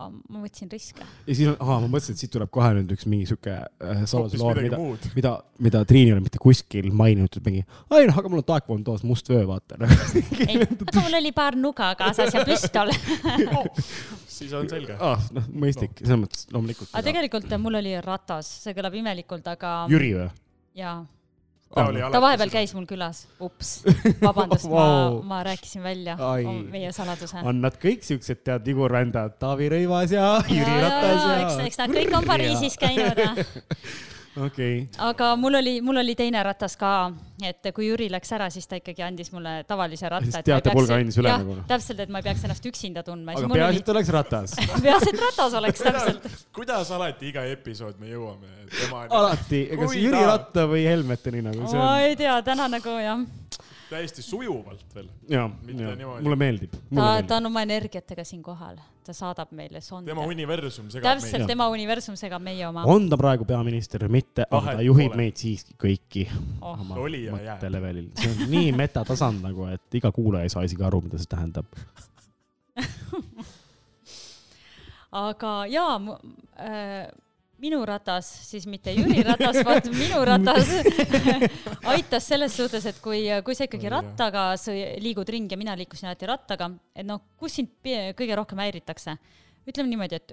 [0.08, 1.04] Ma võtsin riske.
[1.26, 4.38] ja siis, ahaa, ma mõtlesin, et siit tuleb kohe nüüd üks mingi sihuke äh, saladuse
[4.38, 5.08] hoopis loor, midagi mida, muud.
[5.18, 5.32] mida,
[5.66, 7.64] mida Triin ei ole mitte kuskil maininud, et mingi,
[7.98, 9.78] ei noh, aga mul on taekwondo toas must vöö, vaata.
[10.48, 12.92] ei, aga mul oli paar nuga kaasas ja püstol.
[14.40, 14.96] siis on selge.
[14.96, 16.92] ah, noh, mõistlik, selles mõttes loomulikult.
[16.94, 20.28] aga tegelikult mul oli ratas, see kõlab imelikult, aga Jüri või?
[20.80, 21.00] jaa,
[21.74, 23.72] ta oli ta vahepeal käis mul külas, ups,
[24.22, 26.44] vabandust, ma Vau., ma rääkisin välja Ai.
[26.70, 27.42] meie saladuse.
[27.46, 31.36] on nad kõik siuksed, tead, Igor Vändad, Taavi Rõivas ja Jüri Ratas ja.
[31.44, 33.22] eks, eks nad kõik on Pariisis käinud.
[34.36, 37.10] okei, aga mul oli, mul oli teine ratas ka,
[37.42, 40.30] et kui Jüri läks ära, siis ta ikkagi andis mulle tavalise ratta.
[40.30, 43.34] Siis teatepulga andis üle nagu täpselt, et ma ei peaks ennast üksinda tundma.
[43.38, 44.56] aga peaasi, et oleks ratas.
[44.86, 46.30] peaasi, et ratas oleks täpselt.
[46.56, 49.10] kuidas alati iga episood me jõuame temani?
[49.20, 52.96] alati, kas Jüri ta- Ratta või Helmeteni nagu, see ma on, ei tea, täna nagu
[53.02, 53.24] jah,
[53.90, 55.08] täiesti sujuvalt veel.
[55.10, 56.22] Mitte jaa, niimoodi.
[56.22, 56.72] mulle meeldib.
[56.94, 58.76] ta, ta on oma energiatega siin kohal,
[59.06, 60.24] ta saadab meile sonde tema.
[60.30, 61.46] universum segab täpselt, meid.
[61.50, 62.84] tema universum segab meie oma.
[62.88, 65.22] on ta praegu peaminister või mitte, aga ta juhib pole.
[65.24, 66.26] meid siiski kõiki
[66.60, 66.80] Oh.
[66.80, 67.40] oma Oli ja jääb.
[67.56, 68.10] mõttelevelil.
[68.20, 71.66] see on nii metatasand nagu, et iga kuulaja ei saa isegi aru, mida see tähendab.
[75.26, 75.96] aga jaa,
[76.60, 77.10] äh,
[77.60, 80.70] minu ratas, siis mitte Jüri ratas, vaid minu ratas
[81.92, 84.48] aitas selles suhtes, et kui, kui sa ikkagi rattaga
[85.02, 87.76] liigud ringi ja mina liikusin alati rattaga, et noh, kus sind
[88.18, 89.18] kõige rohkem häiritakse?
[89.68, 90.32] ütleme niimoodi, et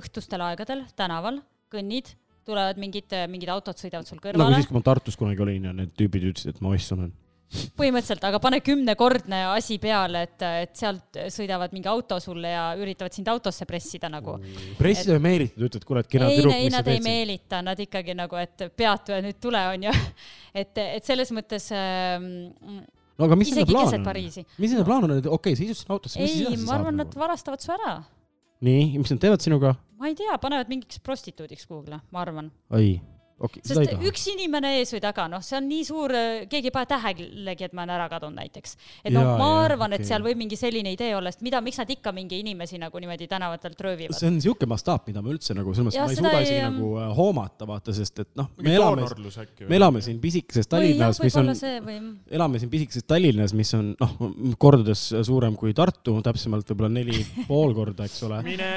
[0.00, 1.38] õhtustel aegadel tänaval
[1.72, 2.10] kõnnid,
[2.46, 5.74] tulevad mingid, mingid autod sõidavad sul nagu kõrvale siis, kui ma Tartus kunagi olin ja
[5.76, 7.12] need tüübid ütlesid, et ma ossan olen.
[7.76, 13.14] põhimõtteliselt, aga pane kümnekordne asi peale, et, et sealt sõidavad mingi auto sulle ja üritavad
[13.16, 14.38] sind autosse pressida nagu.
[14.78, 18.16] pressid või meelitad, ütled, kuule, et kena ei, tüdruk, ei nad ei meelita, nad ikkagi
[18.18, 19.92] nagu, et peatu ja nüüd tule, onju.
[20.62, 22.26] et, et selles mõttes ähm,
[23.18, 24.42] no aga mis nende plaan on?
[24.56, 27.10] Mis nende plaan on, et okei okay,, sa istusid autosse, mis ei, ma arvan, nad
[27.10, 27.22] nagu?
[27.22, 27.96] varastavad su ära.
[28.64, 29.76] nii, mis nad teevad sinuga?
[30.00, 32.50] ma ei tea, panevad mingiks prostituudiks kuhugile, ma arvan.
[32.78, 32.96] ei,
[33.48, 36.14] ei sest üks inimene ees või taga, noh, see on nii suur,
[36.50, 38.76] keegi ei pane tähelegi, et ma olen ära kadunud näiteks.
[39.04, 40.10] et noh ma jaa, arvan, et okei.
[40.12, 43.28] seal võib mingi selline idee olla, sest mida, miks nad ikka mingi inimesi nagu niimoodi
[43.30, 44.18] tänavatelt röövivad.
[44.18, 46.60] see on siuke mastaap, mida ma üldse nagu selles mõttes, ma ei suuda ei, isegi
[46.60, 49.08] ähm, nagu äh, hoomata, vaata, sest et noh, me elame,
[49.68, 51.52] me elame siin pisikeses Tallinnas, mis on
[51.88, 51.98] või
[52.38, 54.14] elame siin pisikeses Tallinnas, mis on noh,
[54.62, 58.44] kordades suurem kui Tartu, täpsemalt võib-olla neli pool korda, eks ole.
[58.46, 58.70] mine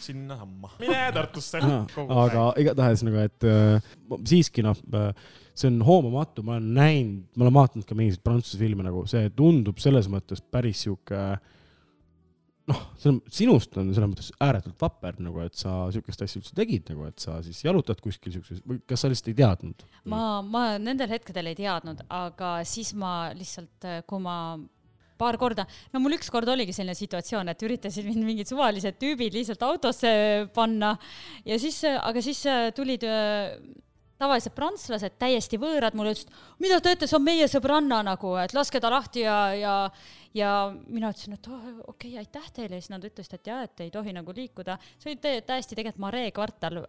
[0.00, 1.60] sinnasamma, mine Tartusse.
[1.62, 3.94] aga igatahes nagu, et äh,
[4.28, 4.78] siiski noh,
[5.52, 9.32] see on hoomamatu, ma olen näinud, ma olen vaadanud ka mingisuguseid prantsuse filme nagu, see
[9.36, 11.22] tundub selles mõttes päris sihuke
[12.70, 12.82] noh,
[13.32, 17.22] sinust on selles mõttes ääretult vapper nagu, et sa sihukest asja üldse tegid nagu, et
[17.22, 19.86] sa siis jalutad kuskil sihukeses või kas sa lihtsalt ei teadnud?
[20.12, 24.36] ma, ma nendel hetkedel ei teadnud, aga siis ma lihtsalt, kui ma
[25.22, 29.62] paar korda, no mul ükskord oligi selline situatsioon, et üritasid mind mingid suvalised tüübid lihtsalt
[29.68, 30.12] autosse
[30.54, 30.96] panna.
[31.46, 33.06] Ja siis, aga siis äh, tulid
[34.22, 36.32] tavalised prantslased, täiesti võõrad, mulle ütlesid,
[36.62, 39.74] mida teete, see on meie sõbranna nagu, et laske ta lahti ja, ja
[40.34, 40.50] ja
[40.88, 43.90] mina ütlesin, et oh, okei okay,, aitäh teile, siis nad ütlesid, et jah, et ei
[43.92, 44.78] tohi nagu liikuda.
[44.98, 46.80] see oli tä- täiesti tegelikult Maree kvartal,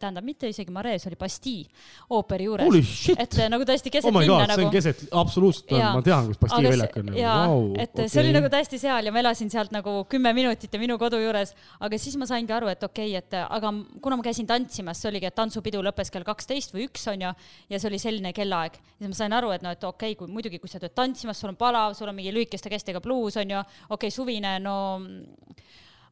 [0.00, 1.68] tähendab mitte isegi Maree, see oli Bastille
[2.16, 3.10] ooperi juures.
[3.16, 4.66] Et äh, nagu täiesti keset oh linna god, see nagu.
[4.66, 5.92] on keset, absoluutselt Jaa.
[5.96, 7.18] ma tean, kus Bastille väljak see- on.
[7.18, 10.72] jaa, Wow, et see oli nagu täiesti seal ja ma elasin sealt nagu kümme minutit
[10.72, 14.16] ja minu kodu juures, aga siis ma saingi aru, et okei okay,, et aga kuna
[14.20, 17.34] ma käisin tantsimas, see oligi, et tantsupidu lõppes kell kaksteist või üks on ju,
[17.70, 20.32] ja see oli selline kellaaeg, siis ma sain aru, et no, et okei okay,, kui
[20.32, 23.56] muidugi, kui sa tööd tantsimas, sul on palav, sul on mingi lühikeste kestega bluus on
[23.56, 24.76] ju, okei okay,, suvine, no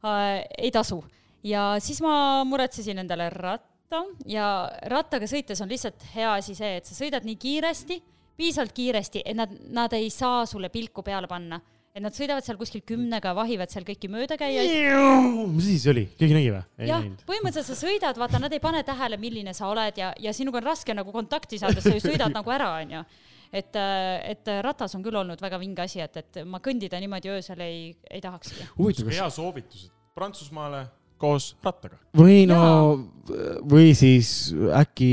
[0.03, 1.01] äh, ei tasu.
[1.43, 6.87] ja siis ma muretsesin endale ratta ja rattaga sõites on lihtsalt hea asi see, et
[6.87, 7.99] sa sõidad nii kiiresti,
[8.39, 11.61] piisavalt kiiresti, et nad, nad ei saa sulle pilku peale panna.
[11.89, 15.47] et nad sõidavad seal kuskil kümnega, vahivad seal kõiki möödakäijaid.
[15.55, 16.61] mis see oli, keegi nägi või?
[16.91, 20.61] jah põhimõtteliselt sa sõidad, vaata, nad ei pane tähele, milline sa oled ja, ja sinuga
[20.61, 23.03] on raske nagu kontakti saada, sa ju sõidad nagu ära, onju
[23.53, 23.75] et,
[24.29, 27.91] et ratas on küll olnud väga vinge asi, et, et ma kõndida niimoodi öösel ei,
[28.09, 28.67] ei tahakski.
[29.09, 30.85] hea soovitus, et Prantsusmaale
[31.19, 31.99] koos rattaga.
[32.15, 32.59] või no,
[33.69, 35.11] või siis äkki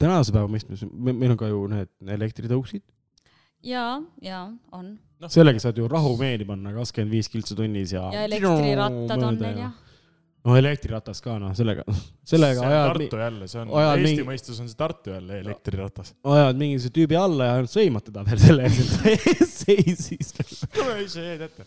[0.00, 2.84] tänase päeva mõistmes, meil on ka ju need elektritõuksid,
[3.66, 4.42] ja, ja
[4.76, 4.92] on.
[5.28, 8.06] sellega saad ju rahumeeli panna kakskümmend viis kiltsu tunnis ja.
[8.14, 9.78] ja elektrirattad on meil jah.
[10.46, 11.82] No elektriratas ka noh, sellega,
[12.24, 16.14] sellega see ajad, Tartu jälle, see on, Eesti mingi- mõistes on see Tartu jälle elektriratas.
[16.24, 20.30] ajad mingisuguse tüübi alla ja ainult sõimad teda veel selle eest, et ta ees seisis.
[20.72, 21.66] tule ise jäid ette.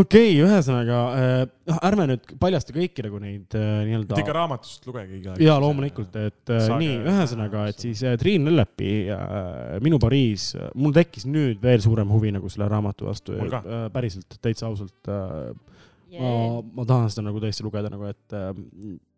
[0.00, 4.36] okei, ühesõnaga äh,, ärme nüüd paljasta kõiki nagu neid äh, et ikka nii-öelda.
[4.40, 8.94] raamatust lugege iga ja loomulikult, et äh, Saage- nii, ühesõnaga, et siis äh, Triin Lellepi
[9.12, 14.40] äh, Minu Pariis, mul tekkis nüüd veel suurem huvi nagu selle raamatu vastu äh,, päriselt,
[14.40, 15.52] täitsa ausalt äh,
[16.06, 16.22] Yeah.
[16.22, 18.52] ma, ma tahan seda nagu tõesti lugeda nagu, et äh,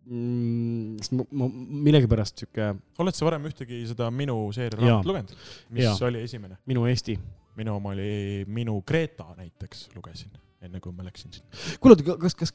[0.09, 1.48] mm, sest ma, ma
[1.89, 2.70] millegipärast sihuke
[3.02, 5.35] oled sa varem ühtegi seda Minu seeria raamatut lugenud?
[5.77, 5.98] mis Jaa.
[6.09, 6.56] oli esimene?
[6.70, 7.19] minu Eesti.
[7.59, 10.32] minu oma oli Minu Kreeta näiteks lugesin,
[10.64, 11.47] enne kui ma läksin sinna.
[11.78, 12.51] kuule, kas, kas,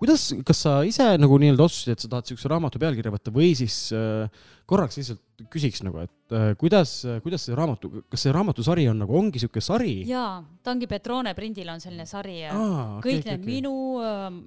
[0.00, 3.50] kuidas, kas sa ise nagu nii-öelda otsustasid, et sa tahad siukse raamatu pealkirja võtta või
[3.58, 4.30] siis äh,
[4.70, 5.20] korraks lihtsalt
[5.52, 9.60] küsiks nagu, et äh, kuidas, kuidas see raamatu, kas see raamatusari on nagu, ongi siuke
[9.64, 9.98] sari?
[10.08, 13.50] jaa, ta ongi Petrone prindil on selline sari ja Aa, kõik okei, need okei.
[13.50, 13.74] minu,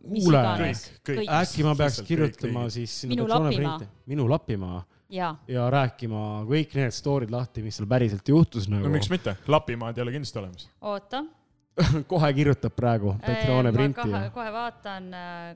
[0.09, 0.41] mis Kuule.
[0.41, 1.31] iganes, kõik, kõik.
[1.43, 3.77] äkki ma peaks kirjutama kõik siis Minu Petrone Lapimaa.
[3.77, 4.81] printi- minu Lapimaa
[5.13, 5.31] jaa.
[5.47, 8.97] ja rääkima kõik need story'd lahti, mis seal päriselt juhtus nagu no.
[8.97, 10.69] miks mitte, Lapimaad ei ole kindlasti olemas.
[10.81, 11.21] oota.
[12.11, 14.07] kohe kirjutab praegu Petrone printi.
[14.33, 15.11] kohe, vaatan,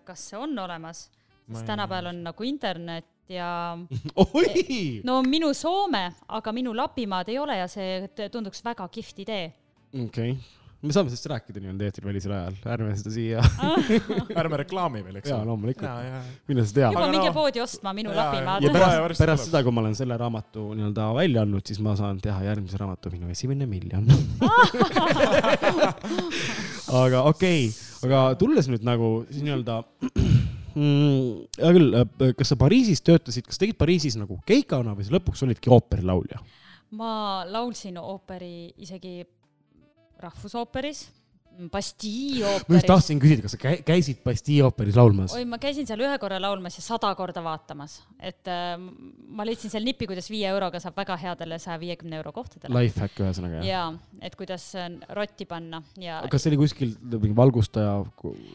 [0.06, 1.08] kas see on olemas,
[1.48, 3.78] Ma sest tänapäeval on nagu internet ja
[4.26, 9.54] oi, no minu Soome, aga minu Lapimaad ei ole ja see tunduks väga kihvt idee.
[10.06, 10.36] okei,
[10.80, 13.42] me saame sellest rääkida nii-öelda eetrivälisel ajal, ärme seda siia,
[14.40, 15.50] ärme reklaami veel, eks jaa, ole.
[15.50, 18.64] loomulikult ja, ja, mine sa tea juba Aga minge no- poodi ostma minu Jaa, Lapimaad
[18.64, 22.22] ja pärast, pärast seda, kui ma olen selle raamatu nii-öelda välja andnud, siis ma saan
[22.24, 24.08] teha järgmise raamatu Minu esimene miljon.
[27.04, 27.76] aga okei okay,,
[28.08, 29.82] aga tulles nüüd nagu siis nii-öelda
[30.80, 31.92] mm, hea küll,
[32.40, 36.40] kas sa Pariisis töötasid, kas tegid Pariisis nagu keikana või sa lõpuks olidki ooperilaulja?
[36.96, 39.22] ma laulsin ooperi isegi
[40.20, 41.10] Rahvusooperis,
[41.68, 42.86] Bastille ma just ooperis.
[42.88, 45.34] tahtsin küsida, kas sa käi- käisid Bastille ooperis laulmas?
[45.36, 49.72] oi, ma käisin seal ühe korra laulmas ja sada korda vaatamas, et äh, ma leidsin
[49.74, 52.72] seal nipi, kuidas viie euroga saab väga headele saja viiekümne euro kohtadele.
[52.78, 53.68] Lifehack ühesõnaga jah?
[53.68, 54.88] jaa, et kuidas äh,
[55.18, 57.98] rotti panna ja kas see oli kuskil mingi valgustaja?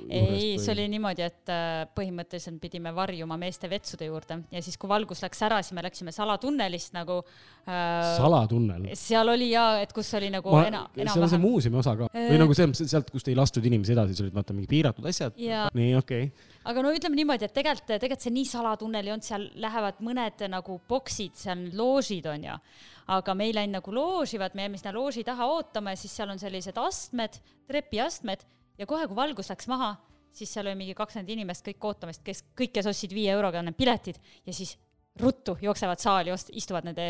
[0.08, 4.88] ei, see oli niimoodi, et äh, põhimõtteliselt pidime varjuma meeste vetsude juurde ja siis, kui
[4.88, 7.20] valgus läks ära, siis me läksime salatunnelist nagu
[7.68, 8.16] äh,.
[8.16, 8.88] salatunnel.
[8.98, 11.44] seal oli ja, et kus oli nagu ma, ena-, seal on see enam-vähem.
[11.44, 14.38] muuseumi osa ka või Äh, nagu see, sealt, kust ei lastud inimesi edasi, seal olid
[14.38, 15.36] vaata mingi piiratud asjad.
[15.36, 16.48] Nii, okei okay..
[16.70, 20.46] aga no ütleme niimoodi, et tegelikult, tegelikult see nii salatunnel ei olnud, seal lähevad mõned
[20.54, 22.56] nagu boksid, seal loožid on ju.
[23.18, 26.14] aga me ei läinud nagu looži, vaid me jäime sinna looži taha ootama ja siis
[26.16, 27.36] seal on sellised astmed,
[27.68, 28.46] trepiastmed
[28.78, 29.94] ja kohe, kui valgus läks maha,
[30.34, 33.76] siis seal oli mingi kakskümmend inimest kõik ootamas, kes kõik, kes ostsid viie euroga need
[33.78, 34.76] piletid ja siis
[35.20, 37.04] ruttu jooksevad saali, istuvad nende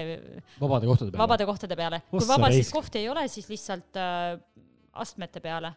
[0.61, 1.21] vabade kohtade peal.
[1.23, 2.03] vabade kohtade peale.
[2.11, 2.73] kui raisk.
[2.73, 4.37] kohti ei ole, siis lihtsalt äh,
[5.03, 5.73] astmete peale,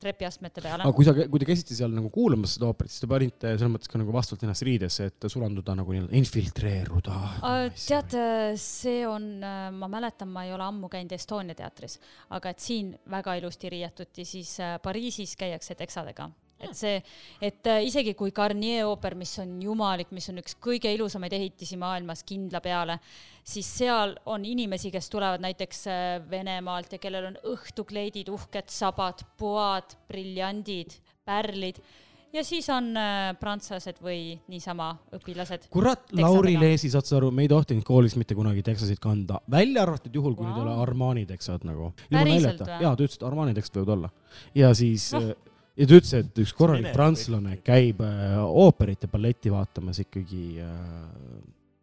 [0.00, 0.94] trepiastmete peale aga.
[0.96, 3.90] kui sa, kui te käisite seal nagu kuulamas seda ooperit, siis te panite selles mõttes
[3.92, 7.16] ka nagu vastavalt ennast riidesse, et sulanduda nagu nii-öelda infiltreeruda.
[7.76, 8.16] tead,
[8.60, 9.30] see on,
[9.76, 11.98] ma mäletan, ma ei ole ammu käinud Estonia teatris,
[12.36, 16.30] aga et siin väga ilusti riietuti, siis äh, Pariisis käiakse teksadega.
[16.60, 16.98] Et see,
[17.42, 21.78] et äh, isegi kui Garnier ooper, mis on jumalik, mis on üks kõige ilusamaid ehitisi
[21.80, 22.98] maailmas kindla peale,
[23.46, 29.24] siis seal on inimesi, kes tulevad näiteks äh, Venemaalt ja kellel on õhtukleidid, uhked sabad,
[29.40, 31.80] poad, briljandid, pärlid
[32.32, 35.66] ja siis on äh, prantslased või niisama õpilased.
[35.74, 36.06] kurat.
[36.16, 40.14] Lauri Leesi, saad sa aru, me ei tohtinud koolis mitte kunagi teksasid kanda, välja arvatud
[40.14, 40.52] juhul, kui wow.
[40.52, 40.76] need ei ole.
[40.84, 41.92] Armani teksad nagu.
[42.12, 44.12] Jaa, ta ütles, et Armani teksad võivad olla.
[44.54, 45.32] ja siis oh.
[45.80, 50.74] Ja ta ütles, et üks korralik prantslane käib äh, ooperit ja balletti vaatamas ikkagi äh,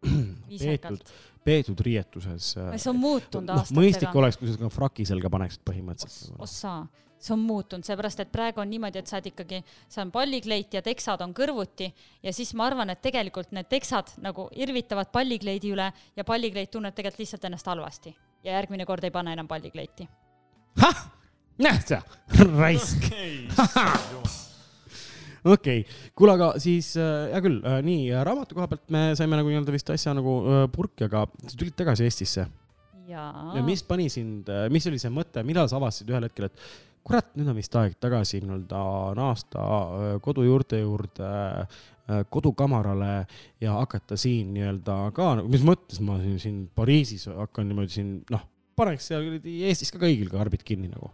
[0.62, 1.02] peetud
[1.48, 2.76] peetud riietuses äh,.
[2.76, 4.22] see on muutunud noh, mõistlik aastatega.
[4.22, 6.36] oleks, kui sa ka fraki selga paneksid põhimõtteliselt.
[6.44, 6.74] ossa,
[7.18, 10.78] see on muutunud, seepärast et praegu on niimoodi, et sa oled ikkagi, see on pallikleit
[10.78, 11.90] ja teksad on kõrvuti
[12.22, 16.96] ja siis ma arvan, et tegelikult need teksad nagu irvitavad pallikleidi üle ja pallikleit tunneb
[16.96, 18.14] tegelikult lihtsalt ennast halvasti
[18.44, 20.08] ja järgmine kord ei pane enam pallikleiti.
[21.62, 22.00] Näed sa,
[22.58, 23.08] raisk.
[25.44, 25.82] okei,
[26.16, 29.50] kuule, aga siis äh, hea küll äh,, nii äh, raamatu koha pealt me saime nagu
[29.50, 32.48] nii-öelda vist asja nagu äh, purki, aga sa tulid tagasi Eestisse.
[33.08, 33.54] Jaa.
[33.56, 36.66] Ja mis pani sind, mis oli see mõte, millal sa avastasid ühel hetkel, et
[37.08, 38.82] kurat, nüüd on vist aeg tagasi nii-öelda
[39.18, 41.30] naasta äh, kodujuurte juurde,
[42.32, 43.26] kodukamarale
[43.60, 48.46] ja hakata siin nii-öelda ka, mis mõttes ma siin, siin Pariisis hakkan niimoodi siin, noh,
[48.78, 51.10] paneks seal kuradi Eestis ka kõigil karbid kinni nagu.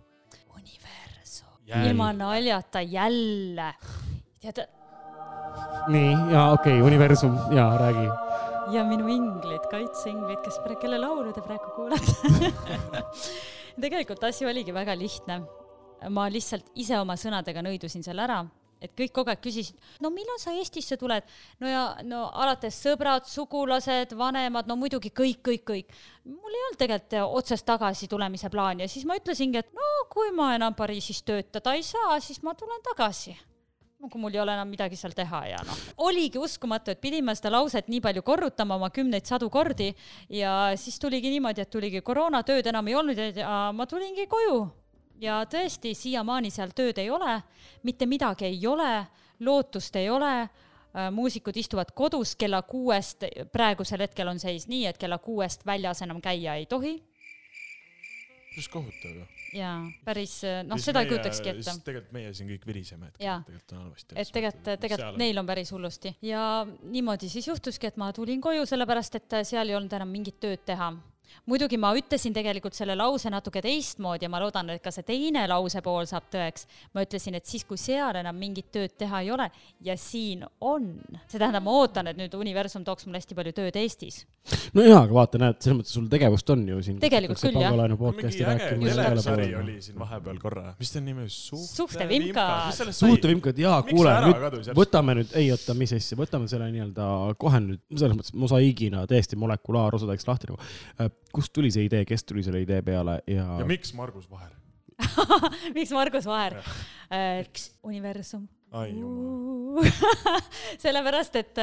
[0.64, 1.48] universum,
[1.84, 3.74] ilma naljata jälle.
[4.40, 4.64] tead,
[5.88, 8.08] nii, ja okei okay,, universum ja räägi.
[8.76, 12.16] ja minu inglid, kaitseinglid, kes, kelle laulu te praegu kuulate.
[13.82, 15.42] tegelikult asi oligi väga lihtne.
[16.10, 18.42] ma lihtsalt ise oma sõnadega nõidusin selle ära,
[18.84, 21.24] et kõik kogu aeg küsisid, no millal sa Eestisse tuled?
[21.60, 25.96] no ja no alates sõbrad, sugulased, vanemad, no muidugi kõik, kõik, kõik.
[26.28, 30.54] mul ei olnud tegelikult otsest tagasitulemise plaani ja siis ma ütlesingi, et no kui ma
[30.58, 33.36] enam Pariisis töötada ei saa, siis ma tulen tagasi
[34.04, 37.32] no kui mul ei ole enam midagi seal teha ja noh, oligi uskumatu, et pidime
[37.36, 39.94] seda lauset nii palju korrutama oma kümneid sadu kordi
[40.28, 44.58] ja siis tuligi niimoodi, et tuligi koroona, tööd enam ei olnud ja ma tulingi koju.
[45.20, 47.40] Ja tõesti, siiamaani seal tööd ei ole,
[47.82, 49.06] mitte midagi ei ole,
[49.40, 50.48] lootust ei ole,
[51.10, 56.20] muusikud istuvad kodus kella kuuest, praegusel hetkel on seis nii, et kella kuuest väljas enam
[56.22, 57.00] käia ei tohi
[58.54, 59.24] päris kohutav ju.
[59.58, 59.70] ja
[60.04, 60.34] päris
[60.66, 61.74] noh, seda ei kujutakski ette.
[61.84, 63.40] tegelikult meie siin kõik viriseme, et Jaa.
[63.42, 64.14] tegelikult on halvasti.
[64.16, 66.44] et tegelikult, tegelikult neil on päris hullusti ja
[66.82, 70.62] niimoodi siis juhtuski, et ma tulin koju, sellepärast et seal ei olnud enam mingit tööd
[70.66, 70.92] teha
[71.50, 75.46] muidugi ma ütlesin tegelikult selle lause natuke teistmoodi ja ma loodan, et ka see teine
[75.50, 76.68] lause pool saab tõeks.
[76.94, 79.48] ma ütlesin, et siis, kui seal enam mingit tööd teha ei ole
[79.84, 80.92] ja siin on,
[81.26, 84.24] see tähendab, ma ootan, et nüüd universum tooks mulle hästi palju tööd Eestis.
[84.76, 86.98] no jaa, aga vaata, näed, selles mõttes sul tegevust on ju siin.
[87.02, 87.74] Tegelikult küll, jah.
[87.74, 91.32] mingi äge telesari igale oli siin vaheval korra, mis ta nimi oli?
[91.34, 92.82] Suhtevimkad.
[92.92, 97.08] suhtevimkad, jaa, kuule nüüd võtame nüüd, ei oota, mis asja, võtame selle nii-öelda
[97.40, 101.12] kohe nüüd selles mõttes mosaiigina täiesti molekulaarosadeks lahti nagu.
[101.34, 104.52] Kust tuli see idee, kes tuli selle idee peale ja, ja miks Margus Vaher?
[105.76, 106.60] miks Margus Vaher?
[107.82, 108.46] universum.
[110.84, 111.58] sellepärast, et,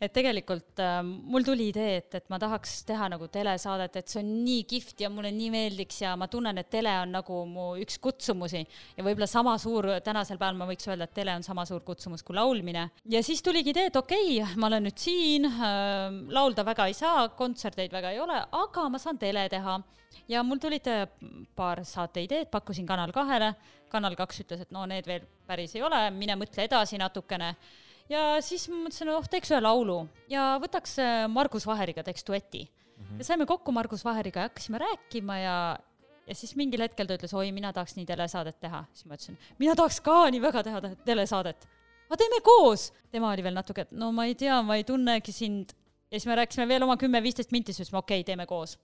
[0.00, 4.20] et tegelikult äh, mul tuli idee, et, et ma tahaks teha nagu telesaadet, et see
[4.22, 7.68] on nii kihvt ja mulle nii meeldiks ja ma tunnen, et tele on nagu mu
[7.82, 8.62] üks kutsumusi.
[8.96, 12.24] Ja võib-olla sama suur, tänasel päeval ma võiks öelda, et tele on sama suur kutsumus
[12.26, 12.88] kui laulmine.
[13.12, 16.96] ja siis tuligi idee, et okei okay,, ma olen nüüd siin äh,, laulda väga ei
[16.96, 19.80] saa, kontserteid väga ei ole, aga ma saan tele teha.
[20.28, 21.06] Ja mul tulid äh,
[21.56, 23.52] paar saateideed, pakkusin Kanal kahele,
[23.92, 27.54] Kanal kaks ütles, et no need veel päris ei ole, mine mõtle edasi natukene.
[28.08, 30.00] ja siis ma mõtlesin, oh teeks ühe laulu
[30.30, 33.04] ja võtaks äh, Margus Vaheriga teeks dueti mm.
[33.04, 33.18] -hmm.
[33.18, 35.56] ja saime kokku Margus Vaheriga ja hakkasime rääkima ja
[36.26, 39.38] ja siis mingil hetkel ta ütles, oi, mina tahaks nii telesaadet teha, siis ma ütlesin,
[39.58, 41.68] mina tahaks ka nii väga teha te- telesaadet.
[42.08, 42.92] aga teeme koos.
[43.10, 45.72] tema oli veel natuke, et no ma ei tea, ma ei tunnegi sind.
[46.10, 48.78] ja siis me rääkisime veel oma kümme-viisteist minti, siis ütlesime okei okay,, teeme koos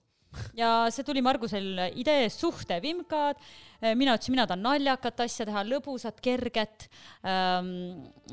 [0.57, 3.39] ja see tuli Margusel idee suhtevimkad,
[3.99, 6.87] mina ütlesin, mina tahan naljakat asja teha, lõbusat, kerget.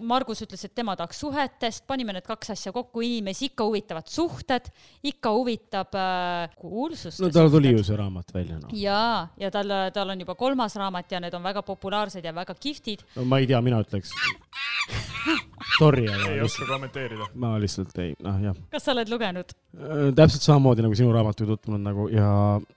[0.06, 4.70] Margus ütles, et tema tahaks suhetest, panime need kaks asja kokku, inimesi ikka huvitavad suhted,
[5.10, 7.20] ikka huvitab äh, kuulsust.
[7.22, 8.72] no tal tuli ju see raamat välja noh.
[8.74, 12.54] jaa, ja tal, tal on juba kolmas raamat ja need on väga populaarsed ja väga
[12.54, 13.06] kihvtid.
[13.18, 14.14] no ma ei tea, mina ütleks.
[15.76, 17.26] Sorry, aga ei oska kommenteerida.
[17.40, 18.56] ma lihtsalt ei, noh jah.
[18.72, 19.54] kas sa oled lugenud?
[20.16, 22.30] täpselt samamoodi nagu sinu raamatuga tutvunud nagu ja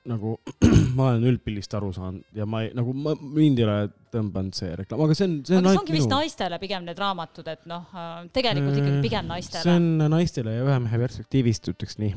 [0.09, 0.35] nagu
[0.97, 3.77] ma olen üldpildist aru saanud ja ma ei, nagu ma, mind ei ole
[4.13, 6.19] tõmbanud see reklaam, aga see on, see on aga see ongi vist minu.
[6.19, 7.87] naistele pigem need raamatud, et noh,
[8.35, 9.77] tegelikult ikkagi pigem see naistele.
[9.77, 12.13] on naistele ja ühe mehe perspektiivist, ütleks nii.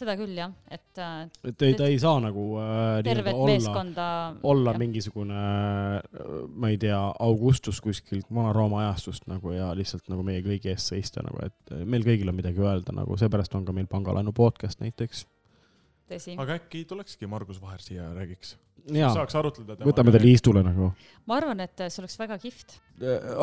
[0.00, 1.18] Seda küll jah, et äh,
[1.50, 4.06] et ei, ta ei saa nagu äh, tervet olla, meeskonda.
[4.52, 5.42] olla mingisugune,
[6.54, 11.24] ma ei tea, Augustus kuskilt Vana-Rooma ajastust nagu ja lihtsalt nagu meie kõigi eest seista
[11.26, 15.26] nagu, et meil kõigil on midagi öelda nagu, seepärast on ka meil Pangalaenu podcast näiteks.
[16.10, 18.56] tõsi, aga äkki tulekski Margus Vaher siia ja räägiks?
[18.88, 20.20] saaks arutleda võtame ta.
[20.22, 20.92] liistule nagu.
[21.28, 22.78] ma arvan, et see oleks väga kihvt.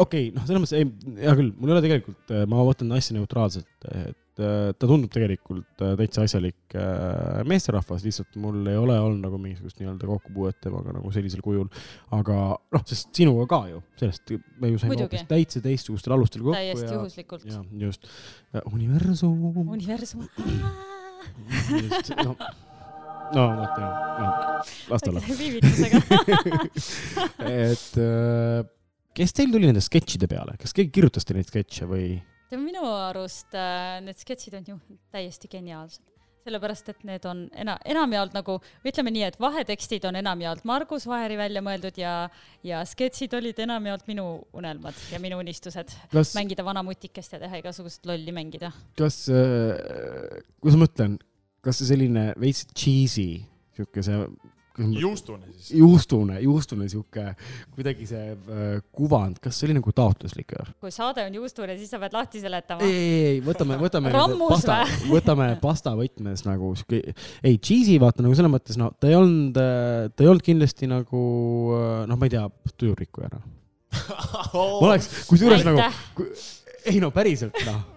[0.02, 0.88] okei, noh, selles mõttes ei,
[1.22, 5.82] hea küll, mul ei ole tegelikult, ma võtan asja neutraalselt, et äh, ta tundub tegelikult
[5.82, 10.94] äh, täitsa asjalik äh, meesterahvas, lihtsalt mul ei ole olnud nagu mingisugust nii-öelda kokkupuuet temaga
[10.94, 11.66] nagu sellisel kujul.
[12.14, 12.38] aga
[12.76, 16.86] noh, sest sinuga ka ju, sellest me ju saime hoopis täitsa teistsugustel alustel kokku täiesti
[16.86, 17.50] ja, juhuslikult.
[17.50, 18.08] ja just,
[18.70, 19.44] universum.
[19.66, 20.28] universum.
[21.82, 22.38] just, no,
[23.34, 25.26] no vot jah, noh, las ta olla.
[25.42, 26.04] viivitusega.
[27.66, 28.64] et äh,
[29.18, 32.18] kes teil tuli nende sketšide peale, kas keegi kirjutas teile neid sketše või?
[32.50, 34.78] tead, minu arust äh, need sketšid on ju
[35.14, 36.04] täiesti geniaalsed.
[36.48, 38.54] sellepärast, et need on ena-, enamjaolt nagu,
[38.88, 42.14] ütleme nii, et vahetekstid on enamjaolt Margus Vaheri välja mõeldud ja,
[42.64, 45.92] ja sketšid olid enamjaolt minu unelmad ja minu unistused.
[46.14, 48.72] kas, mängida vana mutikest ja teha igasugust lolli mängida.
[48.96, 51.20] kas äh,, kuidas ma ütlen,
[51.60, 53.42] kas see selline veits cheesy,
[53.76, 54.24] sihuke see
[54.78, 55.72] juustune siis.
[55.80, 57.24] juustune, juustune sihuke
[57.76, 60.72] kuidagi see äh, kuvand, kas see oli nagu taotlusliköör?
[60.84, 64.80] kui saade on juustune, siis sa pead lahti seletama ei, ei, ei, võtame, võtame pasta
[65.16, 67.02] võtame pasta võtmes nagu sihuke,
[67.42, 71.26] ei, cheese'i vaata nagu selles mõttes, no ta ei olnud, ta ei olnud kindlasti nagu
[72.08, 72.46] noh, ma ei tea,
[72.78, 73.46] tujurikkuja noh.
[73.98, 75.86] ma oleks, kusjuures nagu
[76.88, 77.97] ei no päriselt noh.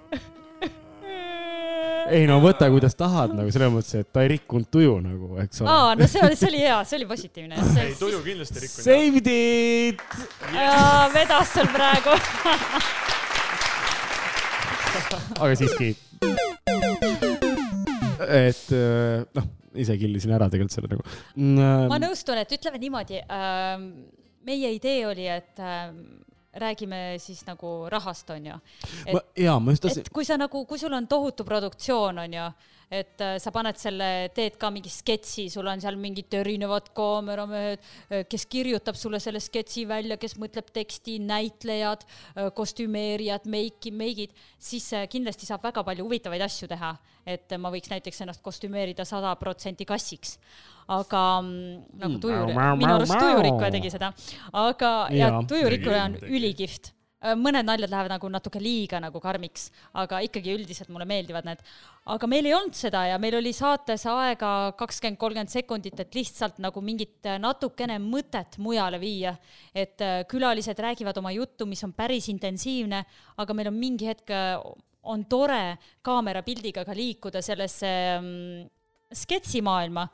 [2.10, 5.62] Ei no võta, kuidas tahad nagu selles mõttes, et ta ei rikkunud tuju nagu, eks
[5.62, 5.68] ole.
[5.72, 7.54] aa, no see oli, see oli hea, see oli positiivne.
[7.82, 8.84] ei, tuju kindlasti ei rikkunud.
[8.86, 10.00] Saved it.
[11.14, 12.12] vedas sul praegu.
[15.40, 15.88] aga siiski.
[18.26, 19.46] et äh, noh,
[19.80, 21.04] ise killisin ära tegelikult selle nagu.
[21.90, 23.22] ma nõustun, et ütleme niimoodi,
[24.50, 26.20] meie idee oli, et ähm,
[26.54, 28.54] räägime siis nagu rahast, onju.
[29.12, 32.52] Ma- jaa, ma just tahtsin- et kui sa nagu, kui sul on tohutu produktsioon, onju,
[32.90, 37.84] et äh, sa paned selle, teed ka mingi sketši, sul on seal mingid erinevad kaameramehed,
[38.30, 42.02] kes kirjutab sulle selle sketši välja, kes mõtleb teksti, näitlejad,
[42.56, 46.96] kostümeerijad, meiki, meigid, siis äh, kindlasti saab väga palju huvitavaid asju teha.
[47.30, 50.38] et ma võiks näiteks ennast kostümeerida sada protsenti kassiks.
[50.88, 52.20] aga mm, nagu Mm.
[52.20, 52.46] tujur,
[52.76, 54.12] minu arust tujurikkuja tegi seda,
[54.52, 55.42] aga, ja Jaa.
[55.46, 56.90] tujurikkuja on ülikihvt
[57.20, 59.68] mõned naljad lähevad nagu natuke liiga nagu karmiks,
[60.00, 61.60] aga ikkagi üldiselt mulle meeldivad need.
[62.06, 66.58] aga meil ei olnud seda ja meil oli saates aega kakskümmend, kolmkümmend sekundit, et lihtsalt
[66.58, 69.36] nagu mingit äh, natukene mõtet mujale viia.
[69.74, 73.04] et äh, külalised räägivad oma juttu, mis on päris intensiivne,
[73.36, 74.32] aga meil on mingi hetk,
[75.02, 78.66] on tore kaamerapildiga ka liikuda sellesse mm,
[79.12, 80.08] sketšimaailma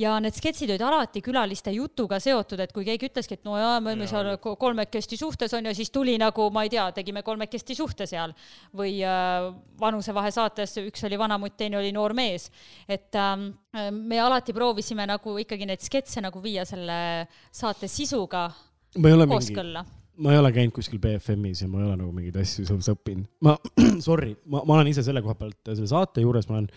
[0.00, 3.76] ja need sketšid olid alati külaliste jutuga seotud, et kui keegi ütleski, et no jaa,
[3.84, 7.24] me olime seal ko- kolmekesti suhtes on ju, siis tuli nagu ma ei tea, tegime
[7.26, 8.34] kolmekesti suhte seal
[8.76, 9.50] või äh,
[9.80, 12.48] vanusevahe saates üks oli vanamutt, teine oli noor mees.
[12.88, 13.50] et ähm,
[13.92, 18.48] me alati proovisime nagu ikkagi neid sketše nagu viia selle saate sisuga
[18.98, 19.84] ma ei ole mingi, kooskõlla.
[20.24, 23.28] ma ei ole käinud kuskil BFM-is ja ma ei ole nagu mingeid asju selles õppinud.
[23.46, 23.56] ma,
[24.08, 26.70] sorry, ma, ma olen ise selle koha pealt selle saate juures, ma olen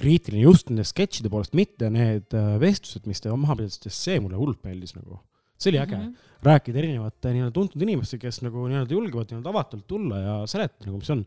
[0.00, 4.22] kriitiline just nende sketšide poolest, mitte need äh, vestlused, mis te maha pidasite, sest see
[4.22, 5.20] mulle hullult meeldis nagu.
[5.62, 6.02] see oli äge mm.
[6.02, 6.30] -hmm.
[6.42, 10.98] rääkida erinevate nii-öelda tuntud inimestega, kes nagu nii-öelda julgevad nii-öelda avatult tulla ja seletada nagu,
[10.98, 11.24] mis on.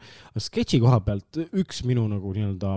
[0.48, 2.74] sketši koha pealt üks minu nagu nii-öelda,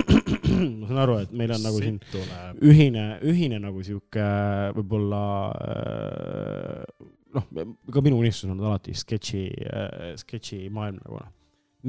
[0.80, 2.62] ma saan aru, et meil on nagu siin tuleb.
[2.62, 4.28] ühine, ühine nagu sihuke
[4.76, 5.24] võib-olla
[5.66, 7.48] äh, noh,
[7.90, 9.44] ka minu unistus on alati sketši,
[10.22, 11.32] sketši maailm nagu noh.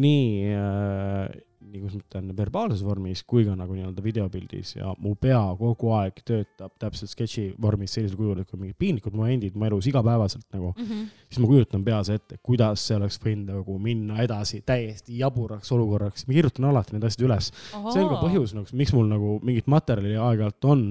[0.02, 1.30] nii äh,,
[1.72, 5.92] nii kuidas ma ütlen, verbaalses vormis kui ka nagu nii-öelda videopildis ja mu pea kogu
[5.98, 10.46] aeg töötab täpselt sketši vormis sellisel kujul, et kui mingid piinlikud momendid mu elus igapäevaselt
[10.54, 11.06] nagu mm, Mhm.
[11.30, 16.28] siis ma kujutan peas ette, kuidas see oleks võinud nagu minna edasi täiesti jaburaks olukorraks,
[16.28, 17.52] ma kirjutan alati need asjad üles.
[17.94, 20.84] see on ka põhjus nagu, miks mul nagu mingit materjali aeg-ajalt on.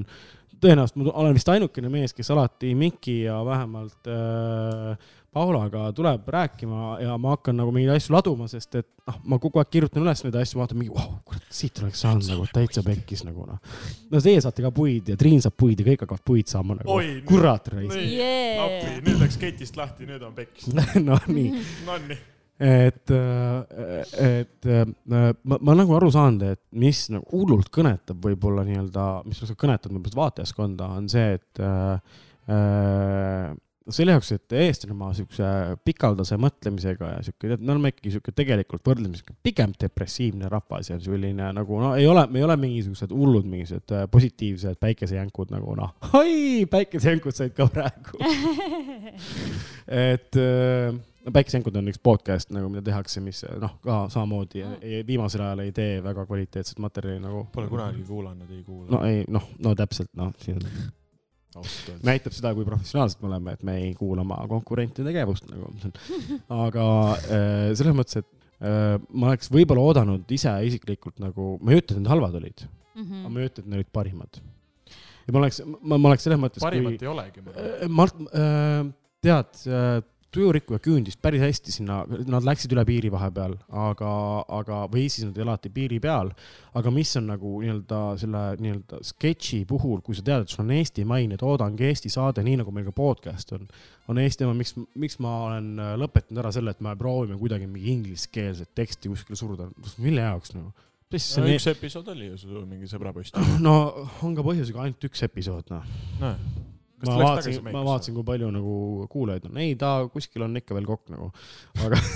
[0.65, 4.97] tõenäoliselt ma olen vist ainukene mees, kes alati Miki ja vähemalt äh,
[5.35, 9.59] Paulaga tuleb rääkima ja ma hakkan nagu mingeid asju laduma, sest et noh, ma kogu
[9.59, 13.24] aeg kirjutan üles neid asju, vaatan mingi, vau, kurat, siit oleks saanud nagu täitsa pekkis
[13.27, 13.59] nagu noh.
[14.12, 16.94] no teie saate ka puid ja Triin saab puid ja kõik hakkavad puid saama nagu
[16.94, 17.97] oi, kurat raisk.
[17.98, 18.62] Yeah.
[18.62, 20.70] appi, nüüd läks ketist lahti, nüüd on peks.
[21.09, 21.51] no nii.
[21.89, 22.20] Nonii.
[22.62, 29.09] et, et äh, ma, ma nagu aru saanud, et mis nagu hullult kõnetab võib-olla nii-öelda,
[29.27, 32.16] mis nagu kõnetab võib-olla vaatajaskonda, on see, et äh,
[32.55, 33.52] äh,
[33.93, 35.44] selle jaoks, et eestlane oma siukse
[35.85, 41.51] pikaldase mõtlemisega ja siuke, me oleme ikkagi siuke tegelikult võrdlemisi pigem depressiivne rahvas ja selline
[41.56, 45.93] nagu no ei ole, me ei ole mingisugused hullud, mingisugused äh, positiivsed päikesejänkud nagu noh,
[46.16, 48.16] oi, päikesejänkud said ka praegu.
[50.09, 50.94] et äh,
[51.24, 55.65] no Päikesejänkud on üks podcast nagu, mida tehakse, mis noh, ka samamoodi ei- viimasel ajal
[55.65, 57.47] ei tee väga kvaliteetset materjali nagu.
[57.52, 58.90] Pole kunagi kuulanud, ei kuula.
[58.97, 60.93] no ei, noh, no täpselt, noh, siin öeldes.
[62.06, 65.70] Näitab seda, kui professionaalsed me oleme, et me ei kuula oma konkurentide tegevust nagu.
[66.66, 66.86] aga
[67.18, 71.97] äh, selles mõttes, et äh, ma oleks võib-olla oodanud ise isiklikult nagu, ma ei ütle,
[71.97, 73.02] et need halvad olid mm.
[73.02, 73.20] -hmm.
[73.20, 74.40] aga ma ei ütle, et need olid parimad.
[75.26, 76.64] ja ma oleks, ma, ma oleks selles mõttes.
[76.64, 77.47] parimat ei olegi.
[77.55, 78.18] Äh, Mart,
[79.24, 79.64] tead,
[80.35, 82.01] tujurikkuja küündis päris hästi sinna,
[82.31, 84.11] nad läksid üle piiri vahepeal, aga,
[84.59, 86.32] aga, või siis nad alati piiri peal.
[86.74, 90.73] aga mis on nagu nii-öelda selle nii-öelda sketši puhul, kui sa tead, et sul on
[90.74, 93.69] eestimaine toodang, Eesti saade, nii nagu meil ka podcast on,
[94.11, 97.70] on Eesti oma, miks, miks ma olen äh, lõpetanud ära selle, et me proovime kuidagi
[97.70, 99.70] mingi ingliskeelset teksti kuskile suruda,
[100.02, 100.74] mille jaoks nagu?
[101.15, 103.39] no üks episood oli ju sul mingi sõbrapost.
[103.62, 103.74] no
[104.27, 105.86] on ka põhjusega ainult üks episood, noh
[106.19, 106.39] Näe.
[106.39, 106.74] Kas
[107.09, 108.74] ma vaatasin ma vaatasin, kui palju nagu
[109.12, 111.31] kuulajaid on, ei ta kuskil on ikka veel kokk nagu,
[111.85, 112.01] aga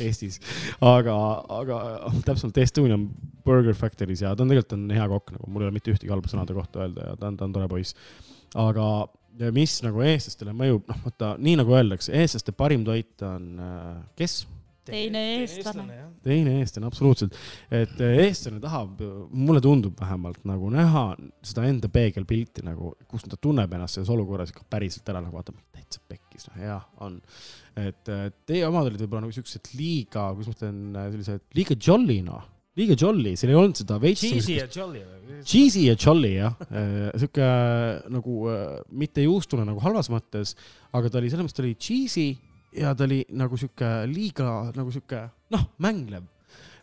[0.00, 0.38] Eestis,
[0.80, 1.14] aga,
[1.52, 1.78] aga
[2.24, 3.08] täpsemalt Estonian
[3.44, 6.12] Burger Factory's ja ta on tegelikult on hea kokk nagu, mul ei ole mitte ühtegi
[6.12, 7.96] halba sõna ta kohta öelda ja ta on, ta on tore poiss.
[8.58, 8.86] aga
[9.54, 14.42] mis nagu eestlastele mõjub, noh, vaata nii nagu öeldakse, eestlaste parim toit on äh, kes?
[14.90, 15.98] Teine eestlane.
[16.24, 17.36] teine eestlane, absoluutselt.
[17.70, 19.00] et äh, eestlane tahab,
[19.30, 21.04] mulle tundub vähemalt nagu näha
[21.46, 25.54] seda enda peegelpilti nagu, kus ta tunneb ennast selles olukorras ikka päriselt ära nagu vaata,
[25.74, 27.18] täitsa pekkis, noh jah, on.
[27.80, 30.80] et äh, teie omad olid võib-olla nagu siuksed liiga, kuidas ma ütlen,
[31.14, 32.48] sellised liiga jolly noh,
[32.78, 34.22] liiga jolly, seal ei olnud seda veits.
[34.22, 35.02] Cheesy ja jolly.
[35.46, 36.54] Cheesy ja jolly jah,
[37.18, 37.48] sihuke
[38.12, 38.62] nagu äh,
[39.02, 40.54] mitte juustune nagu halvas mõttes,
[40.94, 42.28] aga ta oli selles mõttes, ta oli cheesy
[42.76, 45.24] ja ta oli nagu sihuke liiga nagu sihuke
[45.54, 46.24] noh, mänglev.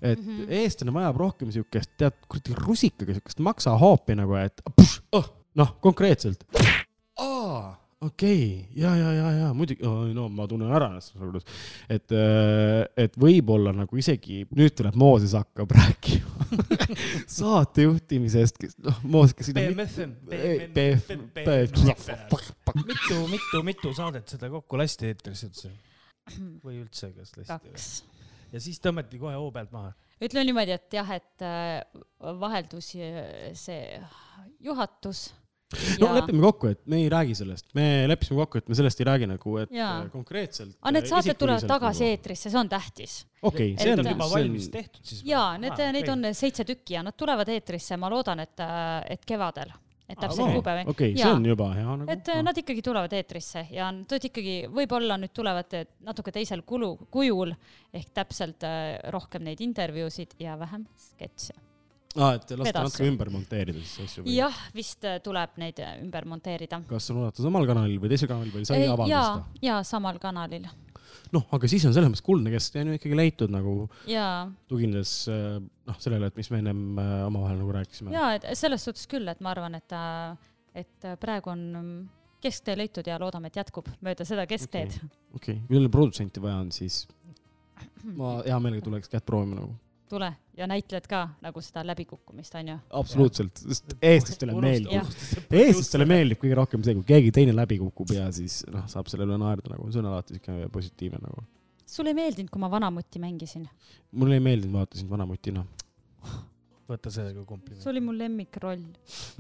[0.02, 0.26] et mm.
[0.26, 0.52] -hmm.
[0.62, 6.44] eestlane vajab rohkem siukest, tead, kuradi rusikaga siukest maksahoopi nagu, et push, oh, noh, konkreetselt.
[8.02, 9.82] Okei okay., ja, ja, ja, ja muidugi,
[10.14, 12.14] no ma tunnen ära ennast selles olukorras, et,
[13.06, 16.38] et võib-olla nagu isegi nüüd tuleb Mooses hakkab rääkima
[17.40, 19.50] saate juhtimisest, kes, noh, Mooses, kes.
[19.58, 20.14] BMFM,
[22.86, 25.74] mitu, mitu, mitu saadet seda kokku lasti eetrisse üldse?
[26.64, 27.50] või üldse, kas lasti?
[27.50, 27.88] kaks.
[28.54, 29.94] ja siis tõmmati kohe hoo pealt maha.
[30.22, 31.82] ütleme niimoodi, et jah, et äh,
[32.42, 33.20] vaheldus äh,
[33.58, 34.00] see
[34.64, 35.30] juhatus.
[36.00, 39.08] No lepime kokku, et me ei räägi sellest, me leppisime kokku, et me sellest ei
[39.10, 40.04] räägi nagu, et Jaa.
[40.04, 40.78] äh, konkreetselt.
[40.82, 42.12] aga need saated tulevad tagasi.
[42.14, 43.18] eetrisse, see on tähtis.
[43.42, 45.26] okei, see Need on juba see valmis tehtud siis?
[45.28, 48.64] jaa, need, neid on seitse tükki ja nad tulevad eetrisse, ma loodan, et,
[49.12, 49.76] et kevadel,
[50.08, 50.88] et täpselt kuupäev.
[50.94, 51.36] okei, see Jaa.
[51.36, 52.12] on juba hea nagu.
[52.16, 56.64] et äh, nad ikkagi tulevad eetrisse ja nad ikkagi võib-olla nüüd tulevad äh, natuke teisel
[56.64, 57.52] kulu, kujul
[57.92, 61.60] ehk täpselt äh, rohkem neid intervjuusid ja vähem sketše.
[62.18, 62.90] aa, et lasta Vedas.
[62.90, 64.34] natuke ümber monteerida siis asju või?
[64.38, 66.82] jah, vist äh, tuleb neid äh, ümber monteerida.
[66.90, 70.68] kas on oodata samal kanalil või teisel kanalil või sai ja avaldada?, ja samal kanalil
[71.36, 73.78] noh, aga siis on selles mõttes kuldne kest on ju ikkagi leitud nagu
[74.10, 74.28] ja,
[74.72, 78.14] tuginedes äh, noh, sellele, et mis me ennem äh, omavahel nagu rääkisime.
[78.16, 79.98] ja et selles suhtes küll, et ma arvan, et,
[80.78, 82.00] et praegu on mm,
[82.44, 85.14] kesktee leitud ja loodame, et jätkub mööda seda keskteed okay..
[85.40, 87.06] okei, kui jälle produtsenti vaja on, siis
[88.18, 89.76] ma hea meelega tuleks kätt proovima nagu.
[90.10, 92.78] Tule ja näitled ka nagu seda läbikukkumist, onju.
[93.00, 95.14] absoluutselt, sest eestlastele meeldib,
[95.62, 99.28] eestlastele meeldib kõige rohkem see, kui keegi teine läbi kukub ja siis noh, saab selle
[99.28, 101.46] üle naerda nagu, see on alati siuke positiivne nagu.
[101.86, 103.68] sulle ei meeldinud, kui ma Vanamutti mängisin?
[104.12, 105.66] mulle ei meeldinud vaata sind vanamutina.
[106.88, 107.84] võta see kui kompliment.
[107.84, 108.84] see oli mu lemmikroll.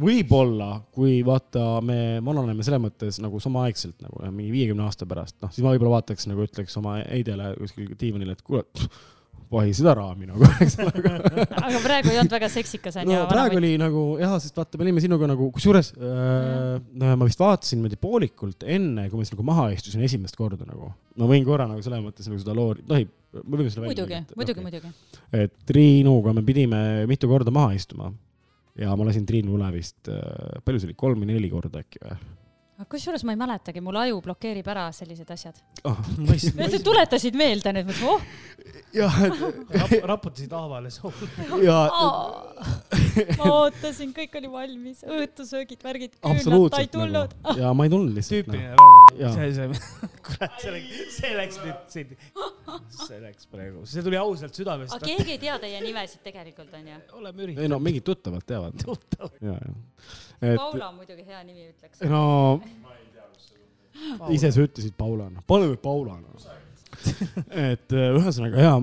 [0.04, 5.40] võib-olla, kui vaata, me vananeme selles mõttes nagu samaaegselt nagu jah, mingi viiekümne aasta pärast,
[5.42, 8.68] noh siis ma võib-olla vaataks nagu ütleks oma Heidele kuskil diivanil, et kuule,
[9.52, 10.92] vahi seda raami nagu, eks ole.
[11.56, 13.26] aga praegu ei olnud väga seksikas, onju no.
[13.30, 17.80] praegu oli nagu jah, sest vaata, me olime sinuga nagu, kusjuures äh, ma vist vaatasin
[17.80, 20.92] niimoodi poolikult enne, kui ma siis nagu maha istusin esimest korda nagu.
[21.18, 24.66] ma võin korra nagu selles mõttes nagu seda loori, tohib, me võime selle muidugi, muidugi,
[24.68, 24.96] muidugi.
[25.44, 28.12] et Triinuga me pidime mitu korda maha istuma
[28.78, 32.20] ja ma lasin Triinu üle vist, palju see oli, kolm või neli korda äkki või?
[32.86, 35.58] Kusjuures ma ei mäletagi, mul aju blokeerib ära sellised asjad.
[35.84, 35.98] ah,.
[36.38, 38.22] Sa tuletasid meelde nüüd, mõtlesin, oh,
[38.94, 39.18] jah,
[39.74, 41.30] Rap, raputasid haavale soole.
[41.68, 41.80] ja
[43.40, 47.58] ma ootasin, kõik oli valmis, õhtusöögid, värgid, küünlad, ta ei absoluutselt tulnud nagu..
[47.62, 48.48] ja ma ei tulnud lihtsalt.
[48.48, 49.04] tüüpiline Rauno.
[49.18, 49.32] Jaa.
[49.34, 49.68] see, see,
[50.28, 52.16] kurat, see läks, see läks nüüd siin,
[52.94, 55.10] see läks praegu, see tuli ausalt südamest aga.
[55.10, 57.00] keegi ei tea teie nimesid tegelikult, onju.
[57.18, 57.74] oleme ei üritanud.
[57.74, 58.86] no mingid tuttavad teavad.
[59.42, 59.60] ja, ja.
[60.42, 62.04] et Paula on muidugi hea nimi, ütleks.
[62.12, 62.24] no
[64.34, 66.54] ise sa ütlesid Paula, noh, paneme Paula, noh.
[67.52, 68.78] et äh, ühesõnaga jaa,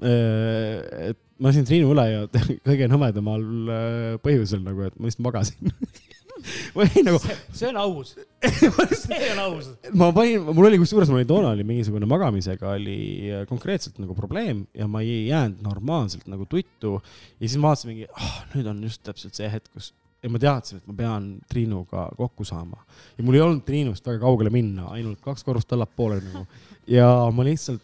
[1.10, 2.24] et ma lasin Triinu üle ja
[2.68, 5.74] kõige nõmedamal äh, põhjusel nagu, et ma lihtsalt magasin.
[6.76, 7.18] või nagu,
[7.52, 8.14] see on aus.
[8.48, 9.70] see on aus.
[9.92, 12.98] ma panin, mul oli kusjuures, mul oli toona oli mingisugune magamisega oli
[13.28, 16.98] äh, konkreetselt nagu probleem ja ma ei jäänud normaalselt nagu tuttu.
[17.36, 20.40] ja siis ma vaatasin mingi oh,, nüüd on just täpselt see hetk, kus ja ma
[20.42, 22.76] teadsin, et ma pean Triinuga kokku saama
[23.16, 26.42] ja mul ei olnud Triinust väga kaugele minna, ainult kaks korrust allapoole nagu
[26.90, 27.82] ja ma lihtsalt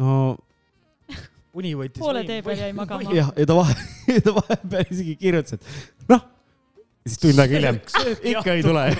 [0.00, 0.10] no
[1.58, 2.02] uni võttis.
[2.02, 3.14] poole tee peal jäi magama.
[3.14, 3.74] jah, ja ta vahe,
[4.26, 6.22] ta vahepeal isegi kirjutas, et noh,
[7.06, 7.76] siis tund aega hiljem
[8.34, 8.82] ikka ei tule.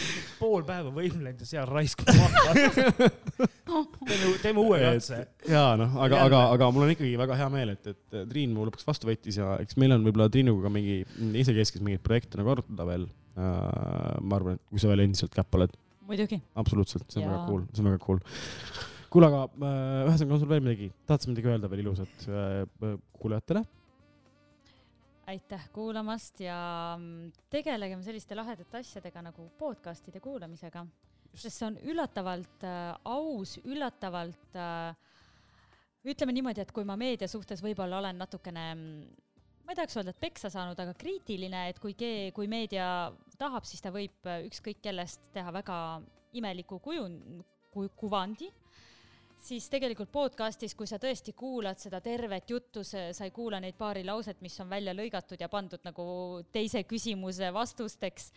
[0.40, 2.54] pool päeva võimlenud ja seal raiskab maha.
[3.66, 5.22] teeme, teeme uue katse.
[5.50, 8.66] ja noh, aga, aga, aga mul on ikkagi väga hea meel, et, et Triin mu
[8.68, 11.00] lõpuks vastu võttis ja eks meil on võib-olla Triinuga ka mingi
[11.42, 13.08] isekeskis mingeid projekte nagu arutada veel.
[13.36, 15.74] ma arvan, et kui sa veel endiselt käpp oled,
[16.08, 16.38] muidugi.
[16.54, 17.32] absoluutselt, see on Jaa.
[17.34, 18.20] väga cool, see on väga cool.
[19.12, 22.94] kuule, aga äh, ühesõnaga on sul veel midagi, tahad sa midagi öelda veel ilusat äh,
[23.20, 23.64] kuulajatele?
[25.26, 26.58] Aitäh kuulamast ja
[26.98, 30.86] mm, tegelegem selliste lahedate asjadega nagu podcast'ide kuulamisega.
[31.36, 34.94] sest see on üllatavalt äh, aus, üllatavalt äh,
[36.06, 39.24] ütleme niimoodi, et kui ma meedia suhtes võib-olla olen natukene mm,
[39.66, 43.66] ma ei tahaks öelda, et peksa saanud, aga kriitiline, et kui kee-, kui meedia tahab,
[43.66, 45.80] siis ta võib äh, ükskõik kellest teha väga
[46.38, 47.08] imeliku kuju,
[47.74, 48.52] ku-, kuvandi,
[49.46, 54.04] siis tegelikult podcast'is, kui sa tõesti kuulad seda tervet juttu, sa ei kuula neid paari
[54.06, 56.06] lauset, mis on välja lõigatud ja pandud nagu
[56.52, 58.30] teise küsimuse vastusteks,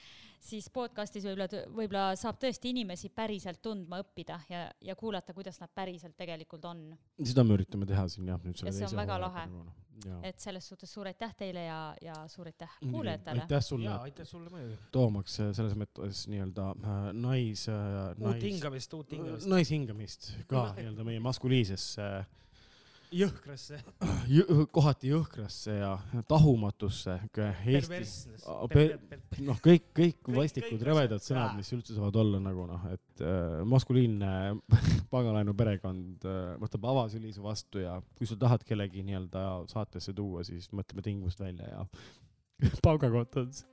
[0.49, 5.73] siis podcast'is võib-olla, võib-olla saab tõesti inimesi päriselt tundma õppida ja, ja kuulata, kuidas nad
[5.75, 6.87] päriselt tegelikult on.
[7.23, 9.77] seda me üritame teha siin jah, nüüd selle Ja see on teise väga hooajaga
[10.23, 13.41] et selles suhtes suur aitäh teile ja, ja suur aitäh kuulajatele.
[13.45, 14.77] aitäh sulle aitäh sulle muidugi.
[14.91, 19.49] toomaks äh, selles mõttes nii-öelda äh, nais äh,, uut nais, hingamist, uut hingamist.
[19.51, 22.09] naishingamist ka nii-öelda meie maskuliisesse
[23.15, 23.79] jõhkrasse,
[24.35, 25.91] jõ,, kohati jõhkrasse ja
[26.29, 27.15] tahumatusse,
[28.71, 28.95] per-,
[29.45, 31.15] noh, kõik, kõik vastikud asjad.
[31.25, 34.31] sõnad, mis üldse saavad olla nagu noh, et äh, maskuliinne
[35.13, 40.45] pagalainu perekond äh, võtab avasüli su vastu ja kui sa tahad kellegi nii-öelda saatesse tuua,
[40.47, 41.85] siis mõtleme tingimust välja ja
[42.85, 43.65] palgakott on see.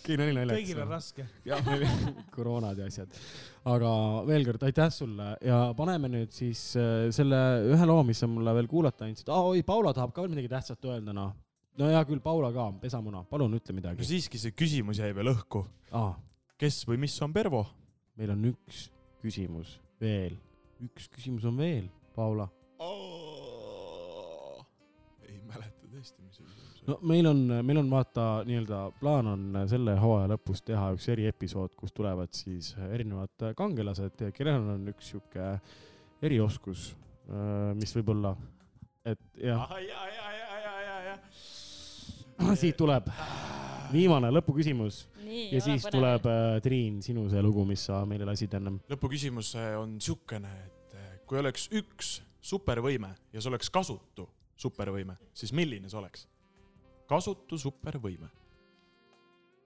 [0.00, 0.56] okei, nali naljaks.
[0.56, 1.26] kõigil on raske.
[1.46, 1.70] jah,
[2.34, 3.20] koroonad ja asjad.
[3.70, 3.90] aga
[4.28, 7.40] veel kord aitäh sulle ja paneme nüüd siis äh, selle
[7.70, 9.50] ühe loo, mis sa mulle veel kuulata andsid ah,.
[9.52, 11.30] oi, Paula tahab ka veel midagi tähtsat öelda, noh.
[11.80, 15.28] no hea küll, Paula ka, pesamuna, palun ütle no midagi siiski see küsimus jäi veel
[15.34, 15.64] õhku.
[15.94, 16.14] ah,.
[16.60, 17.62] kes või mis on Pervo?
[18.20, 18.88] meil on üks
[19.22, 20.34] küsimus veel,
[20.82, 21.86] üks küsimus on veel,
[22.16, 22.48] Paula.
[26.90, 31.76] No meil on, meil on vaata nii-öelda plaan on selle hooaja lõpus teha üks eriepisood,
[31.78, 35.52] kus tulevad siis erinevad kangelased, kellel on üks sihuke
[36.26, 36.90] erioskus,
[37.78, 38.34] mis võib olla,
[39.08, 39.78] et jah, ah,.
[39.80, 42.56] ja, ja, ja, ja, ja, ja.
[42.58, 43.08] siit tuleb
[43.92, 45.04] viimane lõpuküsimus
[45.50, 48.80] ja siis tuleb äh, Triin, sinu see lugu, mis sa meile lasid ennem.
[48.90, 54.26] lõpuküsimus äh, on siukene, et äh, kui oleks üks supervõime ja see oleks kasutu
[54.60, 56.26] supervõime, siis milline see oleks?
[57.10, 58.30] Kasutu supervõime.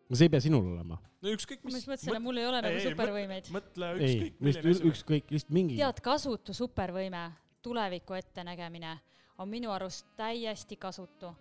[0.08, 0.98] no see ei pea sinul olema.
[1.22, 1.88] no ükskõik mis mis.
[1.88, 3.50] mõtlesin, et mul ei ole Ei, nagu ei, supervõimeid.
[3.54, 5.80] mõtle ükskõik milline lihtsalt ükskõik, lihtsalt mingi.
[5.80, 7.24] tead, kasutu supervõime,
[7.64, 8.94] tuleviku ettenägemine
[9.38, 11.34] on minu arust täiesti kasutu.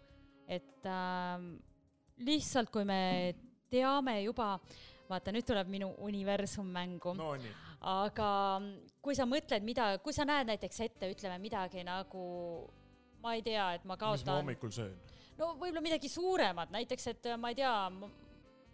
[0.48, 1.40] et äh,
[2.24, 3.34] lihtsalt, kui me
[3.72, 4.58] teame juba,
[5.10, 7.34] vaata nüüd tuleb minu universum mängu no.,
[7.84, 8.30] aga
[9.04, 12.24] kui sa mõtled, mida, kui sa näed näiteks ette, ütleme midagi nagu
[13.24, 14.96] ma ei tea, et ma mis ma kaotan, hommikul söön?
[15.38, 17.74] No võib-olla midagi suuremat, näiteks et ma ei tea,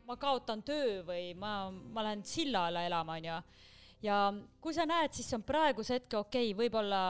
[0.10, 3.38] ma kaotan töö või ma, ma lähen silla alla elama, onju.
[4.06, 4.20] ja
[4.62, 7.02] kui sa näed, siis on praeguse hetke okei okay,, võib-olla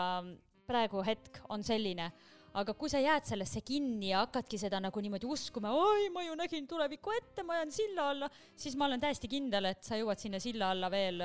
[0.70, 2.12] praegu hetk on selline,
[2.58, 6.36] aga kui sa jääd sellesse kinni ja hakkadki seda nagu niimoodi uskuma, oi, ma ju
[6.40, 10.22] nägin tulevikku ette, ma jään silla alla, siis ma olen täiesti kindel, et sa jõuad
[10.22, 11.22] sinna silla alla veel,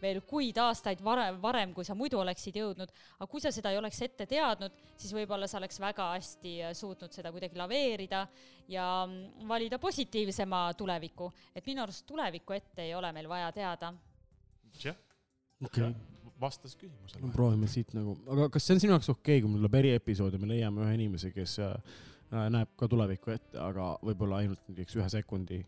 [0.00, 2.94] veel kuid, aastaid varem, varem, kui sa muidu oleksid jõudnud.
[3.18, 6.74] aga kui sa seda ei oleks ette teadnud, siis võib-olla sa oleks väga hästi äh,
[6.76, 8.24] suutnud seda kuidagi laveerida
[8.68, 11.32] ja mm, valida positiivsema tuleviku.
[11.54, 13.94] et minu arust tulevikku ette ei ole meil vaja teada.
[14.82, 14.96] jah,
[15.64, 15.92] okei,
[16.44, 17.30] vastas küsimusele.
[17.34, 20.36] proovime siit nagu, aga kas see on sinu jaoks okei okay,, kui meil tuleb eriepisood
[20.36, 22.02] ja me leiame ühe inimese, kes äh,
[22.54, 25.62] näeb ka tulevikku ette, aga võib-olla ainult näiteks ühe sekundi.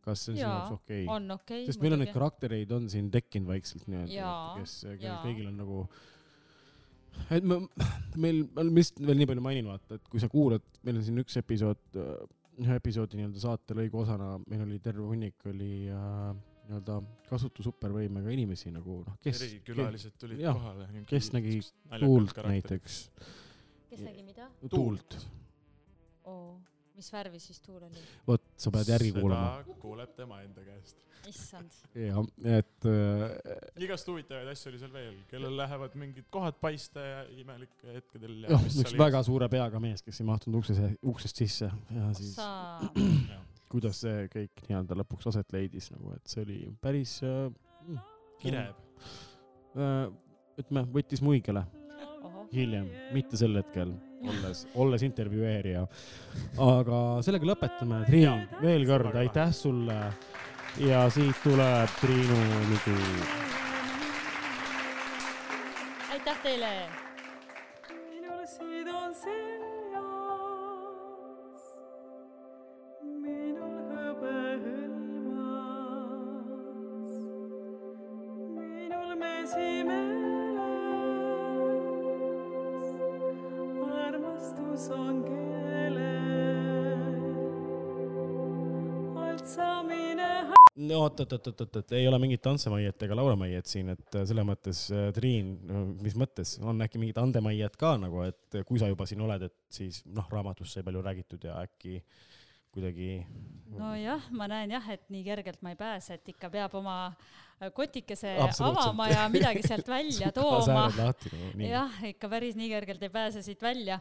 [0.00, 1.14] kas see on sinu jaoks okei okay??
[1.16, 1.66] on okei okay,.
[1.68, 5.22] sest meil on neid karaktereid on siin tekkinud vaikselt nii-öelda kes, kellel jaa.
[5.26, 5.80] kõigil on nagu,
[7.36, 7.60] et me,
[8.26, 11.20] meil, ma vist veel nii palju mainin, vaata, et kui sa kuulad, meil on siin
[11.20, 11.82] üks episood,
[12.60, 16.32] ühe episoodi nii-öelda saatelõigu osana, meil oli terve hunnik oli äh,
[16.70, 20.88] nii-öelda kasutu supervõimega inimesi nagu noh, kes, erikülalised tulid jah, kohale.
[21.10, 21.58] kes nägi
[21.98, 22.40] tuult.
[22.46, 23.02] näiteks,
[23.90, 24.48] kes nägi mida?
[24.70, 25.18] tuult,
[26.30, 26.56] oo,
[26.96, 28.06] mis värvi siis tuul oli?
[28.28, 29.76] vot sa pead järgi kuulama.
[29.82, 31.04] kuuleb tema enda käest.
[31.28, 31.74] issand.
[31.94, 32.22] jah,
[32.56, 37.98] et äh, igast huvitavaid asju oli seal veel, kellel lähevad mingid kohad paista ja imelikel
[37.98, 38.44] hetkedel.
[38.46, 42.38] jah, üks väga suure peaga mees, kes ei mahtunud ukse, uksest sisse ja siis
[43.70, 47.50] kuidas see kõik nii-öelda lõpuks aset leidis nagu, et see oli päris äh,
[48.42, 48.78] kireb.
[49.76, 50.08] äh,
[50.60, 51.64] ütleme, võttis muigele
[52.54, 53.92] hiljem, mitte sel hetkel,
[54.26, 55.84] olles, olles intervjueerija.
[56.66, 60.00] aga sellega lõpetame, Triin, veel kord aitäh sulle
[60.86, 62.40] ja siit tuleb Triinu
[62.72, 62.98] lugu.
[66.10, 66.74] aitäh teile.
[91.20, 95.52] oot, ei ole mingit Antsemaiet ega Laura Maiet siin, et äh, selles mõttes äh, Triin,
[96.00, 99.48] mis mõttes, on äkki mingid Ande Maiet ka nagu, et kui sa juba siin oled,
[99.50, 102.00] et siis noh, raamatust sai palju räägitud ja äkki
[102.70, 103.20] kuidagi
[103.74, 106.96] nojah, ma näen jah, et nii kergelt ma ei pääse, et ikka peab oma
[107.74, 110.88] kotikese avama ja midagi sealt välja tooma.
[111.58, 114.00] jah, ikka päris nii kergelt ei pääse siit välja.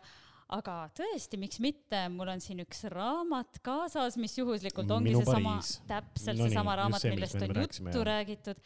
[0.56, 5.58] Aga tõesti, miks mitte, mul on siin üks raamat kaasas, mis juhuslikult ongi seesama
[5.90, 8.08] täpselt No seesama raamat, millest on me rääkisime, juttu jah.
[8.10, 8.64] räägitud.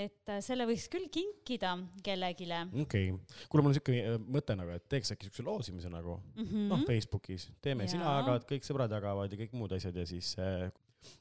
[0.00, 1.74] et äh, selle võiks küll kinkida
[2.06, 5.90] kellegile okei okay., kuule, mul on siuke äh, mõte nagu, et teeks äkki siukse loosimise
[5.92, 6.44] nagu mm.
[6.44, 6.68] -hmm.
[6.70, 10.70] noh, Facebookis teeme, sina jagad, kõik sõbrad jagavad ja kõik muud asjad ja siis äh,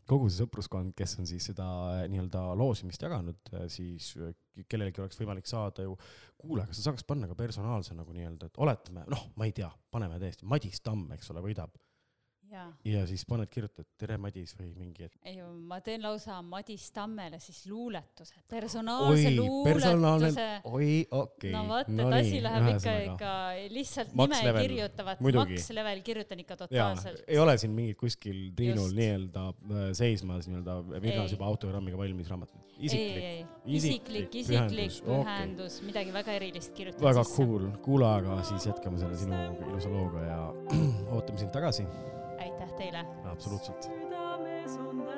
[0.09, 4.33] kogu see sõpruskond, kes on siis seda äh, nii-öelda loosimist jaganud, siis äh,
[4.69, 5.95] kellelgi oleks võimalik saada ju,
[6.39, 9.69] kuule, kas sa saaks panna ka personaalse nagu nii-öelda, et oletame, noh, ma ei tea,
[9.91, 11.77] paneme täiesti, Madis Tamm, eks ole, võidab
[12.51, 16.87] jaa, ja siis paned, kirjutad tere, Madis või mingi, et ei ma teen lausa Madis
[16.95, 22.95] Tammele siis luuletuse, personaalse oi, personaalne luuletuse, oi, okei no vot, et asi läheb ikka,
[23.09, 23.33] ikka
[23.75, 25.59] lihtsalt Max nime level, kirjutavad, muidugi.
[25.59, 30.79] Max level kirjutan ikka totaalselt., ei ole siin mingit kuskil Triinul nii-öelda äh, seismas nii-öelda
[30.95, 31.35] Virnas Ei.
[31.37, 32.53] juba autogrammiga valmis raamat.
[32.79, 35.23] ei, isiklik, isiklik, isiklik okei.
[35.23, 37.43] pühendus, midagi väga erilist kirjutad väga sisse.
[37.43, 40.39] cool, kuule, aga siis jätkame selle sinu ilusa looga ja
[41.15, 41.85] ootame sind tagasi,
[42.79, 43.05] teile.
[43.31, 43.83] absoluutselt.
[43.83, 45.08] südames on tähekülg.